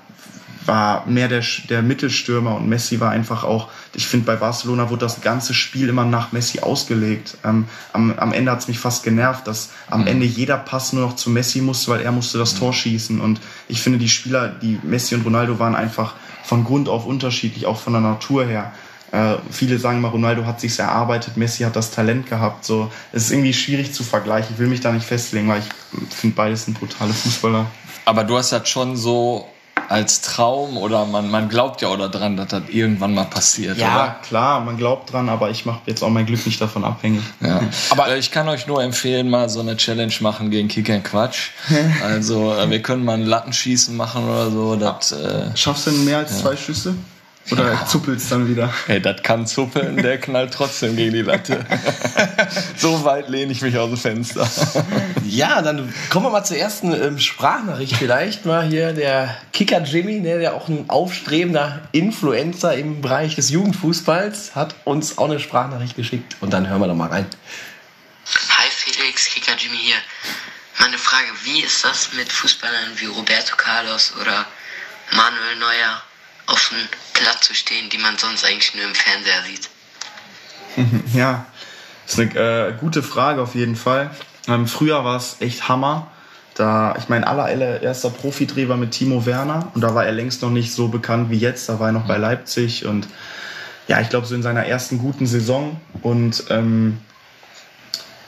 war 0.65 1.05
mehr 1.05 1.27
der, 1.27 1.43
der 1.69 1.81
Mittelstürmer 1.81 2.55
und 2.55 2.67
Messi 2.67 2.99
war 2.99 3.11
einfach 3.11 3.43
auch, 3.43 3.69
ich 3.95 4.07
finde, 4.07 4.25
bei 4.25 4.35
Barcelona 4.35 4.89
wurde 4.89 5.01
das 5.01 5.21
ganze 5.21 5.53
Spiel 5.53 5.89
immer 5.89 6.05
nach 6.05 6.31
Messi 6.31 6.59
ausgelegt. 6.59 7.37
Ähm, 7.43 7.65
am, 7.93 8.13
am 8.17 8.33
Ende 8.33 8.51
hat 8.51 8.59
es 8.59 8.67
mich 8.67 8.79
fast 8.79 9.03
genervt, 9.03 9.47
dass 9.47 9.69
am 9.89 10.05
Ende 10.07 10.25
jeder 10.25 10.57
Pass 10.57 10.93
nur 10.93 11.03
noch 11.03 11.15
zu 11.15 11.29
Messi 11.29 11.61
musste, 11.61 11.91
weil 11.91 12.01
er 12.01 12.11
musste 12.11 12.37
das 12.37 12.55
Tor 12.55 12.73
schießen. 12.73 13.21
Und 13.21 13.39
ich 13.67 13.81
finde, 13.81 13.99
die 13.99 14.09
Spieler, 14.09 14.49
die 14.49 14.79
Messi 14.83 15.15
und 15.15 15.25
Ronaldo 15.25 15.59
waren 15.59 15.75
einfach 15.75 16.13
von 16.43 16.63
Grund 16.63 16.89
auf 16.89 17.05
unterschiedlich, 17.05 17.65
auch 17.65 17.79
von 17.79 17.93
der 17.93 18.01
Natur 18.01 18.45
her. 18.45 18.71
Äh, 19.11 19.35
viele 19.49 19.79
sagen 19.79 20.01
mal, 20.01 20.09
Ronaldo 20.09 20.45
hat 20.45 20.59
sich's 20.59 20.79
erarbeitet, 20.79 21.37
Messi 21.37 21.63
hat 21.63 21.75
das 21.75 21.91
Talent 21.91 22.27
gehabt. 22.27 22.65
So, 22.65 22.91
es 23.11 23.25
ist 23.25 23.31
irgendwie 23.31 23.53
schwierig 23.53 23.93
zu 23.93 24.03
vergleichen. 24.03 24.53
Ich 24.53 24.59
will 24.59 24.67
mich 24.67 24.81
da 24.81 24.91
nicht 24.91 25.05
festlegen, 25.05 25.47
weil 25.47 25.59
ich 25.61 26.13
finde, 26.15 26.35
beides 26.35 26.65
sind 26.65 26.79
brutale 26.79 27.13
Fußballer. 27.13 27.65
Aber 28.05 28.23
du 28.23 28.37
hast 28.37 28.51
das 28.51 28.67
schon 28.67 28.95
so 28.97 29.47
als 29.87 30.21
Traum 30.21 30.77
oder 30.77 31.05
man, 31.05 31.29
man 31.29 31.47
glaubt 31.49 31.81
ja 31.81 31.89
auch 31.89 31.97
daran, 31.97 32.37
dass 32.37 32.47
das 32.47 32.63
irgendwann 32.69 33.13
mal 33.13 33.25
passiert, 33.25 33.77
Ja, 33.77 34.19
klar, 34.27 34.61
man 34.61 34.77
glaubt 34.77 35.13
dran, 35.13 35.29
aber 35.29 35.49
ich 35.51 35.65
mache 35.65 35.81
jetzt 35.85 36.01
auch 36.03 36.09
mein 36.09 36.25
Glück 36.25 36.45
nicht 36.45 36.59
davon 36.59 36.83
abhängig. 36.83 37.21
oder? 37.39 37.49
Ja. 37.49 37.61
Aber 37.91 38.07
äh, 38.09 38.17
ich 38.17 38.31
kann 38.31 38.49
euch 38.49 38.67
nur 38.67 38.81
empfehlen, 38.81 39.29
mal 39.29 39.47
so 39.49 39.59
eine 39.59 39.77
Challenge 39.77 40.13
machen 40.21 40.49
gegen 40.49 40.67
Kick 40.67 40.89
and 40.89 41.03
Quatsch. 41.03 41.49
Also 42.03 42.53
äh, 42.53 42.69
wir 42.69 42.81
können 42.81 43.05
mal 43.05 43.13
ein 43.13 43.25
Lattenschießen 43.25 43.95
machen 43.95 44.27
oder 44.27 44.49
so. 44.51 44.75
Das, 44.75 45.11
äh, 45.11 45.55
Schaffst 45.55 45.87
du 45.87 45.91
denn 45.91 46.05
mehr 46.05 46.19
als 46.19 46.39
zwei 46.39 46.55
Schüsse? 46.55 46.95
Oder 47.51 47.85
zuppelst 47.85 48.31
dann 48.31 48.49
wieder? 48.49 48.73
Hey, 48.87 48.99
das 48.99 49.21
kann 49.21 49.45
zuppeln, 49.45 49.97
der 49.97 50.19
knallt 50.19 50.51
trotzdem 50.51 50.95
gegen 50.95 51.13
die 51.13 51.21
Latte. 51.21 51.63
so 52.77 53.03
weit 53.03 53.29
lehne 53.29 53.51
ich 53.51 53.61
mich 53.61 53.77
aus 53.77 53.89
dem 53.89 53.97
Fenster. 53.99 54.49
Ja, 55.23 55.61
dann 55.61 55.93
kommen 56.09 56.25
wir 56.25 56.31
mal 56.31 56.43
zur 56.43 56.57
ersten 56.57 56.91
ähm, 56.93 57.19
Sprachnachricht 57.19 57.97
vielleicht 57.97 58.45
mal 58.45 58.65
hier. 58.67 58.93
Der 58.93 59.37
Kicker 59.53 59.83
Jimmy, 59.83 60.19
ne, 60.21 60.39
der 60.39 60.55
auch 60.55 60.69
ein 60.69 60.89
aufstrebender 60.89 61.87
Influencer 61.91 62.75
im 62.75 63.01
Bereich 63.01 63.35
des 63.35 63.51
Jugendfußballs, 63.51 64.55
hat 64.55 64.75
uns 64.83 65.19
auch 65.19 65.29
eine 65.29 65.39
Sprachnachricht 65.39 65.95
geschickt. 65.95 66.37
Und 66.41 66.51
dann 66.51 66.67
hören 66.67 66.81
wir 66.81 66.87
doch 66.87 66.95
mal 66.95 67.09
rein. 67.09 67.27
Hi 68.57 68.67
Felix, 68.71 69.25
Kicker 69.29 69.55
Jimmy 69.55 69.77
hier. 69.77 69.97
Meine 70.79 70.97
Frage, 70.97 71.27
wie 71.43 71.61
ist 71.61 71.85
das 71.85 72.13
mit 72.13 72.31
Fußballern 72.31 72.93
wie 72.95 73.05
Roberto 73.05 73.55
Carlos 73.55 74.13
oder 74.19 74.47
Manuel 75.11 75.57
Neuer 75.59 76.01
auf 76.47 76.69
dem 76.69 76.87
Platz 77.13 77.47
zu 77.47 77.55
stehen, 77.55 77.89
die 77.89 77.97
man 77.97 78.17
sonst 78.17 78.45
eigentlich 78.45 78.73
nur 78.75 78.85
im 78.85 78.95
Fernseher 78.95 79.43
sieht? 79.43 79.69
Ja, 81.13 81.45
ist 82.05 82.19
eine 82.19 82.69
äh, 82.69 82.73
gute 82.79 83.01
Frage 83.01 83.41
auf 83.41 83.55
jeden 83.55 83.75
Fall. 83.75 84.11
Ähm, 84.47 84.67
früher 84.67 85.03
war 85.03 85.17
es 85.17 85.37
echt 85.39 85.69
Hammer. 85.69 86.11
Da, 86.53 86.95
ich 86.97 87.09
mein 87.09 87.23
aller 87.23 87.45
allererster 87.45 88.09
Profidreh 88.09 88.69
war 88.69 88.77
mit 88.77 88.91
Timo 88.91 89.25
Werner 89.25 89.71
und 89.73 89.81
da 89.81 89.93
war 89.93 90.05
er 90.05 90.13
längst 90.13 90.41
noch 90.41 90.51
nicht 90.51 90.73
so 90.73 90.87
bekannt 90.87 91.29
wie 91.29 91.37
jetzt. 91.37 91.67
Da 91.67 91.79
war 91.79 91.89
er 91.89 91.91
noch 91.91 92.07
bei 92.07 92.17
Leipzig 92.17 92.85
und 92.85 93.07
ja, 93.87 93.99
ich 93.99 94.09
glaube 94.09 94.25
so 94.25 94.35
in 94.35 94.43
seiner 94.43 94.65
ersten 94.65 94.97
guten 94.97 95.27
Saison 95.27 95.79
und 96.01 96.45
ähm, 96.49 96.99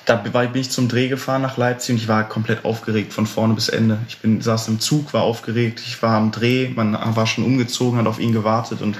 da 0.07 0.15
bin 0.15 0.61
ich 0.61 0.71
zum 0.71 0.87
Dreh 0.87 1.09
gefahren 1.09 1.41
nach 1.41 1.57
Leipzig 1.57 1.91
und 1.91 1.97
ich 1.97 2.07
war 2.07 2.27
komplett 2.27 2.63
aufgeregt 2.63 3.11
von 3.11 3.27
vorne 3.27 3.53
bis 3.53 3.67
Ende. 3.67 3.99
Ich 4.07 4.19
bin, 4.19 4.41
saß 4.41 4.69
im 4.69 4.79
Zug, 4.79 5.13
war 5.13 5.23
aufgeregt, 5.23 5.81
ich 5.85 6.01
war 6.01 6.15
am 6.15 6.31
Dreh, 6.31 6.69
man 6.73 6.97
war 7.15 7.27
schon 7.27 7.43
umgezogen, 7.43 7.99
hat 7.99 8.07
auf 8.07 8.17
ihn 8.17 8.31
gewartet 8.31 8.81
und 8.81 8.97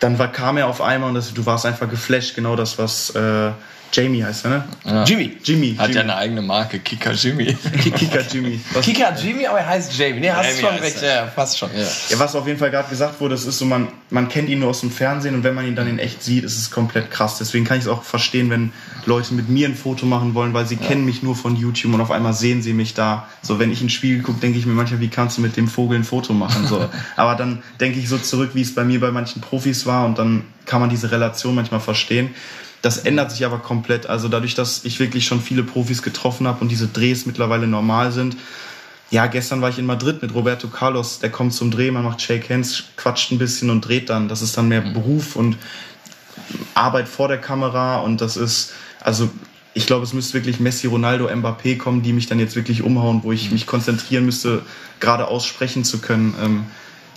dann 0.00 0.18
war, 0.18 0.30
kam 0.30 0.56
er 0.56 0.66
auf 0.66 0.80
einmal 0.80 1.10
und 1.10 1.14
das, 1.14 1.32
du 1.32 1.46
warst 1.46 1.66
einfach 1.66 1.88
geflasht, 1.88 2.34
genau 2.34 2.56
das, 2.56 2.78
was 2.78 3.10
äh, 3.10 3.52
Jamie 3.92 4.22
heißt, 4.22 4.44
er, 4.44 4.64
ne? 4.84 5.04
Jimmy. 5.06 5.36
Jimmy. 5.42 5.74
Hat 5.76 5.86
Jimmy. 5.86 5.94
ja 5.94 6.00
eine 6.02 6.16
eigene 6.16 6.42
Marke, 6.42 6.78
Kicker 6.78 7.12
Jimmy. 7.12 7.56
Kicker 7.82 8.22
Jimmy. 8.30 8.60
Was, 8.72 8.84
Kicker 8.84 9.14
Jimmy, 9.16 9.46
aber 9.46 9.60
er 9.60 9.66
heißt 9.66 9.96
Jamie. 9.98 10.20
Ne, 10.20 10.34
hast 10.34 10.60
Jamie 10.60 10.60
schon 10.60 10.78
recht. 10.78 11.02
Ja, 11.02 11.26
passt 11.26 11.58
schon. 11.58 11.70
Ja. 11.74 11.82
ja, 12.08 12.18
was 12.18 12.34
auf 12.36 12.46
jeden 12.46 12.58
Fall 12.58 12.70
gerade 12.70 12.88
gesagt 12.88 13.20
wurde, 13.20 13.34
das 13.34 13.44
ist 13.44 13.58
so, 13.58 13.64
man, 13.64 13.88
man 14.10 14.28
kennt 14.28 14.48
ihn 14.48 14.60
nur 14.60 14.70
aus 14.70 14.80
dem 14.80 14.90
Fernsehen 14.90 15.34
und 15.34 15.44
wenn 15.44 15.54
man 15.54 15.66
ihn 15.66 15.74
dann 15.74 15.88
in 15.88 15.98
echt 15.98 16.22
sieht, 16.22 16.44
ist 16.44 16.58
es 16.58 16.70
komplett 16.70 17.10
krass. 17.10 17.38
Deswegen 17.38 17.64
kann 17.64 17.78
ich 17.78 17.84
es 17.84 17.88
auch 17.88 18.02
verstehen, 18.02 18.50
wenn 18.50 18.72
Leute 19.06 19.34
mit 19.34 19.48
mir 19.48 19.68
ein 19.68 19.74
Foto 19.74 20.06
machen 20.06 20.34
wollen, 20.34 20.52
weil 20.52 20.66
sie 20.66 20.76
kennen 20.76 21.04
mich 21.04 21.22
nur 21.22 21.34
von 21.34 21.56
YouTube 21.56 21.94
und 21.94 22.00
auf 22.00 22.10
einmal 22.10 22.34
sehen 22.34 22.62
sie 22.62 22.74
mich 22.74 22.94
da. 22.94 23.26
So, 23.42 23.58
wenn 23.58 23.72
ich 23.72 23.80
ins 23.80 23.92
Spiegel 23.92 24.22
gucke, 24.22 24.40
denke 24.40 24.58
ich 24.58 24.66
mir 24.66 24.74
manchmal, 24.74 25.00
wie 25.00 25.08
kannst 25.08 25.38
du 25.38 25.42
mit 25.42 25.56
dem 25.56 25.68
Vogel 25.68 25.98
ein 25.98 26.04
Foto 26.04 26.32
machen? 26.32 26.66
So. 26.66 26.88
Aber 27.16 27.34
dann 27.34 27.62
denke 27.80 27.98
ich 27.98 28.08
so 28.08 28.18
zurück, 28.18 28.50
wie 28.54 28.62
es 28.62 28.74
bei 28.74 28.84
mir 28.84 29.00
bei 29.00 29.10
manchen 29.10 29.40
Profis 29.40 29.86
war 29.86 30.04
und 30.04 30.18
dann 30.18 30.44
kann 30.66 30.80
man 30.80 30.90
diese 30.90 31.10
Relation 31.10 31.54
manchmal 31.54 31.80
verstehen. 31.80 32.34
Das 32.82 32.98
ändert 32.98 33.30
sich 33.32 33.44
aber 33.44 33.58
komplett. 33.58 34.06
Also 34.06 34.28
dadurch, 34.28 34.54
dass 34.54 34.84
ich 34.84 35.00
wirklich 35.00 35.26
schon 35.26 35.40
viele 35.40 35.62
Profis 35.62 36.02
getroffen 36.02 36.46
habe 36.46 36.60
und 36.60 36.68
diese 36.68 36.86
Drehs 36.86 37.26
mittlerweile 37.26 37.66
normal 37.66 38.12
sind. 38.12 38.36
Ja, 39.10 39.26
gestern 39.26 39.62
war 39.62 39.70
ich 39.70 39.78
in 39.78 39.86
Madrid 39.86 40.20
mit 40.20 40.34
Roberto 40.34 40.68
Carlos, 40.68 41.18
der 41.18 41.30
kommt 41.30 41.54
zum 41.54 41.70
Dreh, 41.70 41.90
man 41.90 42.04
macht 42.04 42.20
Shake 42.20 42.50
Hands, 42.50 42.84
quatscht 42.96 43.32
ein 43.32 43.38
bisschen 43.38 43.70
und 43.70 43.80
dreht 43.80 44.10
dann. 44.10 44.28
Das 44.28 44.42
ist 44.42 44.56
dann 44.56 44.68
mehr 44.68 44.82
Beruf 44.82 45.34
und 45.34 45.56
Arbeit 46.74 47.08
vor 47.08 47.28
der 47.28 47.38
Kamera 47.38 48.00
und 48.00 48.20
das 48.20 48.36
ist, 48.36 48.72
also 49.00 49.30
ich 49.72 49.86
glaube, 49.86 50.04
es 50.04 50.12
müsste 50.12 50.34
wirklich 50.34 50.60
Messi, 50.60 50.88
Ronaldo, 50.88 51.28
Mbappé 51.28 51.78
kommen, 51.78 52.02
die 52.02 52.12
mich 52.12 52.26
dann 52.26 52.38
jetzt 52.38 52.56
wirklich 52.56 52.82
umhauen, 52.82 53.20
wo 53.22 53.32
ich 53.32 53.50
mich 53.50 53.66
konzentrieren 53.66 54.26
müsste, 54.26 54.62
gerade 55.00 55.28
aussprechen 55.28 55.84
zu 55.84 56.00
können. 56.00 56.34
Ähm, 56.42 56.66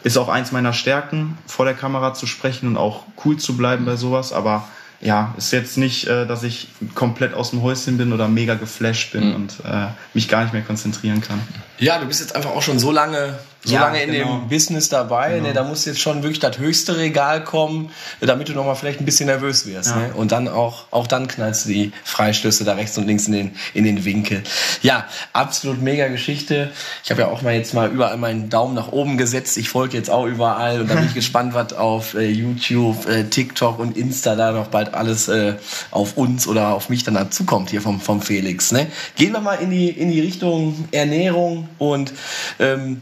ist 0.03 0.18
auch 0.18 0.30
eins 0.30 0.51
meiner 0.51 0.74
Stärken, 0.74 1.38
vor 1.45 1.66
der 1.66 1.74
Kamera 1.74 2.14
zu 2.14 2.26
sprechen 2.26 2.68
und 2.68 2.78
auch 2.78 3.03
cool 3.26 3.38
zu 3.38 3.57
bleiben 3.57 3.86
bei 3.86 3.95
sowas, 3.95 4.34
aber 4.34 4.68
ja, 5.02 5.34
ist 5.38 5.52
jetzt 5.52 5.78
nicht, 5.78 6.08
äh, 6.08 6.26
dass 6.28 6.43
ich 6.43 6.68
komplett 6.93 7.34
aus 7.34 7.49
dem 7.49 7.62
Häuschen 7.62 7.97
bin 7.97 8.14
oder 8.14 8.28
mega 8.28 8.54
geflasht 8.56 9.12
bin 9.12 9.30
mhm. 9.30 9.36
und 9.36 9.54
äh, 9.66 9.88
mich 10.14 10.28
gar 10.28 10.43
nicht 10.43 10.54
mehr 10.54 10.62
konzentrieren 10.62 11.22
kann. 11.22 11.41
Ja, 11.80 11.99
du 11.99 12.06
bist 12.06 12.20
jetzt 12.20 12.36
einfach 12.36 12.52
auch 12.52 12.62
schon 12.62 12.80
so 12.80 12.91
lange 12.91 13.39
so 13.64 13.76
ja, 13.76 13.82
lange 13.82 14.01
in 14.01 14.12
genau. 14.12 14.39
dem 14.39 14.49
Business 14.49 14.89
dabei, 14.89 15.36
genau. 15.36 15.47
ne, 15.47 15.53
da 15.53 15.64
muss 15.64 15.86
jetzt 15.86 15.99
schon 15.99 16.24
wirklich 16.24 16.39
das 16.39 16.57
höchste 16.57 16.97
Regal 16.97 17.43
kommen, 17.43 17.91
damit 18.20 18.49
du 18.49 18.53
nochmal 18.53 18.76
vielleicht 18.76 18.99
ein 18.99 19.05
bisschen 19.05 19.28
nervös 19.28 19.68
wirst. 19.68 19.89
Ja. 19.89 19.97
Ne? 19.97 20.14
Und 20.16 20.32
dann 20.32 20.47
auch, 20.47 20.86
auch 20.89 21.05
dann 21.05 21.28
knallst 21.28 21.66
du 21.66 21.70
die 21.70 21.91
Freistöße 22.03 22.64
da 22.64 22.74
rechts 22.74 22.97
und 22.97 23.05
links 23.05 23.28
in 23.28 23.34
den, 23.34 23.55
in 23.76 23.84
den 23.84 24.03
Winkel. 24.03 24.41
Ja, 24.82 25.05
absolut 25.32 25.80
mega 25.80 26.07
Geschichte. 26.07 26.72
Ich 27.03 27.12
habe 27.12 27.22
ja 27.22 27.28
auch 27.28 27.43
mal 27.43 27.53
jetzt 27.53 27.76
mal 27.76 27.91
überall 27.91 28.18
meinen 28.18 28.49
Daumen 28.49 28.74
nach 28.74 28.91
oben 28.91 29.18
gesetzt. 29.18 29.57
Ich 29.57 29.70
folge 29.70 29.95
jetzt 29.95 30.09
auch 30.09 30.26
überall 30.26 30.82
und 30.82 30.89
da 30.89 30.95
bin 30.95 31.05
ich 31.05 31.14
gespannt, 31.22 31.53
was 31.53 31.74
auf 31.74 32.16
äh, 32.16 32.28
YouTube, 32.28 33.07
äh, 33.07 33.26
TikTok 33.26 33.78
und 33.78 33.95
Insta 33.95 34.36
da 34.36 34.53
noch 34.53 34.68
bald 34.68 34.95
alles 34.95 35.28
äh, 35.28 35.53
auf 35.91 36.18
uns 36.18 36.47
oder 36.47 36.70
auf 36.70 36.89
mich 36.89 37.03
dann 37.03 37.14
dazukommt 37.14 37.70
hier 37.70 37.82
vom, 37.82 38.01
vom 38.01 38.22
Felix. 38.24 38.72
Ne? 38.72 38.88
Gehen 39.16 39.34
wir 39.34 39.39
mal 39.39 39.55
in 39.55 39.70
die, 39.70 39.89
in 39.89 40.12
die 40.12 40.20
Richtung 40.20 40.88
Ernährung 40.91 41.70
und 41.78 42.12
ähm, 42.59 43.01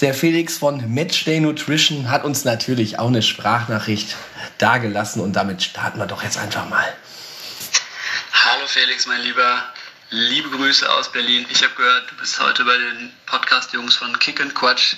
der 0.00 0.14
Felix 0.14 0.58
von 0.58 0.92
Matchday 0.92 1.40
Nutrition 1.40 2.10
hat 2.10 2.24
uns 2.24 2.44
natürlich 2.44 2.98
auch 2.98 3.08
eine 3.08 3.22
Sprachnachricht 3.22 4.16
dargelassen 4.58 5.22
und 5.22 5.32
damit 5.34 5.62
starten 5.62 5.98
wir 5.98 6.06
doch 6.06 6.22
jetzt 6.22 6.38
einfach 6.38 6.68
mal. 6.68 6.94
Hallo 8.32 8.66
Felix, 8.66 9.06
mein 9.06 9.22
Lieber. 9.22 9.62
Liebe 10.10 10.50
Grüße 10.50 10.88
aus 10.88 11.10
Berlin. 11.10 11.46
Ich 11.50 11.64
habe 11.64 11.74
gehört, 11.74 12.10
du 12.10 12.16
bist 12.16 12.38
heute 12.38 12.64
bei 12.64 12.76
den 12.76 13.12
Podcast-Jungs 13.26 13.96
von 13.96 14.16
Kick 14.20 14.40
and 14.40 14.54
Quatsch. 14.54 14.94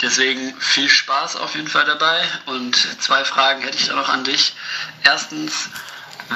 Deswegen 0.00 0.54
viel 0.60 0.88
Spaß 0.88 1.34
auf 1.34 1.56
jeden 1.56 1.66
Fall 1.66 1.84
dabei. 1.84 2.22
Und 2.46 2.76
zwei 3.02 3.24
Fragen 3.24 3.62
hätte 3.62 3.76
ich 3.76 3.88
da 3.88 3.96
noch 3.96 4.08
an 4.08 4.22
dich. 4.22 4.54
Erstens, 5.02 5.68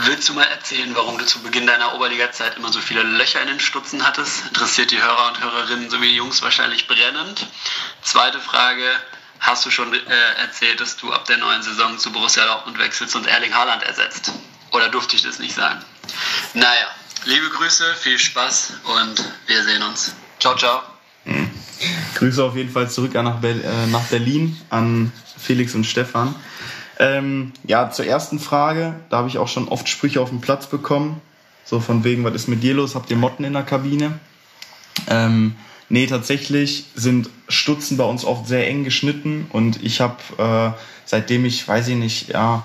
Willst 0.04 0.28
du 0.28 0.34
mal 0.34 0.44
erzählen, 0.44 0.94
warum 0.94 1.18
du 1.18 1.24
zu 1.24 1.40
Beginn 1.42 1.66
deiner 1.66 1.94
Oberliga-Zeit 1.94 2.56
immer 2.56 2.72
so 2.72 2.80
viele 2.80 3.02
Löcher 3.02 3.40
in 3.40 3.48
den 3.48 3.60
Stutzen 3.60 4.06
hattest? 4.06 4.46
Interessiert 4.46 4.90
die 4.90 5.00
Hörer 5.00 5.28
und 5.28 5.40
Hörerinnen 5.42 5.90
sowie 5.90 6.08
die 6.08 6.16
Jungs 6.16 6.42
wahrscheinlich 6.42 6.86
brennend. 6.86 7.46
Zweite 8.02 8.40
Frage, 8.40 8.84
hast 9.40 9.64
du 9.64 9.70
schon 9.70 9.94
äh, 9.94 9.98
erzählt, 10.38 10.80
dass 10.80 10.96
du 10.96 11.12
ab 11.12 11.24
der 11.26 11.38
neuen 11.38 11.62
Saison 11.62 11.98
zu 11.98 12.12
Borussia 12.12 12.44
Dortmund 12.44 12.78
wechselst 12.78 13.16
und 13.16 13.26
Erling 13.26 13.54
Haaland 13.54 13.82
ersetzt? 13.84 14.32
Oder 14.72 14.88
durfte 14.88 15.16
ich 15.16 15.22
das 15.22 15.38
nicht 15.38 15.54
sagen? 15.54 15.82
Naja, 16.54 16.88
liebe 17.24 17.48
Grüße, 17.48 17.94
viel 17.94 18.18
Spaß 18.18 18.74
und 18.84 19.24
wir 19.46 19.64
sehen 19.64 19.82
uns. 19.82 20.14
Ciao, 20.40 20.56
ciao. 20.56 20.82
Mhm. 21.24 21.50
Grüße 22.16 22.42
auf 22.42 22.56
jeden 22.56 22.72
Fall 22.72 22.90
zurück 22.90 23.14
nach, 23.14 23.42
äh, 23.42 23.86
nach 23.86 24.04
Berlin 24.04 24.60
an 24.70 25.12
Felix 25.38 25.74
und 25.74 25.84
Stefan. 25.84 26.34
Ähm, 26.98 27.52
ja, 27.64 27.90
zur 27.90 28.06
ersten 28.06 28.38
Frage, 28.38 28.94
da 29.10 29.18
habe 29.18 29.28
ich 29.28 29.38
auch 29.38 29.48
schon 29.48 29.68
oft 29.68 29.88
Sprüche 29.88 30.20
auf 30.20 30.30
dem 30.30 30.40
Platz 30.40 30.66
bekommen. 30.66 31.20
So 31.64 31.80
von 31.80 32.04
wegen, 32.04 32.24
was 32.24 32.34
ist 32.34 32.48
mit 32.48 32.62
dir 32.62 32.74
los? 32.74 32.94
Habt 32.94 33.10
ihr 33.10 33.16
Motten 33.16 33.44
in 33.44 33.52
der 33.52 33.64
Kabine? 33.64 34.18
Ähm, 35.08 35.56
nee, 35.88 36.06
tatsächlich 36.06 36.86
sind 36.94 37.28
Stutzen 37.48 37.96
bei 37.96 38.04
uns 38.04 38.24
oft 38.24 38.46
sehr 38.46 38.66
eng 38.68 38.84
geschnitten 38.84 39.46
und 39.50 39.82
ich 39.82 40.00
habe, 40.00 40.16
äh, 40.38 40.78
seitdem 41.04 41.44
ich, 41.44 41.66
weiß 41.66 41.88
ich 41.88 41.96
nicht, 41.96 42.28
ja, 42.28 42.64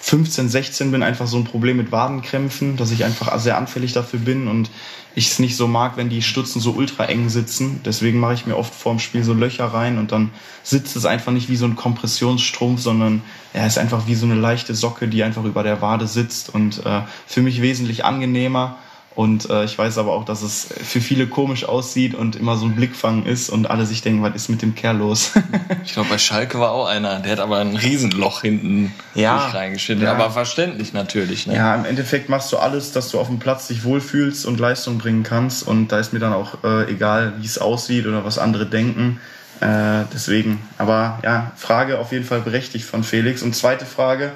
15, 0.00 0.48
16 0.48 0.90
bin, 0.90 1.02
einfach 1.02 1.26
so 1.26 1.36
ein 1.36 1.44
Problem 1.44 1.76
mit 1.76 1.92
Wadenkrämpfen, 1.92 2.76
dass 2.76 2.90
ich 2.90 3.04
einfach 3.04 3.38
sehr 3.40 3.58
anfällig 3.58 3.92
dafür 3.92 4.20
bin 4.20 4.48
und 4.48 4.70
ich 5.14 5.28
es 5.28 5.38
nicht 5.38 5.56
so 5.56 5.66
mag, 5.66 5.96
wenn 5.96 6.08
die 6.08 6.22
Stutzen 6.22 6.60
so 6.60 6.72
ultra 6.72 7.06
eng 7.06 7.28
sitzen. 7.28 7.80
Deswegen 7.84 8.20
mache 8.20 8.34
ich 8.34 8.46
mir 8.46 8.56
oft 8.56 8.72
vorm 8.72 9.00
Spiel 9.00 9.24
so 9.24 9.32
Löcher 9.32 9.66
rein 9.66 9.98
und 9.98 10.12
dann 10.12 10.30
sitzt 10.62 10.94
es 10.96 11.04
einfach 11.04 11.32
nicht 11.32 11.48
wie 11.48 11.56
so 11.56 11.66
ein 11.66 11.74
Kompressionsstrumpf, 11.76 12.80
sondern 12.80 13.22
er 13.52 13.62
ja, 13.62 13.66
ist 13.66 13.78
einfach 13.78 14.06
wie 14.06 14.14
so 14.14 14.26
eine 14.26 14.36
leichte 14.36 14.74
Socke, 14.74 15.08
die 15.08 15.22
einfach 15.24 15.44
über 15.44 15.62
der 15.62 15.82
Wade 15.82 16.06
sitzt 16.06 16.54
und 16.54 16.84
äh, 16.86 17.02
für 17.26 17.42
mich 17.42 17.60
wesentlich 17.60 18.04
angenehmer 18.04 18.78
und 19.18 19.50
äh, 19.50 19.64
ich 19.64 19.76
weiß 19.76 19.98
aber 19.98 20.12
auch, 20.12 20.24
dass 20.24 20.42
es 20.42 20.68
für 20.80 21.00
viele 21.00 21.26
komisch 21.26 21.64
aussieht 21.64 22.14
und 22.14 22.36
immer 22.36 22.56
so 22.56 22.66
ein 22.66 22.76
Blickfang 22.76 23.26
ist 23.26 23.50
und 23.50 23.68
alle 23.68 23.84
sich 23.84 24.00
denken, 24.00 24.22
was 24.22 24.36
ist 24.36 24.48
mit 24.48 24.62
dem 24.62 24.76
Kerl 24.76 24.98
los? 24.98 25.32
ich 25.84 25.94
glaube, 25.94 26.08
bei 26.08 26.18
Schalke 26.18 26.60
war 26.60 26.70
auch 26.70 26.86
einer, 26.86 27.18
der 27.18 27.32
hat 27.32 27.40
aber 27.40 27.58
ein 27.58 27.74
Riesenloch 27.74 28.42
hinten 28.42 28.94
ja, 29.16 29.48
reingeschnitten. 29.48 30.04
Ja. 30.04 30.12
Aber 30.12 30.30
verständlich 30.30 30.92
natürlich. 30.92 31.48
Ne? 31.48 31.56
Ja, 31.56 31.74
im 31.74 31.84
Endeffekt 31.84 32.28
machst 32.28 32.52
du 32.52 32.58
alles, 32.58 32.92
dass 32.92 33.08
du 33.08 33.18
auf 33.18 33.26
dem 33.26 33.40
Platz 33.40 33.66
dich 33.66 33.82
wohlfühlst 33.82 34.46
und 34.46 34.60
Leistung 34.60 34.98
bringen 34.98 35.24
kannst. 35.24 35.66
Und 35.66 35.88
da 35.88 35.98
ist 35.98 36.12
mir 36.12 36.20
dann 36.20 36.32
auch 36.32 36.62
äh, 36.62 36.88
egal, 36.88 37.32
wie 37.40 37.46
es 37.46 37.58
aussieht 37.58 38.06
oder 38.06 38.24
was 38.24 38.38
andere 38.38 38.66
denken. 38.66 39.18
Äh, 39.58 40.04
deswegen, 40.14 40.60
aber 40.78 41.18
ja, 41.24 41.50
Frage 41.56 41.98
auf 41.98 42.12
jeden 42.12 42.24
Fall 42.24 42.42
berechtigt 42.42 42.84
von 42.84 43.02
Felix. 43.02 43.42
Und 43.42 43.56
zweite 43.56 43.84
Frage, 43.84 44.30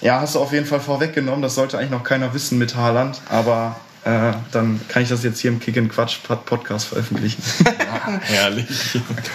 ja, 0.00 0.20
hast 0.20 0.34
du 0.34 0.40
auf 0.40 0.52
jeden 0.52 0.66
Fall 0.66 0.80
vorweggenommen, 0.80 1.42
das 1.42 1.54
sollte 1.54 1.78
eigentlich 1.78 1.92
noch 1.92 2.02
keiner 2.02 2.34
wissen 2.34 2.58
mit 2.58 2.74
Haaland, 2.74 3.20
aber 3.28 3.76
äh, 4.06 4.32
dann 4.52 4.80
kann 4.88 5.02
ich 5.02 5.08
das 5.08 5.22
jetzt 5.24 5.40
hier 5.40 5.50
im 5.50 5.60
Kick 5.60 5.76
and 5.76 5.92
Quatsch 5.92 6.18
Podcast 6.22 6.86
veröffentlichen. 6.86 7.42
Ja, 8.06 8.20
herrlich. 8.20 8.66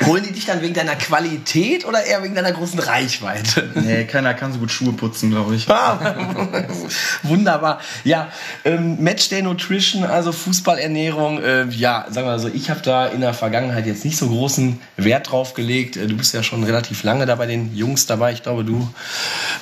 Holen 0.06 0.24
die 0.24 0.32
dich 0.32 0.46
dann 0.46 0.62
wegen 0.62 0.74
deiner 0.74 0.96
Qualität 0.96 1.86
oder 1.86 2.04
eher 2.04 2.24
wegen 2.24 2.36
deiner 2.36 2.52
großen 2.52 2.80
Reichweite? 2.80 3.70
Nee, 3.76 4.06
keiner 4.06 4.34
kann 4.34 4.54
so 4.54 4.60
gut 4.60 4.72
Schuhe 4.72 4.94
putzen, 4.94 5.30
glaube 5.30 5.56
ich. 5.56 5.68
Wunderbar. 7.24 7.82
Ja, 8.04 8.30
ähm, 8.64 8.98
Matchday 9.00 9.42
Nutrition, 9.42 10.04
also 10.04 10.32
Fußballernährung. 10.32 11.44
Äh, 11.44 11.66
ja, 11.70 12.06
sagen 12.10 12.28
wir 12.28 12.32
mal 12.32 12.40
so, 12.40 12.48
ich 12.48 12.70
habe 12.70 12.82
da 12.82 13.08
in 13.08 13.22
der 13.22 13.34
Vergangenheit 13.34 13.86
jetzt 13.88 14.06
nicht 14.06 14.18
so 14.18 14.28
großen 14.28 14.80
Wert 14.96 15.32
drauf 15.32 15.54
gelegt. 15.54 15.98
Äh, 15.98 16.08
du 16.08 16.16
bist 16.16 16.34
ja 16.34 16.44
schon 16.44 16.64
relativ 16.64 17.04
lange 17.04 17.26
da 17.26 17.36
bei 17.36 17.48
den 17.48 17.76
Jungs 17.76 18.06
dabei. 18.06 18.32
Ich 18.32 18.44
glaube, 18.44 18.64
du 18.64 18.88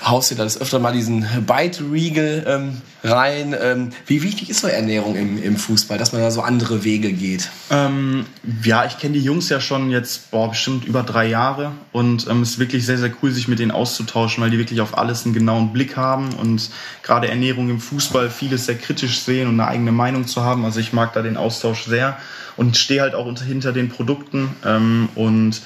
haust 0.03 0.29
dir 0.29 0.35
da 0.35 0.43
das 0.43 0.61
öfter 0.61 0.79
mal 0.79 0.93
diesen 0.93 1.25
Bite-Riegel 1.47 2.45
ähm, 2.47 2.81
rein. 3.03 3.55
Ähm, 3.59 3.89
wie 4.05 4.23
wichtig 4.23 4.49
ist 4.49 4.61
so 4.61 4.67
Ernährung? 4.67 5.15
Im, 5.15 5.41
im 5.41 5.57
Fußball, 5.57 5.97
dass 5.97 6.11
man 6.11 6.21
da 6.21 6.31
so 6.31 6.41
andere 6.41 6.83
Wege 6.83 7.11
geht? 7.11 7.49
Ähm, 7.69 8.25
ja, 8.63 8.85
ich 8.85 8.97
kenne 8.97 9.13
die 9.13 9.23
Jungs 9.23 9.49
ja 9.49 9.61
schon 9.61 9.91
jetzt 9.91 10.31
boah, 10.31 10.49
bestimmt 10.49 10.85
über 10.85 11.03
drei 11.03 11.27
Jahre 11.27 11.71
und 11.91 12.27
ähm, 12.27 12.41
es 12.41 12.51
ist 12.51 12.59
wirklich 12.59 12.85
sehr, 12.85 12.97
sehr 12.97 13.11
cool, 13.21 13.31
sich 13.31 13.47
mit 13.47 13.59
denen 13.59 13.71
auszutauschen, 13.71 14.43
weil 14.43 14.51
die 14.51 14.57
wirklich 14.57 14.81
auf 14.81 14.97
alles 14.97 15.25
einen 15.25 15.33
genauen 15.33 15.73
Blick 15.73 15.97
haben 15.97 16.33
und 16.33 16.69
gerade 17.03 17.29
Ernährung 17.29 17.69
im 17.69 17.79
Fußball 17.79 18.29
vieles 18.29 18.65
sehr 18.65 18.77
kritisch 18.77 19.19
sehen 19.19 19.47
und 19.47 19.59
eine 19.59 19.69
eigene 19.69 19.91
Meinung 19.91 20.27
zu 20.27 20.43
haben. 20.43 20.65
Also 20.65 20.79
ich 20.79 20.93
mag 20.93 21.13
da 21.13 21.21
den 21.21 21.37
Austausch 21.37 21.85
sehr 21.85 22.17
und 22.57 22.77
stehe 22.77 23.01
halt 23.01 23.15
auch 23.15 23.31
hinter 23.41 23.71
den 23.71 23.89
Produkten 23.89 24.55
ähm, 24.65 25.09
und 25.15 25.61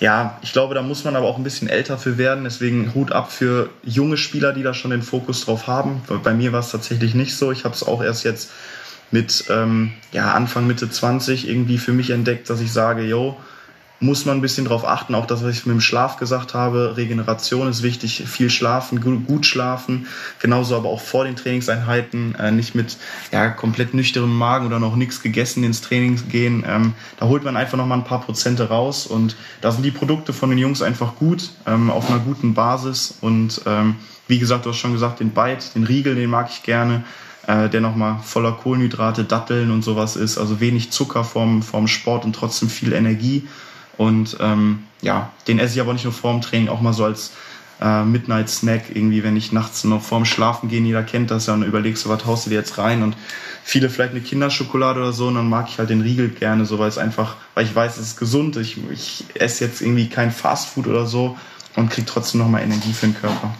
ja, 0.00 0.38
ich 0.42 0.52
glaube, 0.52 0.74
da 0.74 0.82
muss 0.82 1.04
man 1.04 1.16
aber 1.16 1.26
auch 1.26 1.38
ein 1.38 1.44
bisschen 1.44 1.68
älter 1.68 1.98
für 1.98 2.18
werden. 2.18 2.44
Deswegen 2.44 2.94
Hut 2.94 3.12
ab 3.12 3.30
für 3.30 3.70
junge 3.82 4.16
Spieler, 4.16 4.52
die 4.52 4.62
da 4.62 4.74
schon 4.74 4.90
den 4.90 5.02
Fokus 5.02 5.44
drauf 5.44 5.66
haben. 5.66 6.02
Bei 6.22 6.34
mir 6.34 6.52
war 6.52 6.60
es 6.60 6.70
tatsächlich 6.70 7.14
nicht 7.14 7.36
so. 7.36 7.52
Ich 7.52 7.64
habe 7.64 7.74
es 7.74 7.82
auch 7.82 8.02
erst 8.02 8.24
jetzt 8.24 8.50
mit 9.10 9.44
ähm, 9.48 9.92
ja, 10.12 10.32
Anfang, 10.32 10.66
Mitte 10.66 10.90
20 10.90 11.48
irgendwie 11.48 11.78
für 11.78 11.92
mich 11.92 12.10
entdeckt, 12.10 12.50
dass 12.50 12.60
ich 12.60 12.72
sage, 12.72 13.02
yo, 13.04 13.38
muss 14.04 14.26
man 14.26 14.38
ein 14.38 14.40
bisschen 14.40 14.66
drauf 14.66 14.86
achten, 14.86 15.14
auch 15.14 15.26
das, 15.26 15.42
was 15.42 15.56
ich 15.56 15.66
mit 15.66 15.74
dem 15.74 15.80
Schlaf 15.80 16.16
gesagt 16.16 16.54
habe. 16.54 16.96
Regeneration 16.96 17.68
ist 17.68 17.82
wichtig, 17.82 18.24
viel 18.26 18.50
schlafen, 18.50 19.00
gut 19.00 19.46
schlafen. 19.46 20.06
Genauso 20.40 20.76
aber 20.76 20.88
auch 20.88 21.00
vor 21.00 21.24
den 21.24 21.36
Trainingseinheiten, 21.36 22.34
äh, 22.34 22.50
nicht 22.50 22.74
mit 22.74 22.96
ja, 23.32 23.48
komplett 23.48 23.94
nüchternem 23.94 24.36
Magen 24.36 24.66
oder 24.66 24.78
noch 24.78 24.96
nichts 24.96 25.22
gegessen 25.22 25.64
ins 25.64 25.80
Training 25.80 26.28
gehen. 26.28 26.64
Ähm, 26.66 26.94
da 27.18 27.26
holt 27.26 27.44
man 27.44 27.56
einfach 27.56 27.78
noch 27.78 27.86
mal 27.86 27.96
ein 27.96 28.04
paar 28.04 28.20
Prozente 28.20 28.68
raus 28.68 29.06
und 29.06 29.36
da 29.60 29.72
sind 29.72 29.82
die 29.82 29.90
Produkte 29.90 30.32
von 30.32 30.50
den 30.50 30.58
Jungs 30.58 30.82
einfach 30.82 31.16
gut, 31.16 31.50
ähm, 31.66 31.90
auf 31.90 32.10
einer 32.10 32.20
guten 32.20 32.54
Basis. 32.54 33.14
Und 33.20 33.62
ähm, 33.66 33.96
wie 34.28 34.38
gesagt, 34.38 34.66
du 34.66 34.70
hast 34.70 34.78
schon 34.78 34.92
gesagt, 34.92 35.20
den 35.20 35.30
Bite, 35.30 35.64
den 35.74 35.84
Riegel, 35.84 36.14
den 36.14 36.30
mag 36.30 36.48
ich 36.50 36.62
gerne 36.62 37.04
äh, 37.46 37.68
der 37.68 37.80
nochmal 37.80 38.18
voller 38.22 38.52
Kohlenhydrate, 38.52 39.24
Datteln 39.24 39.70
und 39.70 39.82
sowas 39.82 40.16
ist, 40.16 40.38
also 40.38 40.60
wenig 40.60 40.90
Zucker 40.92 41.24
vom, 41.24 41.62
vom 41.62 41.88
Sport 41.88 42.24
und 42.24 42.34
trotzdem 42.34 42.68
viel 42.68 42.92
Energie. 42.92 43.46
Und 43.96 44.36
ähm, 44.40 44.84
ja, 45.02 45.30
den 45.46 45.58
esse 45.58 45.74
ich 45.74 45.80
aber 45.80 45.92
nicht 45.92 46.04
nur 46.04 46.12
vorm 46.12 46.40
Training, 46.40 46.68
auch 46.68 46.80
mal 46.80 46.92
so 46.92 47.04
als 47.04 47.32
äh, 47.80 48.04
Midnight 48.04 48.48
Snack, 48.48 48.84
irgendwie, 48.94 49.22
wenn 49.22 49.36
ich 49.36 49.52
nachts 49.52 49.84
noch 49.84 50.02
vorm 50.02 50.24
Schlafen 50.24 50.68
gehe, 50.68 50.80
jeder 50.80 51.02
kennt 51.02 51.30
das 51.30 51.46
ja, 51.46 51.54
und 51.54 51.62
überlegst 51.62 52.04
du, 52.04 52.08
was 52.08 52.24
haust 52.24 52.46
du 52.46 52.50
dir 52.50 52.56
jetzt 52.56 52.78
rein 52.78 53.02
und 53.02 53.16
viele 53.64 53.90
vielleicht 53.90 54.12
eine 54.12 54.20
Kinderschokolade 54.20 55.00
oder 55.00 55.12
so 55.12 55.28
und 55.28 55.34
dann 55.34 55.48
mag 55.48 55.68
ich 55.68 55.78
halt 55.78 55.90
den 55.90 56.02
Riegel 56.02 56.28
gerne, 56.28 56.66
so 56.66 56.78
weil 56.78 56.88
es 56.88 56.98
einfach, 56.98 57.36
weil 57.54 57.64
ich 57.64 57.74
weiß, 57.74 57.96
es 57.96 58.08
ist 58.08 58.16
gesund, 58.18 58.56
ich, 58.56 58.78
ich 58.90 59.24
esse 59.34 59.64
jetzt 59.64 59.80
irgendwie 59.80 60.08
kein 60.08 60.30
Fastfood 60.30 60.86
oder 60.86 61.06
so 61.06 61.36
und 61.76 61.90
krieg 61.90 62.06
trotzdem 62.06 62.40
nochmal 62.40 62.62
Energie 62.62 62.92
für 62.92 63.06
den 63.06 63.16
Körper. 63.16 63.54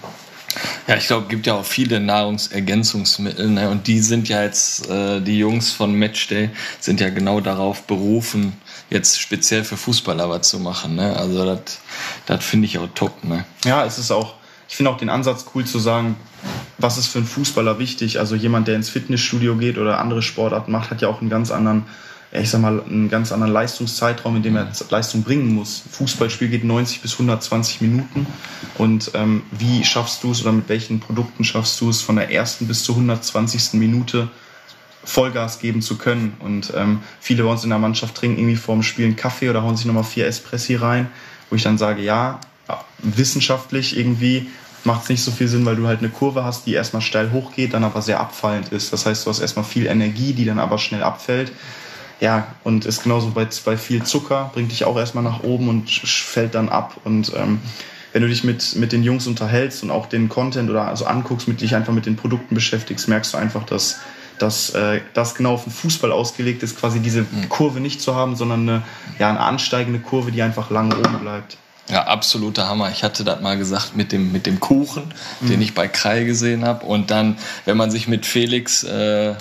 Ja, 0.86 0.96
ich 0.96 1.06
glaube, 1.06 1.24
es 1.24 1.28
gibt 1.30 1.46
ja 1.46 1.54
auch 1.54 1.64
viele 1.64 1.98
Nahrungsergänzungsmittel 1.98 3.48
ne? 3.48 3.70
und 3.70 3.86
die 3.86 4.00
sind 4.00 4.28
ja 4.28 4.42
jetzt, 4.42 4.88
äh, 4.88 5.20
die 5.20 5.38
Jungs 5.38 5.72
von 5.72 5.94
Matchday 5.94 6.50
sind 6.78 7.00
ja 7.00 7.08
genau 7.10 7.40
darauf 7.40 7.82
berufen, 7.82 8.52
jetzt 8.94 9.20
speziell 9.20 9.64
für 9.64 9.76
Fußballer 9.76 10.30
was 10.30 10.48
zu 10.48 10.58
machen. 10.58 10.94
Ne? 10.94 11.14
Also 11.16 11.60
das 12.26 12.44
finde 12.44 12.66
ich 12.66 12.78
auch 12.78 12.88
top. 12.94 13.24
Ne? 13.24 13.44
Ja, 13.64 13.84
es 13.84 13.98
ist 13.98 14.10
auch, 14.10 14.34
ich 14.68 14.76
finde 14.76 14.90
auch 14.90 14.96
den 14.96 15.10
Ansatz 15.10 15.46
cool 15.54 15.64
zu 15.64 15.78
sagen, 15.78 16.16
was 16.78 16.96
ist 16.96 17.08
für 17.08 17.18
einen 17.18 17.26
Fußballer 17.26 17.78
wichtig. 17.78 18.18
Also 18.18 18.34
jemand, 18.34 18.68
der 18.68 18.76
ins 18.76 18.88
Fitnessstudio 18.88 19.56
geht 19.56 19.76
oder 19.76 19.98
andere 19.98 20.22
Sportarten 20.22 20.72
macht, 20.72 20.90
hat 20.90 21.02
ja 21.02 21.08
auch 21.08 21.20
einen 21.20 21.30
ganz 21.30 21.50
anderen 21.50 21.84
ich 22.42 22.50
sag 22.50 22.60
mal, 22.60 22.82
einen 22.82 23.08
ganz 23.08 23.30
anderen 23.30 23.52
Leistungszeitraum, 23.52 24.36
in 24.36 24.42
dem 24.42 24.56
er 24.56 24.68
Leistung 24.90 25.22
bringen 25.22 25.54
muss. 25.54 25.82
Fußballspiel 25.90 26.48
geht 26.48 26.64
90 26.64 27.00
bis 27.00 27.12
120 27.12 27.80
Minuten. 27.80 28.26
Und 28.76 29.12
ähm, 29.14 29.42
wie 29.52 29.84
schaffst 29.84 30.24
du 30.24 30.32
es 30.32 30.42
oder 30.42 30.50
mit 30.50 30.68
welchen 30.68 30.98
Produkten 30.98 31.44
schaffst 31.44 31.80
du 31.80 31.90
es, 31.90 32.02
von 32.02 32.16
der 32.16 32.32
ersten 32.32 32.66
bis 32.66 32.82
zur 32.82 32.96
120. 32.96 33.74
Minute 33.74 34.28
Vollgas 35.04 35.58
geben 35.58 35.82
zu 35.82 35.96
können? 35.96 36.34
Und 36.40 36.72
ähm, 36.76 37.00
viele 37.20 37.44
bei 37.44 37.50
uns 37.50 37.64
in 37.64 37.70
der 37.70 37.78
Mannschaft 37.78 38.14
trinken 38.14 38.38
irgendwie 38.38 38.56
vor 38.56 38.74
dem 38.74 38.82
Spiel 38.82 39.06
einen 39.06 39.16
Kaffee 39.16 39.50
oder 39.50 39.62
hauen 39.62 39.76
sich 39.76 39.86
nochmal 39.86 40.04
vier 40.04 40.26
Espressi 40.26 40.76
rein, 40.76 41.08
wo 41.50 41.56
ich 41.56 41.62
dann 41.62 41.78
sage, 41.78 42.02
ja, 42.02 42.40
wissenschaftlich 42.98 43.98
irgendwie 43.98 44.48
macht 44.84 45.04
es 45.04 45.08
nicht 45.08 45.22
so 45.22 45.30
viel 45.30 45.48
Sinn, 45.48 45.64
weil 45.64 45.76
du 45.76 45.86
halt 45.86 46.00
eine 46.00 46.10
Kurve 46.10 46.44
hast, 46.44 46.66
die 46.66 46.74
erstmal 46.74 47.02
steil 47.02 47.32
hochgeht, 47.32 47.72
dann 47.72 47.84
aber 47.84 48.02
sehr 48.02 48.20
abfallend 48.20 48.70
ist. 48.70 48.92
Das 48.92 49.06
heißt, 49.06 49.24
du 49.24 49.30
hast 49.30 49.40
erstmal 49.40 49.64
viel 49.64 49.86
Energie, 49.86 50.32
die 50.32 50.44
dann 50.44 50.58
aber 50.58 50.78
schnell 50.78 51.02
abfällt 51.02 51.52
ja, 52.20 52.46
und 52.62 52.84
ist 52.84 53.02
genauso 53.02 53.30
bei, 53.30 53.46
bei 53.64 53.76
viel 53.76 54.02
Zucker, 54.02 54.50
bringt 54.54 54.70
dich 54.70 54.84
auch 54.84 54.96
erstmal 54.96 55.24
nach 55.24 55.42
oben 55.42 55.68
und 55.68 55.90
fällt 55.90 56.54
dann 56.54 56.68
ab. 56.68 56.96
Und 57.04 57.32
ähm, 57.36 57.60
wenn 58.12 58.22
du 58.22 58.28
dich 58.28 58.44
mit, 58.44 58.76
mit 58.76 58.92
den 58.92 59.02
Jungs 59.02 59.26
unterhältst 59.26 59.82
und 59.82 59.90
auch 59.90 60.06
den 60.06 60.28
Content 60.28 60.70
oder 60.70 60.86
also 60.86 61.04
anguckst, 61.06 61.48
mit 61.48 61.60
dich 61.60 61.74
einfach 61.74 61.92
mit 61.92 62.06
den 62.06 62.16
Produkten 62.16 62.54
beschäftigst, 62.54 63.08
merkst 63.08 63.34
du 63.34 63.38
einfach, 63.38 63.64
dass, 63.64 64.00
dass 64.38 64.70
äh, 64.70 65.00
das 65.14 65.34
genau 65.34 65.54
auf 65.54 65.64
den 65.64 65.72
Fußball 65.72 66.12
ausgelegt 66.12 66.62
ist, 66.62 66.78
quasi 66.78 67.00
diese 67.00 67.22
mhm. 67.22 67.48
Kurve 67.48 67.80
nicht 67.80 68.00
zu 68.00 68.14
haben, 68.14 68.36
sondern 68.36 68.68
eine, 68.68 68.82
ja, 69.18 69.30
eine 69.30 69.40
ansteigende 69.40 70.00
Kurve, 70.00 70.32
die 70.32 70.42
einfach 70.42 70.70
lange 70.70 70.96
oben 70.96 71.20
bleibt. 71.20 71.56
Ja, 71.88 72.04
absoluter 72.04 72.66
Hammer. 72.68 72.90
Ich 72.90 73.02
hatte 73.02 73.24
das 73.24 73.40
mal 73.40 73.58
gesagt 73.58 73.94
mit 73.94 74.10
dem, 74.10 74.32
mit 74.32 74.46
dem 74.46 74.58
Kuchen, 74.58 75.12
mhm. 75.40 75.48
den 75.48 75.62
ich 75.62 75.74
bei 75.74 75.86
Krei 75.86 76.24
gesehen 76.24 76.64
habe. 76.64 76.86
Und 76.86 77.10
dann, 77.10 77.36
wenn 77.66 77.76
man 77.76 77.90
sich 77.90 78.08
mit 78.08 78.24
Felix 78.24 78.84
äh, 78.84 79.34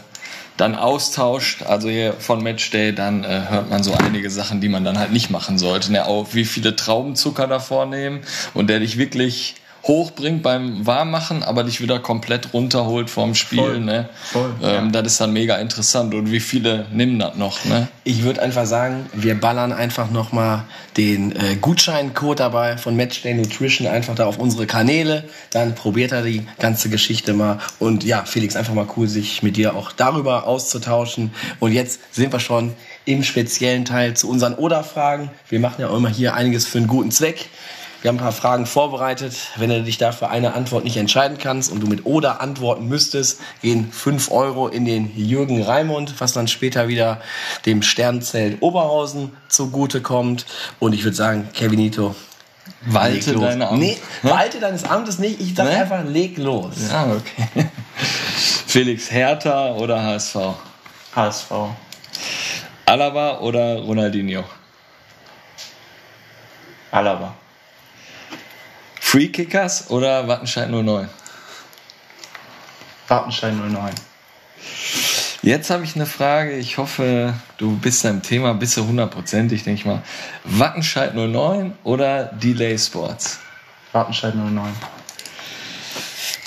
dann 0.58 0.76
austauscht, 0.76 1.64
also 1.64 1.90
hier 1.90 2.14
von 2.14 2.44
Matchday, 2.44 2.94
dann 2.94 3.24
äh, 3.24 3.44
hört 3.50 3.70
man 3.70 3.84
so 3.84 3.94
einige 3.94 4.30
Sachen, 4.30 4.60
die 4.60 4.70
man 4.70 4.84
dann 4.84 5.00
halt 5.00 5.12
nicht 5.12 5.30
machen 5.30 5.58
sollte. 5.58 5.92
Ne? 5.92 6.06
Auch 6.06 6.34
wie 6.34 6.46
viele 6.46 6.76
Traubenzucker 6.76 7.48
davor 7.48 7.86
nehmen 7.86 8.22
und 8.54 8.68
der 8.70 8.80
dich 8.80 8.98
wirklich 8.98 9.56
hochbringt 9.84 10.44
beim 10.44 10.86
Warmmachen, 10.86 11.44
aber 11.44 11.64
dich 11.64 11.82
wieder 11.82 12.00
komplett 12.00 12.54
runterholt 12.54 13.10
vom 13.10 13.36
Spiel. 13.36 13.60
Voll, 13.60 13.80
ne? 13.82 14.10
voll, 14.32 14.54
ähm, 14.62 14.86
ja. 14.86 15.02
Das 15.02 15.14
ist 15.14 15.22
dann 15.22 15.34
mega 15.34 15.58
interessant. 15.58 16.14
Und 16.14 16.32
wie 16.32 16.40
viele 16.40 16.86
nehmen 16.92 17.20
das 17.20 17.36
noch? 17.36 17.66
Ne? 17.66 17.90
Ich 18.06 18.24
würde 18.24 18.42
einfach 18.42 18.66
sagen, 18.66 19.08
wir 19.14 19.40
ballern 19.40 19.74
einfach 19.74 20.10
nochmal 20.10 20.64
den 20.96 21.36
äh, 21.36 21.56
Gutscheincode 21.60 22.40
dabei 22.40 22.78
von 22.78 22.96
Matchday 22.96 23.34
Nutrition 23.34 23.88
einfach 23.88 24.16
da 24.16 24.26
auf 24.26 24.38
unsere 24.38 24.68
Kanäle. 24.68 25.26
Dann 25.52 25.76
probiert 25.76 26.14
er 26.14 26.22
die 26.22 26.46
ganze 26.60 26.90
Geschichte 26.90 27.34
mal. 27.34 27.60
Und 27.80 28.06
ja, 28.06 28.24
Felix, 28.24 28.56
einfach 28.56 28.74
mal 28.74 28.88
cool, 28.96 29.10
sich 29.10 29.44
mit 29.44 29.58
dir 29.58 29.76
auch 29.76 29.92
darüber 29.92 30.48
auszutauschen. 30.48 31.34
Und 31.60 31.74
jetzt 31.74 32.00
sind 32.12 32.32
wir 32.32 32.40
schon 32.40 32.74
im 33.04 33.24
speziellen 33.24 33.84
Teil 33.84 34.16
zu 34.16 34.30
unseren 34.30 34.54
Oder-Fragen. 34.54 35.30
Wir 35.50 35.60
machen 35.60 35.82
ja 35.82 35.90
auch 35.90 35.98
immer 35.98 36.10
hier 36.10 36.36
einiges 36.36 36.66
für 36.66 36.78
einen 36.78 36.88
guten 36.88 37.12
Zweck. 37.12 37.50
Wir 38.04 38.10
haben 38.10 38.18
ein 38.18 38.20
paar 38.20 38.34
Fragen 38.34 38.66
vorbereitet. 38.66 39.34
Wenn 39.56 39.70
du 39.70 39.82
dich 39.82 39.98
dafür 39.98 40.30
eine 40.30 40.56
Antwort 40.56 40.84
nicht 40.84 40.98
entscheiden 40.98 41.38
kannst 41.38 41.72
und 41.72 41.80
du 41.80 41.88
mit 41.88 42.06
oder 42.06 42.42
antworten 42.42 42.90
müsstest, 42.90 43.40
gehen 43.62 43.94
5 43.94 44.30
Euro 44.30 44.68
in 44.68 44.84
den 44.84 45.16
Jürgen 45.16 45.64
Raimund, 45.64 46.20
was 46.20 46.34
dann 46.34 46.50
später 46.50 46.90
wieder 46.90 47.22
dem 47.66 47.82
Sternzelt 47.82 48.62
Oberhausen 48.62 49.32
zugute 49.48 50.02
kommt. 50.02 50.46
Und 50.80 50.92
ich 50.92 51.06
würde 51.06 51.16
sagen, 51.16 51.48
Kevinito, 51.54 52.14
Walte 52.88 53.36
deine 53.36 53.70
Amt. 53.70 53.80
Nee, 53.80 53.98
walte 54.22 54.60
deines 54.60 54.84
Amtes 54.84 55.18
nicht. 55.18 55.40
Ich 55.40 55.56
sage 55.56 55.70
nee? 55.70 55.76
einfach, 55.76 56.04
leg 56.04 56.38
los. 56.38 56.74
Ja, 56.90 57.06
okay. 57.06 57.70
Felix, 58.68 59.12
Hertha 59.12 59.76
oder 59.76 60.04
HSV? 60.04 60.36
HSV. 61.16 61.52
Alaba 62.86 63.40
oder 63.40 63.80
Ronaldinho? 63.80 64.44
Alaba. 66.92 67.34
Free 69.14 69.28
Kickers 69.28 69.92
oder 69.92 70.28
Wattenscheid 70.28 70.72
09? 70.72 71.08
Wattenscheid 73.08 73.54
09. 73.54 73.94
Jetzt 75.44 75.70
habe 75.70 75.84
ich 75.84 75.96
eine 75.96 76.08
Frage. 76.08 76.58
Ich 76.58 76.80
hoffe, 76.80 77.36
du 77.60 77.78
bist 77.78 78.04
im 78.06 78.24
Thema, 78.24 78.56
bist 78.56 78.76
du 78.76 78.88
hundertprozentig, 78.88 79.66
denke 79.66 79.82
ich 79.82 79.86
mal. 79.86 80.02
Wattenscheid 80.46 81.14
09 81.14 81.74
oder 81.84 82.24
Delay 82.24 82.76
Sports? 82.76 83.38
Wattenscheid 83.92 84.34
09. 84.34 84.74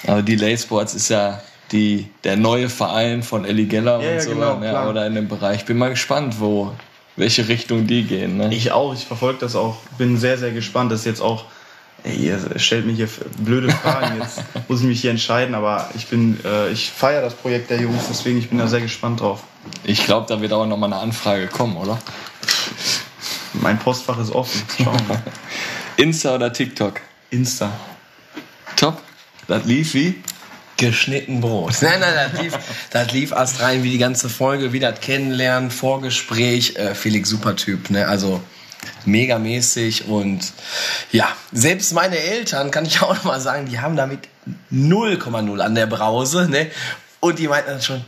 Aber 0.09 0.23
Delay 0.23 0.59
Sports 0.59 0.95
ist 0.95 1.09
ja 1.09 1.41
die, 1.71 2.11
der 2.25 2.37
neue 2.37 2.69
Verein 2.69 3.23
von 3.23 3.45
Ellie 3.45 3.67
Geller 3.67 4.01
ja, 4.03 4.09
und 4.09 4.15
ja, 4.17 4.21
so. 4.23 4.31
Genau, 4.31 4.61
ja, 4.61 4.89
oder 4.89 5.07
in 5.07 5.15
dem 5.15 5.29
Bereich. 5.29 5.65
Bin 5.67 5.79
mal 5.79 5.91
gespannt, 5.91 6.41
wo, 6.41 6.75
welche 7.15 7.47
Richtung 7.47 7.87
die 7.87 8.03
gehen. 8.03 8.39
Ne? 8.39 8.53
Ich 8.53 8.73
auch, 8.73 8.93
ich 8.93 9.07
verfolge 9.07 9.39
das 9.39 9.55
auch. 9.55 9.77
Bin 9.99 10.19
sehr, 10.19 10.37
sehr 10.37 10.51
gespannt. 10.51 10.91
Das 10.91 10.99
ist 10.99 11.07
jetzt 11.07 11.21
auch 11.21 11.45
ey, 12.05 12.17
ihr 12.17 12.41
stellt 12.57 12.87
mir 12.87 12.93
hier 12.93 13.09
blöde 13.39 13.71
Fragen, 13.71 14.21
jetzt 14.21 14.43
muss 14.69 14.81
ich 14.81 14.87
mich 14.87 15.01
hier 15.01 15.11
entscheiden, 15.11 15.55
aber 15.55 15.91
ich 15.95 16.07
bin, 16.09 16.39
äh, 16.45 16.71
ich 16.71 16.91
feiere 16.91 17.23
das 17.23 17.35
Projekt 17.35 17.71
der 17.71 17.81
Jungs, 17.81 18.05
deswegen 18.09 18.39
ich 18.39 18.49
bin 18.49 18.59
da 18.59 18.67
sehr 18.67 18.81
gespannt 18.81 19.21
drauf. 19.21 19.43
Ich 19.85 20.05
glaube, 20.05 20.27
da 20.29 20.41
wird 20.41 20.53
aber 20.53 20.67
noch 20.67 20.77
mal 20.77 20.87
eine 20.87 20.97
Anfrage 20.97 21.49
kommen, 21.49 21.77
oder? 21.77 21.99
Mein 23.55 23.79
Postfach 23.79 24.19
ist 24.19 24.31
offen. 24.31 24.63
Schauen 24.83 25.01
wir. 25.09 25.23
Insta 25.97 26.35
oder 26.35 26.53
TikTok? 26.53 27.01
Insta. 27.31 27.73
Top. 28.77 29.01
Das 29.49 29.65
lief 29.65 29.95
wie? 29.95 30.23
Geschnitten 30.77 31.41
Brot. 31.41 31.75
Nein, 31.81 32.01
nein, 32.01 32.31
das 32.31 32.43
lief, 32.43 32.59
das 32.91 33.13
lief 33.13 33.33
erst 33.33 33.61
rein 33.61 33.83
wie 33.83 33.91
die 33.91 33.99
ganze 33.99 34.29
Folge, 34.29 34.75
wie 34.75 34.81
das 34.81 35.01
Kennenlernen, 35.01 35.71
Vorgespräch. 35.71 36.77
Äh, 36.77 36.95
Felix, 36.95 37.31
super 37.31 37.57
Typ, 37.57 37.89
ne? 37.89 38.07
Also 38.07 38.43
megamäßig 39.05 40.09
und 40.09 40.53
ja, 41.13 41.29
selbst 41.53 41.93
meine 41.93 42.19
Eltern, 42.19 42.71
kann 42.71 42.85
ich 42.85 43.03
auch 43.03 43.15
noch 43.15 43.25
mal 43.25 43.41
sagen, 43.41 43.67
die 43.67 43.81
haben 43.81 43.97
damit 43.97 44.21
0,0 44.73 45.61
an 45.61 45.75
der 45.75 45.87
Brause, 45.87 46.49
ne? 46.49 46.71
Und 47.21 47.39
die 47.39 47.49
meinten 47.49 47.71
dann 47.71 47.83
schon, 47.83 48.05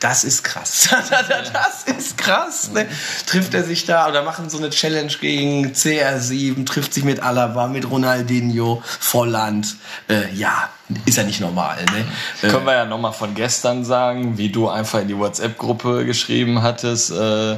das 0.00 0.24
ist 0.24 0.44
krass. 0.44 0.88
das 1.52 1.96
ist 1.96 2.18
krass. 2.18 2.70
Ne? 2.72 2.86
Trifft 3.26 3.54
er 3.54 3.64
sich 3.64 3.84
da 3.84 4.08
oder 4.08 4.22
machen 4.22 4.48
so 4.48 4.58
eine 4.58 4.70
Challenge 4.70 5.12
gegen 5.20 5.72
CR7, 5.72 6.66
trifft 6.66 6.94
sich 6.94 7.04
mit 7.04 7.20
Alaba, 7.20 7.66
mit 7.66 7.90
Ronaldinho, 7.90 8.82
Volland. 8.84 9.76
Äh, 10.08 10.32
ja, 10.34 10.68
ist 11.04 11.16
ja 11.16 11.24
nicht 11.24 11.40
normal. 11.40 11.78
Ne? 11.92 12.04
Äh, 12.42 12.52
Können 12.52 12.66
wir 12.66 12.74
ja 12.74 12.84
nochmal 12.84 13.12
von 13.12 13.34
gestern 13.34 13.84
sagen, 13.84 14.38
wie 14.38 14.50
du 14.50 14.68
einfach 14.68 15.00
in 15.00 15.08
die 15.08 15.18
WhatsApp-Gruppe 15.18 16.04
geschrieben 16.04 16.62
hattest. 16.62 17.10
Äh, 17.10 17.56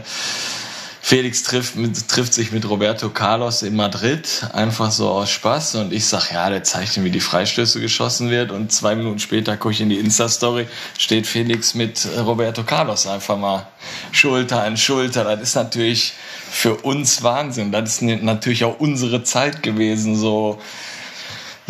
Felix 1.11 1.43
trifft, 1.43 1.75
mit, 1.75 2.07
trifft 2.07 2.33
sich 2.33 2.53
mit 2.53 2.71
Roberto 2.71 3.09
Carlos 3.09 3.63
in 3.63 3.75
Madrid, 3.75 4.47
einfach 4.53 4.93
so 4.93 5.09
aus 5.09 5.29
Spaß. 5.31 5.75
Und 5.75 5.93
ich 5.93 6.07
sag, 6.07 6.31
ja, 6.31 6.49
der 6.49 6.63
zeigt 6.63 6.97
ihm, 6.97 7.03
wie 7.03 7.11
die 7.11 7.19
Freistöße 7.19 7.81
geschossen 7.81 8.31
wird. 8.31 8.53
Und 8.53 8.71
zwei 8.71 8.95
Minuten 8.95 9.19
später 9.19 9.57
gucke 9.57 9.75
ich 9.75 9.81
in 9.81 9.89
die 9.89 9.99
Insta-Story, 9.99 10.69
steht 10.97 11.27
Felix 11.27 11.75
mit 11.75 12.07
Roberto 12.17 12.63
Carlos 12.63 13.09
einfach 13.09 13.37
mal 13.37 13.67
Schulter 14.13 14.63
an 14.63 14.77
Schulter. 14.77 15.25
Das 15.25 15.41
ist 15.41 15.57
natürlich 15.57 16.13
für 16.49 16.77
uns 16.77 17.25
Wahnsinn. 17.25 17.73
Das 17.73 18.01
ist 18.01 18.03
natürlich 18.03 18.63
auch 18.63 18.79
unsere 18.79 19.25
Zeit 19.25 19.65
gewesen, 19.65 20.15
so 20.15 20.61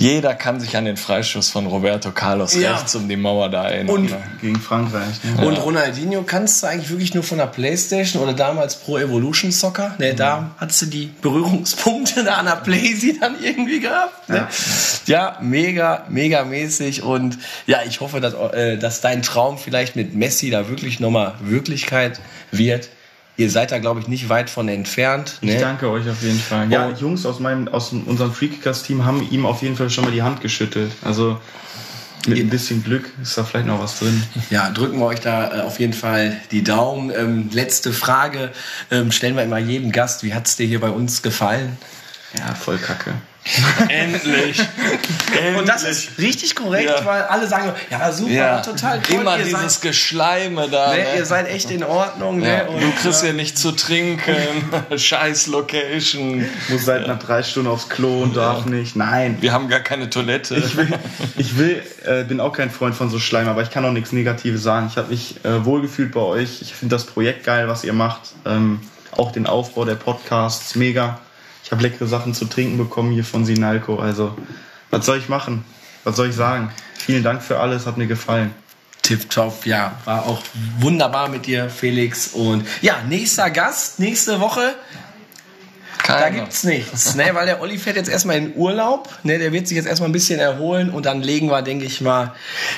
jeder 0.00 0.34
kann 0.34 0.60
sich 0.60 0.78
an 0.78 0.86
den 0.86 0.96
Freischuss 0.96 1.50
von 1.50 1.66
Roberto 1.66 2.10
Carlos 2.10 2.54
ja. 2.54 2.72
rechts 2.72 2.94
um 2.94 3.06
die 3.06 3.16
Mauer 3.16 3.50
da 3.50 3.68
erinnern. 3.68 3.96
Und, 3.96 4.10
ne? 4.10 4.22
Gegen 4.40 4.58
Frankreich. 4.58 5.22
Ne? 5.22 5.46
Und 5.46 5.56
ja. 5.56 5.60
Ronaldinho 5.60 6.22
kannst 6.22 6.62
du 6.62 6.68
eigentlich 6.68 6.88
wirklich 6.88 7.12
nur 7.12 7.22
von 7.22 7.36
der 7.36 7.48
Playstation 7.48 8.22
oder 8.22 8.32
damals 8.32 8.76
Pro 8.76 8.96
Evolution 8.96 9.52
Soccer. 9.52 9.94
Ne, 9.98 10.12
mhm. 10.12 10.16
Da 10.16 10.50
hattest 10.56 10.80
du 10.80 10.86
die 10.86 11.12
Berührungspunkte 11.20 12.24
da 12.24 12.36
an 12.36 12.46
der 12.46 12.56
Playsee 12.56 13.18
dann 13.20 13.36
irgendwie 13.42 13.80
gehabt. 13.80 14.30
Ne? 14.30 14.48
Ja. 15.04 15.34
ja. 15.34 15.38
mega, 15.42 16.06
mega 16.08 16.44
mäßig. 16.44 17.02
Und 17.02 17.36
ja, 17.66 17.80
ich 17.86 18.00
hoffe, 18.00 18.22
dass, 18.22 18.32
äh, 18.54 18.78
dass 18.78 19.02
dein 19.02 19.20
Traum 19.20 19.58
vielleicht 19.58 19.96
mit 19.96 20.14
Messi 20.14 20.48
da 20.48 20.70
wirklich 20.70 21.00
nochmal 21.00 21.34
Wirklichkeit 21.40 22.22
wird. 22.52 22.88
Ihr 23.36 23.50
seid 23.50 23.70
da, 23.72 23.78
glaube 23.78 24.00
ich, 24.00 24.08
nicht 24.08 24.28
weit 24.28 24.50
von 24.50 24.68
entfernt. 24.68 25.38
Ne? 25.40 25.54
Ich 25.54 25.60
danke 25.60 25.88
euch 25.88 26.08
auf 26.08 26.22
jeden 26.22 26.38
Fall. 26.38 26.70
Ja, 26.70 26.88
oh. 26.88 26.96
Jungs 26.98 27.24
aus, 27.24 27.40
meinem, 27.40 27.68
aus 27.68 27.92
unserem 27.92 28.32
Freakcast-Team 28.32 29.04
haben 29.04 29.26
ihm 29.30 29.46
auf 29.46 29.62
jeden 29.62 29.76
Fall 29.76 29.88
schon 29.88 30.04
mal 30.04 30.12
die 30.12 30.22
Hand 30.22 30.40
geschüttelt. 30.40 30.92
Also 31.02 31.38
mit 32.26 32.38
ein 32.38 32.50
bisschen 32.50 32.84
Glück 32.84 33.10
ist 33.22 33.38
da 33.38 33.44
vielleicht 33.44 33.66
noch 33.66 33.80
was 33.80 33.98
drin. 33.98 34.22
Ja, 34.50 34.70
drücken 34.70 34.98
wir 34.98 35.06
euch 35.06 35.20
da 35.20 35.58
äh, 35.58 35.60
auf 35.62 35.80
jeden 35.80 35.94
Fall 35.94 36.36
die 36.50 36.62
Daumen. 36.62 37.10
Ähm, 37.10 37.48
letzte 37.50 37.92
Frage 37.92 38.50
ähm, 38.90 39.10
stellen 39.10 39.36
wir 39.36 39.42
immer 39.42 39.58
jedem 39.58 39.90
Gast. 39.90 40.22
Wie 40.22 40.34
hat 40.34 40.46
es 40.46 40.56
dir 40.56 40.66
hier 40.66 40.80
bei 40.80 40.90
uns 40.90 41.22
gefallen? 41.22 41.78
Ja, 42.36 42.54
voll 42.54 42.78
kacke. 42.78 43.14
Endlich. 43.88 44.60
Und 45.58 45.66
das 45.68 45.82
ist 45.84 46.18
richtig 46.18 46.54
korrekt, 46.54 46.90
Ja. 46.90 47.04
weil 47.04 47.22
alle 47.22 47.46
sagen, 47.46 47.72
ja 47.90 48.12
super, 48.12 48.30
Ja, 48.30 48.60
total 48.60 49.00
toll. 49.00 49.16
immer 49.20 49.38
ihr 49.38 49.44
dieses 49.44 49.74
seid, 49.74 49.82
Geschleime 49.82 50.68
da. 50.68 50.90
ne, 50.92 50.98
Ne? 50.98 51.06
ihr 51.16 51.24
seid 51.26 51.48
echt 51.48 51.70
in 51.70 51.82
Ordnung. 51.82 52.42
ja. 52.42 52.64
Ne? 52.64 52.66
Und, 52.68 52.82
Du 52.82 52.90
kriegst 52.92 53.24
ja 53.24 53.32
nicht 53.32 53.56
zu 53.58 53.72
trinken. 53.72 54.34
Scheiß 54.96 55.46
Location. 55.46 56.44
Muss 56.68 56.84
seit 56.84 57.06
nach 57.06 57.18
drei 57.18 57.42
Stunden 57.42 57.70
aufs 57.70 57.88
Klo 57.88 58.22
und 58.22 58.36
darf 58.36 58.66
nicht. 58.66 58.94
Nein. 58.96 59.38
Wir 59.40 59.52
haben 59.52 59.68
gar 59.68 59.80
keine 59.80 60.10
Toilette. 60.10 60.56
Ich 60.56 60.76
will, 60.76 60.88
ich 61.36 61.56
will 61.58 61.82
äh, 62.04 62.24
bin 62.24 62.40
auch 62.40 62.52
kein 62.52 62.70
Freund 62.70 62.94
von 62.94 63.08
so 63.10 63.18
Schleim, 63.18 63.48
aber 63.48 63.62
ich 63.62 63.70
kann 63.70 63.84
auch 63.84 63.92
nichts 63.92 64.12
Negatives 64.12 64.62
sagen. 64.62 64.88
Ich 64.90 64.96
habe 64.98 65.08
mich 65.08 65.36
äh, 65.44 65.64
wohlgefühlt 65.64 66.12
bei 66.12 66.20
euch. 66.20 66.60
Ich 66.62 66.74
finde 66.74 66.94
das 66.94 67.04
Projekt 67.06 67.44
geil, 67.44 67.68
was 67.68 67.84
ihr 67.84 67.94
macht. 67.94 68.20
Ähm, 68.44 68.80
auch 69.16 69.32
den 69.32 69.46
Aufbau 69.46 69.84
der 69.84 69.94
Podcasts, 69.96 70.74
mega. 70.76 71.18
Ich 71.64 71.72
habe 71.72 71.82
leckere 71.82 72.06
Sachen 72.06 72.34
zu 72.34 72.46
trinken 72.46 72.78
bekommen 72.78 73.12
hier 73.12 73.24
von 73.24 73.44
Sinalco. 73.44 73.98
Also, 73.98 74.36
was 74.90 75.06
soll 75.06 75.18
ich 75.18 75.28
machen? 75.28 75.64
Was 76.04 76.16
soll 76.16 76.30
ich 76.30 76.34
sagen? 76.34 76.70
Vielen 76.94 77.22
Dank 77.22 77.42
für 77.42 77.60
alles, 77.60 77.86
hat 77.86 77.96
mir 77.96 78.06
gefallen. 78.06 78.54
Tipptopp, 79.02 79.66
ja, 79.66 79.98
war 80.04 80.26
auch 80.26 80.42
wunderbar 80.78 81.28
mit 81.28 81.46
dir, 81.46 81.70
Felix. 81.70 82.28
Und 82.28 82.66
ja, 82.82 83.02
nächster 83.08 83.50
Gast, 83.50 83.98
nächste 83.98 84.40
Woche. 84.40 84.74
Da 86.06 86.18
Keiner. 86.18 86.40
gibt's 86.40 86.64
nichts, 86.64 87.14
ne, 87.14 87.30
weil 87.34 87.46
der 87.46 87.60
Olli 87.60 87.78
fährt 87.78 87.96
jetzt 87.96 88.08
erstmal 88.08 88.36
in 88.36 88.56
Urlaub, 88.56 89.08
ne, 89.22 89.38
der 89.38 89.52
wird 89.52 89.68
sich 89.68 89.76
jetzt 89.76 89.86
erstmal 89.86 90.08
ein 90.08 90.12
bisschen 90.12 90.40
erholen 90.40 90.90
und 90.90 91.06
dann 91.06 91.22
legen 91.22 91.50
wir, 91.50 91.62
denke 91.62 91.84
ich 91.84 92.00
mal, 92.00 92.34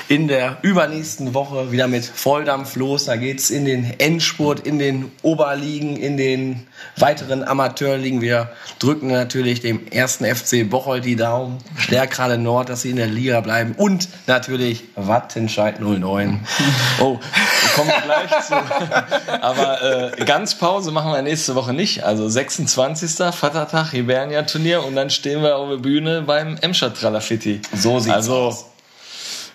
in 0.07 0.27
der 0.27 0.57
übernächsten 0.61 1.33
Woche 1.33 1.71
wieder 1.71 1.87
mit 1.87 2.05
Volldampf 2.05 2.75
los. 2.75 3.05
Da 3.05 3.15
geht's 3.15 3.49
in 3.49 3.65
den 3.65 3.99
Endspurt, 3.99 4.59
in 4.67 4.77
den 4.77 5.11
Oberligen, 5.21 5.97
in 5.97 6.17
den 6.17 6.67
weiteren 6.97 7.43
Amateurligen. 7.43 8.21
Wir 8.21 8.49
drücken 8.79 9.07
natürlich 9.07 9.61
dem 9.61 9.87
ersten 9.91 10.25
FC 10.25 10.69
Bocholt 10.69 11.05
die 11.05 11.15
Daumen, 11.15 11.57
Stärkrade 11.77 12.37
Nord, 12.37 12.69
dass 12.69 12.81
sie 12.81 12.89
in 12.89 12.97
der 12.97 13.07
Liga 13.07 13.41
bleiben 13.41 13.73
und 13.77 14.09
natürlich 14.27 14.83
Wattenscheid 14.95 15.79
09. 15.79 16.39
Oh, 16.99 17.19
kommen 17.75 17.89
wir 17.89 18.01
gleich 18.01 18.45
zu. 18.45 18.53
Aber 19.41 20.13
äh, 20.19 20.25
ganz 20.25 20.55
Pause 20.55 20.91
machen 20.91 21.11
wir 21.11 21.21
nächste 21.21 21.55
Woche 21.55 21.73
nicht. 21.73 22.03
Also 22.03 22.27
26. 22.29 23.33
Vatertag, 23.33 23.91
Hibernia-Turnier 23.91 24.83
und 24.83 24.95
dann 24.95 25.09
stehen 25.09 25.41
wir 25.41 25.57
auf 25.57 25.69
der 25.69 25.77
Bühne 25.77 26.21
beim 26.21 26.57
Emscher 26.57 26.93
Tralafitti. 26.93 27.61
So 27.73 27.99
sieht's 27.99 28.15
also, 28.15 28.35
aus. 28.35 28.65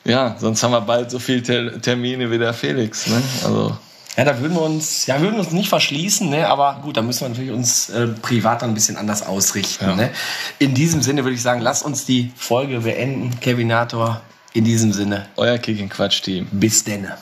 Ja, 0.05 0.37
sonst 0.39 0.63
haben 0.63 0.73
wir 0.73 0.81
bald 0.81 1.11
so 1.11 1.19
viele 1.19 1.43
Ter 1.43 1.81
Termine 1.81 2.31
wie 2.31 2.39
der 2.39 2.55
Felix. 2.55 3.07
Ne? 3.09 3.23
Also, 3.45 3.77
Ja, 4.17 4.25
da 4.25 4.41
würden 4.41 4.55
wir 4.55 4.63
uns, 4.63 5.07
ja, 5.07 5.21
würden 5.21 5.39
uns 5.39 5.53
nicht 5.53 5.69
verschließen, 5.69 6.29
ne? 6.29 6.49
aber 6.49 6.81
gut, 6.83 6.97
da 6.97 7.03
müssen 7.03 7.21
wir 7.21 7.29
natürlich 7.29 7.53
uns 7.53 7.89
äh, 7.91 8.09
privat 8.09 8.63
dann 8.63 8.71
ein 8.71 8.75
bisschen 8.75 8.97
anders 8.97 9.25
ausrichten. 9.25 9.95
Ne? 9.97 10.11
In 10.59 10.75
diesem 10.75 11.03
Sinne 11.03 11.25
würde 11.25 11.37
ich 11.37 11.43
sagen, 11.43 11.61
lasst 11.61 11.85
uns 11.85 12.05
die 12.05 12.33
Folge 12.35 12.81
beenden. 12.81 13.39
Kevinator, 13.41 14.21
in 14.55 14.65
diesem 14.65 14.93
Sinne, 14.93 15.27
euer 15.37 15.59
Kick-Quatsch-Team. 15.59 16.49
bis 16.51 16.83
denne. 16.83 17.17